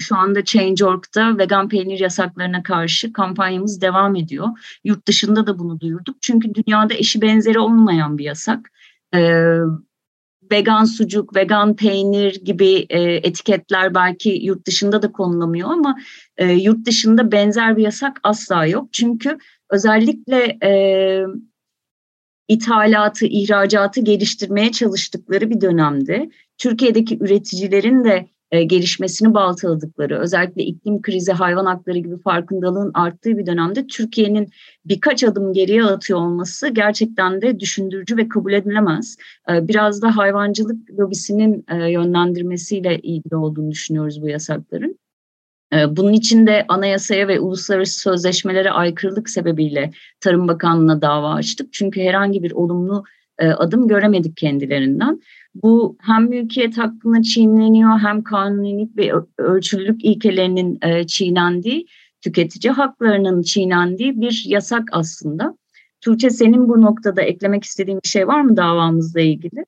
şu 0.03 0.17
anda 0.17 0.45
Change.org'da 0.45 1.39
vegan 1.39 1.69
peynir 1.69 2.01
yasaklarına 2.01 2.63
karşı 2.63 3.13
kampanyamız 3.13 3.81
devam 3.81 4.17
ediyor. 4.17 4.49
Yurt 4.85 5.07
dışında 5.09 5.47
da 5.47 5.59
bunu 5.59 5.81
duyurduk. 5.81 6.17
Çünkü 6.21 6.55
dünyada 6.55 6.95
eşi 6.95 7.23
benzeri 7.23 7.59
olmayan 7.59 8.19
bir 8.19 8.25
yasak. 8.25 8.71
Ee, 9.15 9.59
vegan 10.53 10.85
sucuk, 10.85 11.37
vegan 11.37 11.77
peynir 11.77 12.35
gibi 12.45 12.87
e, 12.91 13.01
etiketler 13.03 13.95
belki 13.95 14.31
yurt 14.31 14.67
dışında 14.67 15.03
da 15.03 15.13
konulamıyor 15.13 15.71
ama 15.71 15.99
e, 16.37 16.53
yurt 16.53 16.87
dışında 16.87 17.33
benzer 17.33 17.77
bir 17.77 17.83
yasak 17.83 18.21
asla 18.23 18.67
yok. 18.67 18.89
Çünkü 18.93 19.39
özellikle 19.71 20.59
e, 20.63 20.73
ithalatı, 22.49 23.27
ihracatı 23.27 24.01
geliştirmeye 24.01 24.73
çalıştıkları 24.73 25.51
bir 25.51 25.61
dönemde 25.61 26.31
Türkiye'deki 26.59 27.19
üreticilerin 27.21 28.05
de 28.05 28.29
e, 28.53 28.63
gelişmesini 28.63 29.35
baltaladıkları, 29.35 30.19
özellikle 30.19 30.63
iklim 30.63 31.03
krizi, 31.03 31.33
hayvan 31.33 31.67
hakları 31.67 31.99
gibi 31.99 32.17
farkındalığın 32.17 32.91
arttığı 32.95 33.39
bir 33.39 33.47
dönemde 33.47 33.87
Türkiye'nin 33.87 34.49
birkaç 34.85 35.25
adım 35.25 35.53
geriye 35.53 35.85
atıyor 35.85 36.19
olması 36.19 36.69
gerçekten 36.69 37.43
de 37.43 37.61
düşündürücü 37.61 38.17
ve 38.17 38.29
kabul 38.29 38.53
edilemez. 38.53 39.17
E, 39.51 39.69
biraz 39.69 40.03
da 40.03 40.17
hayvancılık 40.17 40.91
lobisinin 40.91 41.65
e, 41.69 41.91
yönlendirmesiyle 41.91 42.99
ilgili 42.99 43.37
olduğunu 43.37 43.71
düşünüyoruz 43.71 44.23
bu 44.23 44.29
yasakların. 44.29 44.99
Bunun 45.89 46.13
için 46.13 46.47
de 46.47 46.65
anayasaya 46.69 47.29
ve 47.29 47.41
uluslararası 47.41 48.01
sözleşmelere 48.01 48.71
aykırılık 48.71 49.31
sebebiyle 49.31 49.91
Tarım 50.21 50.49
Bakanlığı'na 50.49 51.03
dava 51.03 51.35
açtık. 51.35 51.73
Çünkü 51.73 52.01
herhangi 52.01 52.43
bir 52.43 52.53
olumlu 52.53 53.05
adım 53.39 53.89
göremedik 53.89 54.37
kendilerinden. 54.37 55.21
Bu 55.55 55.97
hem 56.01 56.29
mülkiyet 56.29 56.79
hakkını 56.79 57.23
çiğneniyor 57.23 57.99
hem 57.99 58.23
kanunilik 58.23 58.97
ve 58.97 59.13
ölçülülük 59.39 60.05
ilkelerinin 60.05 60.79
e, 60.83 61.07
çiğnendiği, 61.07 61.87
tüketici 62.21 62.73
haklarının 62.73 63.43
çiğnendiği 63.43 64.21
bir 64.21 64.45
yasak 64.47 64.89
aslında. 64.93 65.57
Tuğçe 66.01 66.31
senin 66.31 66.69
bu 66.69 66.83
noktada 66.83 67.23
eklemek 67.23 67.65
istediğin 67.65 68.01
bir 68.05 68.09
şey 68.09 68.29
var 68.29 68.41
mı 68.41 68.57
davamızla 68.57 69.21
ilgili? 69.21 69.65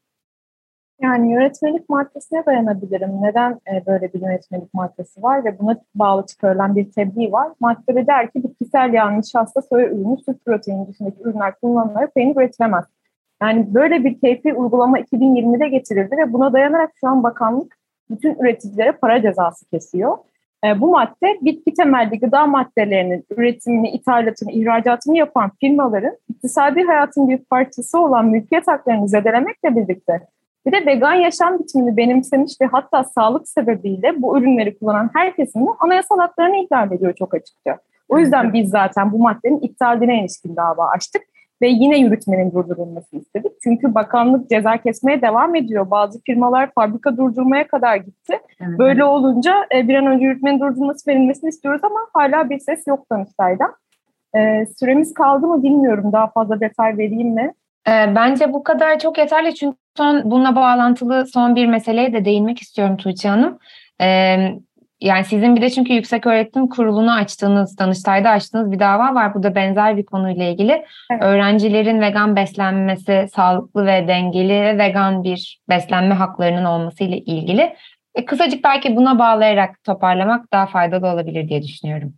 Yani 1.02 1.32
yönetmelik 1.32 1.88
maddesine 1.88 2.46
dayanabilirim. 2.46 3.10
Neden 3.22 3.52
e, 3.52 3.86
böyle 3.86 4.12
bir 4.12 4.20
yönetmelik 4.20 4.74
maddesi 4.74 5.22
var 5.22 5.44
ve 5.44 5.58
buna 5.58 5.80
bağlı 5.94 6.26
çıkarılan 6.26 6.76
bir 6.76 6.90
tebliğ 6.90 7.32
var? 7.32 7.52
Maddede 7.60 8.06
der 8.06 8.30
ki 8.30 8.44
bitkisel 8.44 8.92
yağ, 8.92 9.10
nişasta, 9.10 9.62
soya 9.62 9.88
ürünü, 9.88 10.16
süt 10.16 10.44
proteini 10.44 10.88
dışındaki 10.88 11.22
ürünler 11.22 11.54
kullanılarak 11.60 12.14
peynir 12.14 12.36
üretilemez. 12.36 12.84
Yani 13.42 13.74
böyle 13.74 14.04
bir 14.04 14.20
keyfi 14.20 14.54
uygulama 14.54 15.00
2020'de 15.00 15.68
getirildi 15.68 16.16
ve 16.16 16.32
buna 16.32 16.52
dayanarak 16.52 16.90
şu 17.00 17.08
an 17.08 17.22
bakanlık 17.22 17.76
bütün 18.10 18.34
üreticilere 18.34 18.92
para 18.92 19.22
cezası 19.22 19.70
kesiyor. 19.70 20.18
E, 20.64 20.80
bu 20.80 20.90
madde 20.90 21.38
bitki 21.42 21.74
temelli 21.74 22.18
gıda 22.18 22.46
maddelerinin 22.46 23.24
üretimini, 23.36 23.90
ithalatını, 23.90 24.52
ihracatını 24.52 25.16
yapan 25.16 25.50
firmaların 25.60 26.16
iktisadi 26.28 26.82
hayatın 26.82 27.28
bir 27.28 27.38
parçası 27.38 27.98
olan 27.98 28.26
mülkiyet 28.26 28.68
haklarını 28.68 29.08
zedelemekle 29.08 29.76
birlikte 29.76 30.20
bir 30.66 30.72
de 30.72 30.86
vegan 30.86 31.14
yaşam 31.14 31.58
biçimini 31.58 31.96
benimsemiş 31.96 32.52
ve 32.60 32.66
hatta 32.66 33.04
sağlık 33.04 33.48
sebebiyle 33.48 34.22
bu 34.22 34.38
ürünleri 34.38 34.78
kullanan 34.78 35.10
herkesin 35.14 35.66
de 35.66 35.70
anayasal 35.80 36.18
haklarını 36.18 36.56
ihlal 36.56 36.92
ediyor 36.92 37.14
çok 37.14 37.34
açıkça. 37.34 37.78
O 38.08 38.18
yüzden 38.18 38.52
biz 38.52 38.70
zaten 38.70 39.12
bu 39.12 39.18
maddenin 39.18 39.60
iptaline 39.60 40.20
ilişkin 40.20 40.56
dava 40.56 40.88
açtık 40.88 41.22
ve 41.64 41.68
yine 41.68 41.98
yürütmenin 41.98 42.52
durdurulmasını 42.52 43.20
istedik. 43.20 43.52
Çünkü 43.62 43.94
bakanlık 43.94 44.50
ceza 44.50 44.76
kesmeye 44.76 45.22
devam 45.22 45.54
ediyor. 45.54 45.90
Bazı 45.90 46.20
firmalar 46.20 46.70
fabrika 46.74 47.16
durdurmaya 47.16 47.66
kadar 47.66 47.96
gitti. 47.96 48.38
Evet. 48.60 48.78
Böyle 48.78 49.04
olunca 49.04 49.66
e, 49.74 49.88
bir 49.88 49.94
an 49.94 50.06
önce 50.06 50.24
yürütmenin 50.24 50.60
durdurulması 50.60 51.10
verilmesini 51.10 51.48
istiyoruz 51.48 51.80
ama 51.84 52.00
hala 52.12 52.50
bir 52.50 52.58
ses 52.58 52.86
yok 52.86 53.10
Danıştay'dan. 53.10 53.74
E, 54.36 54.66
süremiz 54.78 55.14
kaldı 55.14 55.46
mı 55.46 55.62
bilmiyorum. 55.62 56.12
Daha 56.12 56.26
fazla 56.26 56.60
detay 56.60 56.98
vereyim 56.98 57.28
mi? 57.28 57.52
E, 57.88 57.92
bence 58.16 58.52
bu 58.52 58.64
kadar 58.64 58.98
çok 58.98 59.18
yeterli 59.18 59.54
çünkü 59.54 59.76
son 59.96 60.30
bununla 60.30 60.56
bağlantılı 60.56 61.26
son 61.26 61.56
bir 61.56 61.66
meseleye 61.66 62.12
de 62.12 62.24
değinmek 62.24 62.58
istiyorum 62.58 62.96
Tuğçe 62.96 63.28
Hanım. 63.28 63.58
Yani 65.04 65.24
sizin 65.24 65.56
bir 65.56 65.62
de 65.62 65.70
çünkü 65.70 65.92
Yüksek 65.92 66.26
Öğretim 66.26 66.68
Kurulu'nu 66.68 67.12
açtığınız, 67.12 67.78
Danıştay'da 67.78 68.30
açtığınız 68.30 68.72
bir 68.72 68.78
dava 68.78 69.14
var. 69.14 69.34
Bu 69.34 69.42
da 69.42 69.54
benzer 69.54 69.96
bir 69.96 70.04
konuyla 70.04 70.44
ilgili. 70.44 70.84
Evet. 71.10 71.22
Öğrencilerin 71.22 72.00
vegan 72.00 72.36
beslenmesi, 72.36 73.26
sağlıklı 73.34 73.86
ve 73.86 74.08
dengeli 74.08 74.62
ve 74.62 74.78
vegan 74.78 75.24
bir 75.24 75.60
beslenme 75.68 76.14
haklarının 76.14 76.64
olması 76.64 77.04
ile 77.04 77.18
ilgili. 77.18 77.76
E, 78.14 78.24
kısacık 78.24 78.64
belki 78.64 78.96
buna 78.96 79.18
bağlayarak 79.18 79.84
toparlamak 79.84 80.52
daha 80.52 80.66
faydalı 80.66 81.06
olabilir 81.06 81.48
diye 81.48 81.62
düşünüyorum. 81.62 82.14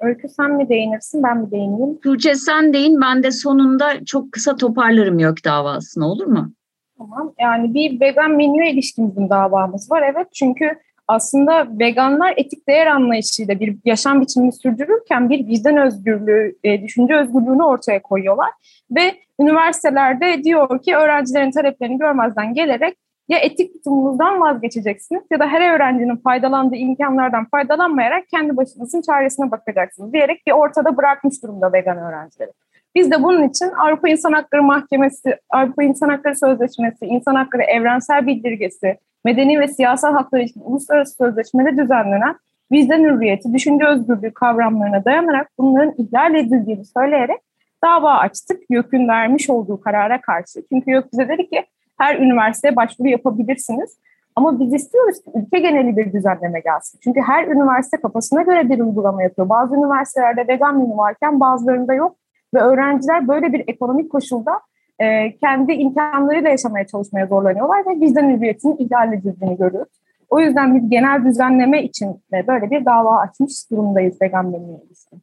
Öykü 0.00 0.28
sen 0.28 0.50
mi 0.50 0.68
değinirsin, 0.68 1.22
ben 1.22 1.38
mi 1.38 1.50
değineyim? 1.50 2.00
Tuğçe 2.00 2.34
sen 2.34 2.72
değin, 2.72 3.00
ben 3.00 3.22
de 3.22 3.30
sonunda 3.30 4.04
çok 4.04 4.32
kısa 4.32 4.56
toparlarım 4.56 5.18
yok 5.18 5.44
davasını, 5.44 6.06
olur 6.06 6.26
mu? 6.26 6.52
Tamam, 6.98 7.32
yani 7.40 7.74
bir 7.74 8.00
vegan 8.00 8.30
menüye 8.30 8.72
ilişkin 8.72 9.30
davamız 9.30 9.90
var. 9.90 10.02
Evet, 10.14 10.26
çünkü 10.34 10.78
aslında 11.10 11.66
veganlar 11.78 12.34
etik 12.36 12.68
değer 12.68 12.86
anlayışıyla 12.86 13.60
bir 13.60 13.76
yaşam 13.84 14.20
biçimini 14.20 14.52
sürdürürken 14.52 15.30
bir 15.30 15.46
vicdan 15.46 15.76
özgürlüğü, 15.76 16.56
e, 16.64 16.82
düşünce 16.82 17.16
özgürlüğünü 17.16 17.62
ortaya 17.62 18.02
koyuyorlar. 18.02 18.50
Ve 18.90 19.14
üniversitelerde 19.40 20.44
diyor 20.44 20.82
ki 20.82 20.96
öğrencilerin 20.96 21.50
taleplerini 21.50 21.98
görmezden 21.98 22.54
gelerek 22.54 22.96
ya 23.28 23.38
etik 23.38 23.72
tutumunuzdan 23.72 24.40
vazgeçeceksiniz 24.40 25.22
ya 25.30 25.38
da 25.38 25.46
her 25.46 25.74
öğrencinin 25.74 26.16
faydalandığı 26.16 26.76
imkanlardan 26.76 27.44
faydalanmayarak 27.44 28.28
kendi 28.28 28.56
başınızın 28.56 29.02
çaresine 29.02 29.50
bakacaksınız 29.50 30.12
diyerek 30.12 30.46
bir 30.46 30.52
ortada 30.52 30.96
bırakmış 30.96 31.42
durumda 31.42 31.72
vegan 31.72 31.98
öğrencileri. 31.98 32.50
Biz 32.94 33.10
de 33.10 33.22
bunun 33.22 33.48
için 33.48 33.66
Avrupa 33.66 34.08
İnsan 34.08 34.32
Hakları 34.32 34.62
Mahkemesi, 34.62 35.36
Avrupa 35.50 35.82
İnsan 35.82 36.08
Hakları 36.08 36.36
Sözleşmesi, 36.36 37.06
İnsan 37.06 37.34
Hakları 37.34 37.62
Evrensel 37.62 38.26
Bildirgesi, 38.26 38.98
medeni 39.24 39.60
ve 39.60 39.68
siyasal 39.68 40.12
haklar 40.12 40.40
için 40.40 40.60
uluslararası 40.64 41.14
sözleşmede 41.14 41.82
düzenlenen 41.82 42.36
vicdan 42.72 43.00
hürriyeti, 43.00 43.52
düşünce 43.52 43.86
özgürlüğü 43.86 44.34
kavramlarına 44.34 45.04
dayanarak 45.04 45.48
bunların 45.58 45.94
ihlal 45.98 46.34
edildiğini 46.34 46.84
söyleyerek 46.84 47.40
dava 47.84 48.12
açtık 48.12 48.62
YÖK'ün 48.70 49.08
vermiş 49.08 49.50
olduğu 49.50 49.80
karara 49.80 50.20
karşı. 50.20 50.62
Çünkü 50.68 50.90
YÖK 50.90 51.12
bize 51.12 51.28
dedi 51.28 51.50
ki 51.50 51.64
her 51.98 52.16
üniversiteye 52.18 52.76
başvuru 52.76 53.08
yapabilirsiniz. 53.08 53.96
Ama 54.36 54.60
biz 54.60 54.74
istiyoruz 54.74 55.24
ki 55.24 55.30
ülke 55.34 55.58
geneli 55.58 55.96
bir 55.96 56.12
düzenleme 56.12 56.60
gelsin. 56.60 56.98
Çünkü 57.04 57.20
her 57.20 57.46
üniversite 57.46 57.96
kafasına 57.96 58.42
göre 58.42 58.70
bir 58.70 58.80
uygulama 58.80 59.22
yapıyor. 59.22 59.48
Bazı 59.48 59.74
üniversitelerde 59.74 60.48
vegan 60.48 60.78
menü 60.78 60.96
varken 60.96 61.40
bazılarında 61.40 61.94
yok. 61.94 62.16
Ve 62.54 62.60
öğrenciler 62.60 63.28
böyle 63.28 63.52
bir 63.52 63.64
ekonomik 63.66 64.12
koşulda 64.12 64.60
e, 65.00 65.36
kendi 65.38 65.72
imkanlarıyla 65.72 66.50
yaşamaya 66.50 66.86
çalışmaya 66.86 67.26
zorlanıyorlar 67.26 67.86
ve 67.86 68.00
vicdan 68.00 68.30
hürriyetinin 68.30 68.76
ihlal 68.76 69.12
edildiğini 69.12 69.56
görüyoruz. 69.56 69.92
O 70.30 70.40
yüzden 70.40 70.74
biz 70.74 70.90
genel 70.90 71.24
düzenleme 71.24 71.84
için 71.84 72.22
de 72.32 72.46
böyle 72.46 72.70
bir 72.70 72.84
dava 72.84 73.20
açmış 73.20 73.70
durumdayız 73.70 74.22
vegan 74.22 74.54
ilişkin. 74.86 75.22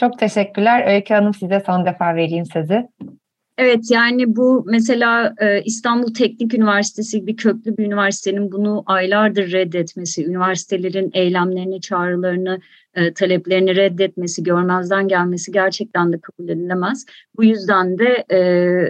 Çok 0.00 0.18
teşekkürler. 0.18 0.94
Öykü 0.94 1.14
Hanım 1.14 1.34
size 1.34 1.60
son 1.66 1.86
defa 1.86 2.14
vereyim 2.14 2.46
sözü. 2.46 2.88
Evet 3.58 3.90
yani 3.90 4.36
bu 4.36 4.64
mesela 4.66 5.34
e, 5.38 5.62
İstanbul 5.62 6.14
Teknik 6.14 6.54
Üniversitesi 6.54 7.20
gibi 7.20 7.36
köklü 7.36 7.76
bir 7.76 7.86
üniversitenin 7.86 8.52
bunu 8.52 8.82
aylardır 8.86 9.52
reddetmesi, 9.52 10.26
üniversitelerin 10.26 11.10
eylemlerini, 11.14 11.80
çağrılarını, 11.80 12.60
e, 12.98 13.14
taleplerini 13.14 13.76
reddetmesi, 13.76 14.42
görmezden 14.42 15.08
gelmesi 15.08 15.52
gerçekten 15.52 16.12
de 16.12 16.20
kabul 16.20 16.48
edilemez. 16.48 17.06
Bu 17.36 17.44
yüzden 17.44 17.98
de 17.98 18.24
e, 18.30 18.38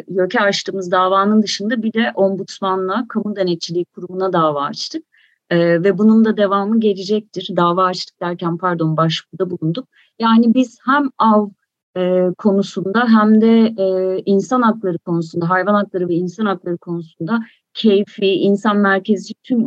YÖK'e 0.08 0.40
açtığımız 0.40 0.90
davanın 0.90 1.42
dışında 1.42 1.82
bir 1.82 1.92
de 1.92 2.12
ombudsmanla, 2.14 3.06
kamu 3.08 3.36
denetçiliği 3.36 3.84
kurumuna 3.84 4.32
dava 4.32 4.62
açtık. 4.62 5.04
E, 5.50 5.82
ve 5.82 5.98
bunun 5.98 6.24
da 6.24 6.36
devamı 6.36 6.80
gelecektir. 6.80 7.48
Dava 7.56 7.84
açtık 7.84 8.20
derken 8.20 8.58
pardon 8.58 8.96
başvuruda 8.96 9.50
bulunduk. 9.50 9.88
Yani 10.18 10.54
biz 10.54 10.78
hem 10.86 11.10
av 11.18 11.48
e, 11.96 12.26
konusunda 12.38 13.08
hem 13.08 13.40
de 13.40 13.74
e, 13.82 14.18
insan 14.26 14.62
hakları 14.62 14.98
konusunda, 14.98 15.50
hayvan 15.50 15.74
hakları 15.74 16.08
ve 16.08 16.14
insan 16.14 16.46
hakları 16.46 16.78
konusunda 16.78 17.40
keyfi, 17.74 18.26
insan 18.26 18.76
merkezci 18.76 19.34
tüm 19.42 19.64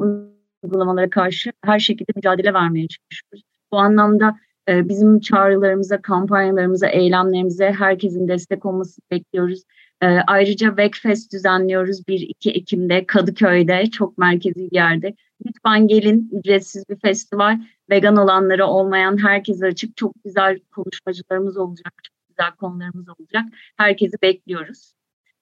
uygulamalara 0.64 1.10
karşı 1.10 1.52
her 1.64 1.80
şekilde 1.80 2.12
mücadele 2.16 2.54
vermeye 2.54 2.88
çalışıyoruz. 2.88 3.51
Bu 3.72 3.78
anlamda 3.78 4.36
e, 4.69 4.89
bizim 4.89 5.19
çağrılarımıza, 5.19 6.01
kampanyalarımıza, 6.01 6.88
eylemlerimize 6.88 7.72
herkesin 7.72 8.28
destek 8.28 8.65
olmasını 8.65 9.03
bekliyoruz. 9.11 9.63
E, 10.01 10.07
ayrıca 10.07 10.78
Vekfest 10.78 11.34
düzenliyoruz 11.34 12.07
1-2 12.07 12.51
Ekim'de 12.51 13.05
Kadıköy'de 13.05 13.86
çok 13.86 14.17
merkezi 14.17 14.72
bir 14.72 14.76
yerde. 14.76 15.13
Lütfen 15.45 15.88
gelin 15.88 16.30
ücretsiz 16.32 16.89
bir 16.89 16.99
festival. 16.99 17.59
Vegan 17.89 18.15
olanları 18.15 18.65
olmayan 18.65 19.24
herkese 19.24 19.65
açık 19.65 19.97
çok 19.97 20.13
güzel 20.26 20.59
konuşmacılarımız 20.76 21.57
olacak. 21.57 21.93
Çok 22.03 22.15
güzel 22.30 22.51
konularımız 22.51 23.09
olacak. 23.09 23.43
Herkesi 23.78 24.17
bekliyoruz. 24.22 24.93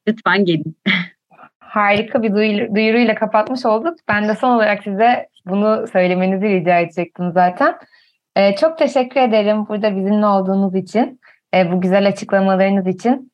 Lütfen 0.07 0.45
gelin. 0.45 0.77
Harika 1.59 2.23
bir 2.23 2.34
duyuruyla 2.75 3.15
kapatmış 3.15 3.65
olduk. 3.65 3.99
Ben 4.07 4.27
de 4.27 4.36
son 4.36 4.55
olarak 4.55 4.84
size 4.84 5.27
bunu 5.45 5.88
söylemenizi 5.88 6.49
rica 6.49 6.80
edecektim 6.80 7.32
zaten. 7.34 7.75
Ee, 8.39 8.55
çok 8.55 8.77
teşekkür 8.77 9.19
ederim 9.19 9.67
burada 9.67 9.95
bizimle 9.95 10.25
olduğunuz 10.25 10.75
için, 10.75 11.19
e, 11.55 11.71
bu 11.71 11.81
güzel 11.81 12.07
açıklamalarınız 12.07 12.87
için. 12.87 13.31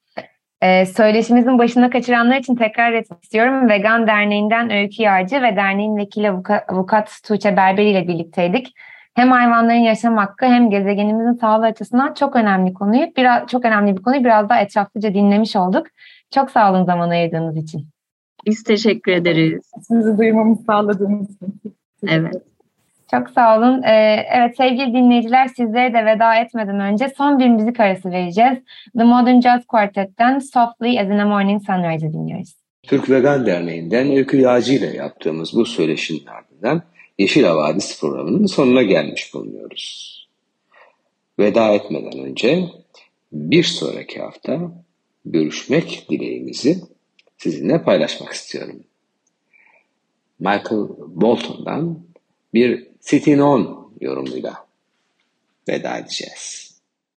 Ee, 0.61 0.85
söyleşimizin 0.85 1.57
başına 1.57 1.89
kaçıranlar 1.89 2.37
için 2.37 2.55
tekrar 2.55 2.93
etmek 2.93 3.23
istiyorum. 3.23 3.69
Vegan 3.69 4.07
Derneği'nden 4.07 4.69
Öykü 4.69 5.03
Yağcı 5.03 5.41
ve 5.41 5.55
derneğin 5.55 5.97
vekili 5.97 6.29
avukat, 6.29 6.69
avukat 6.69 7.19
Tuğçe 7.27 7.57
Berberi 7.57 7.89
ile 7.89 8.07
birlikteydik 8.07 8.73
hem 9.15 9.31
hayvanların 9.31 9.79
yaşam 9.79 10.17
hakkı 10.17 10.45
hem 10.45 10.69
gezegenimizin 10.69 11.33
sağlığı 11.33 11.65
açısından 11.65 12.13
çok 12.13 12.35
önemli 12.35 12.73
konuyu 12.73 13.07
biraz 13.17 13.47
çok 13.47 13.65
önemli 13.65 13.97
bir 13.97 14.01
konuyu 14.01 14.23
biraz 14.23 14.49
daha 14.49 14.61
etraflıca 14.61 15.13
dinlemiş 15.13 15.55
olduk. 15.55 15.87
Çok 16.33 16.51
sağ 16.51 16.71
olun 16.71 16.85
zaman 16.85 17.09
ayırdığınız 17.09 17.57
için. 17.57 17.87
Biz 18.45 18.63
teşekkür 18.63 19.11
ederiz. 19.11 19.71
Sizi 19.81 20.17
duymamı 20.17 20.55
sağladığınız 20.55 21.35
için. 21.35 21.75
Evet. 22.07 22.54
Çok 23.11 23.29
sağ 23.29 23.57
olun. 23.57 23.83
Ee, 23.83 24.25
evet 24.31 24.57
sevgili 24.57 24.93
dinleyiciler 24.93 25.47
sizlere 25.47 25.93
de 25.93 26.05
veda 26.05 26.35
etmeden 26.35 26.79
önce 26.79 27.13
son 27.17 27.39
bir 27.39 27.47
müzik 27.47 27.79
arası 27.79 28.11
vereceğiz. 28.11 28.57
The 28.97 29.03
Modern 29.03 29.41
Jazz 29.41 29.65
Quartet'ten 29.65 30.39
Softly 30.39 30.99
as 30.99 31.07
in 31.07 31.17
a 31.17 31.25
Morning 31.25 31.61
Sunrise'ı 31.65 32.13
dinliyoruz. 32.13 32.55
Türk 32.83 33.09
Vegan 33.09 33.45
Derneği'nden 33.45 34.11
Öykü 34.11 34.37
Yağcı 34.37 34.73
ile 34.73 34.97
yaptığımız 34.97 35.53
bu 35.53 35.65
söyleşinin 35.65 36.25
ardından 36.25 36.81
Yeşil 37.19 37.43
Havadis 37.43 38.01
programının 38.01 38.45
sonuna 38.45 38.83
gelmiş 38.83 39.33
bulunuyoruz. 39.33 40.15
Veda 41.39 41.73
etmeden 41.73 42.19
önce 42.19 42.69
bir 43.31 43.63
sonraki 43.63 44.21
hafta 44.21 44.59
görüşmek 45.25 46.05
dileğimizi 46.09 46.81
sizinle 47.37 47.83
paylaşmak 47.83 48.33
istiyorum. 48.33 48.83
Michael 50.39 50.87
Bolton'dan 51.07 51.99
bir 52.53 52.87
Sitting 53.05 53.41
On 53.41 53.93
yorumuyla 54.01 54.67
veda 55.69 55.97
edeceğiz. 55.97 56.64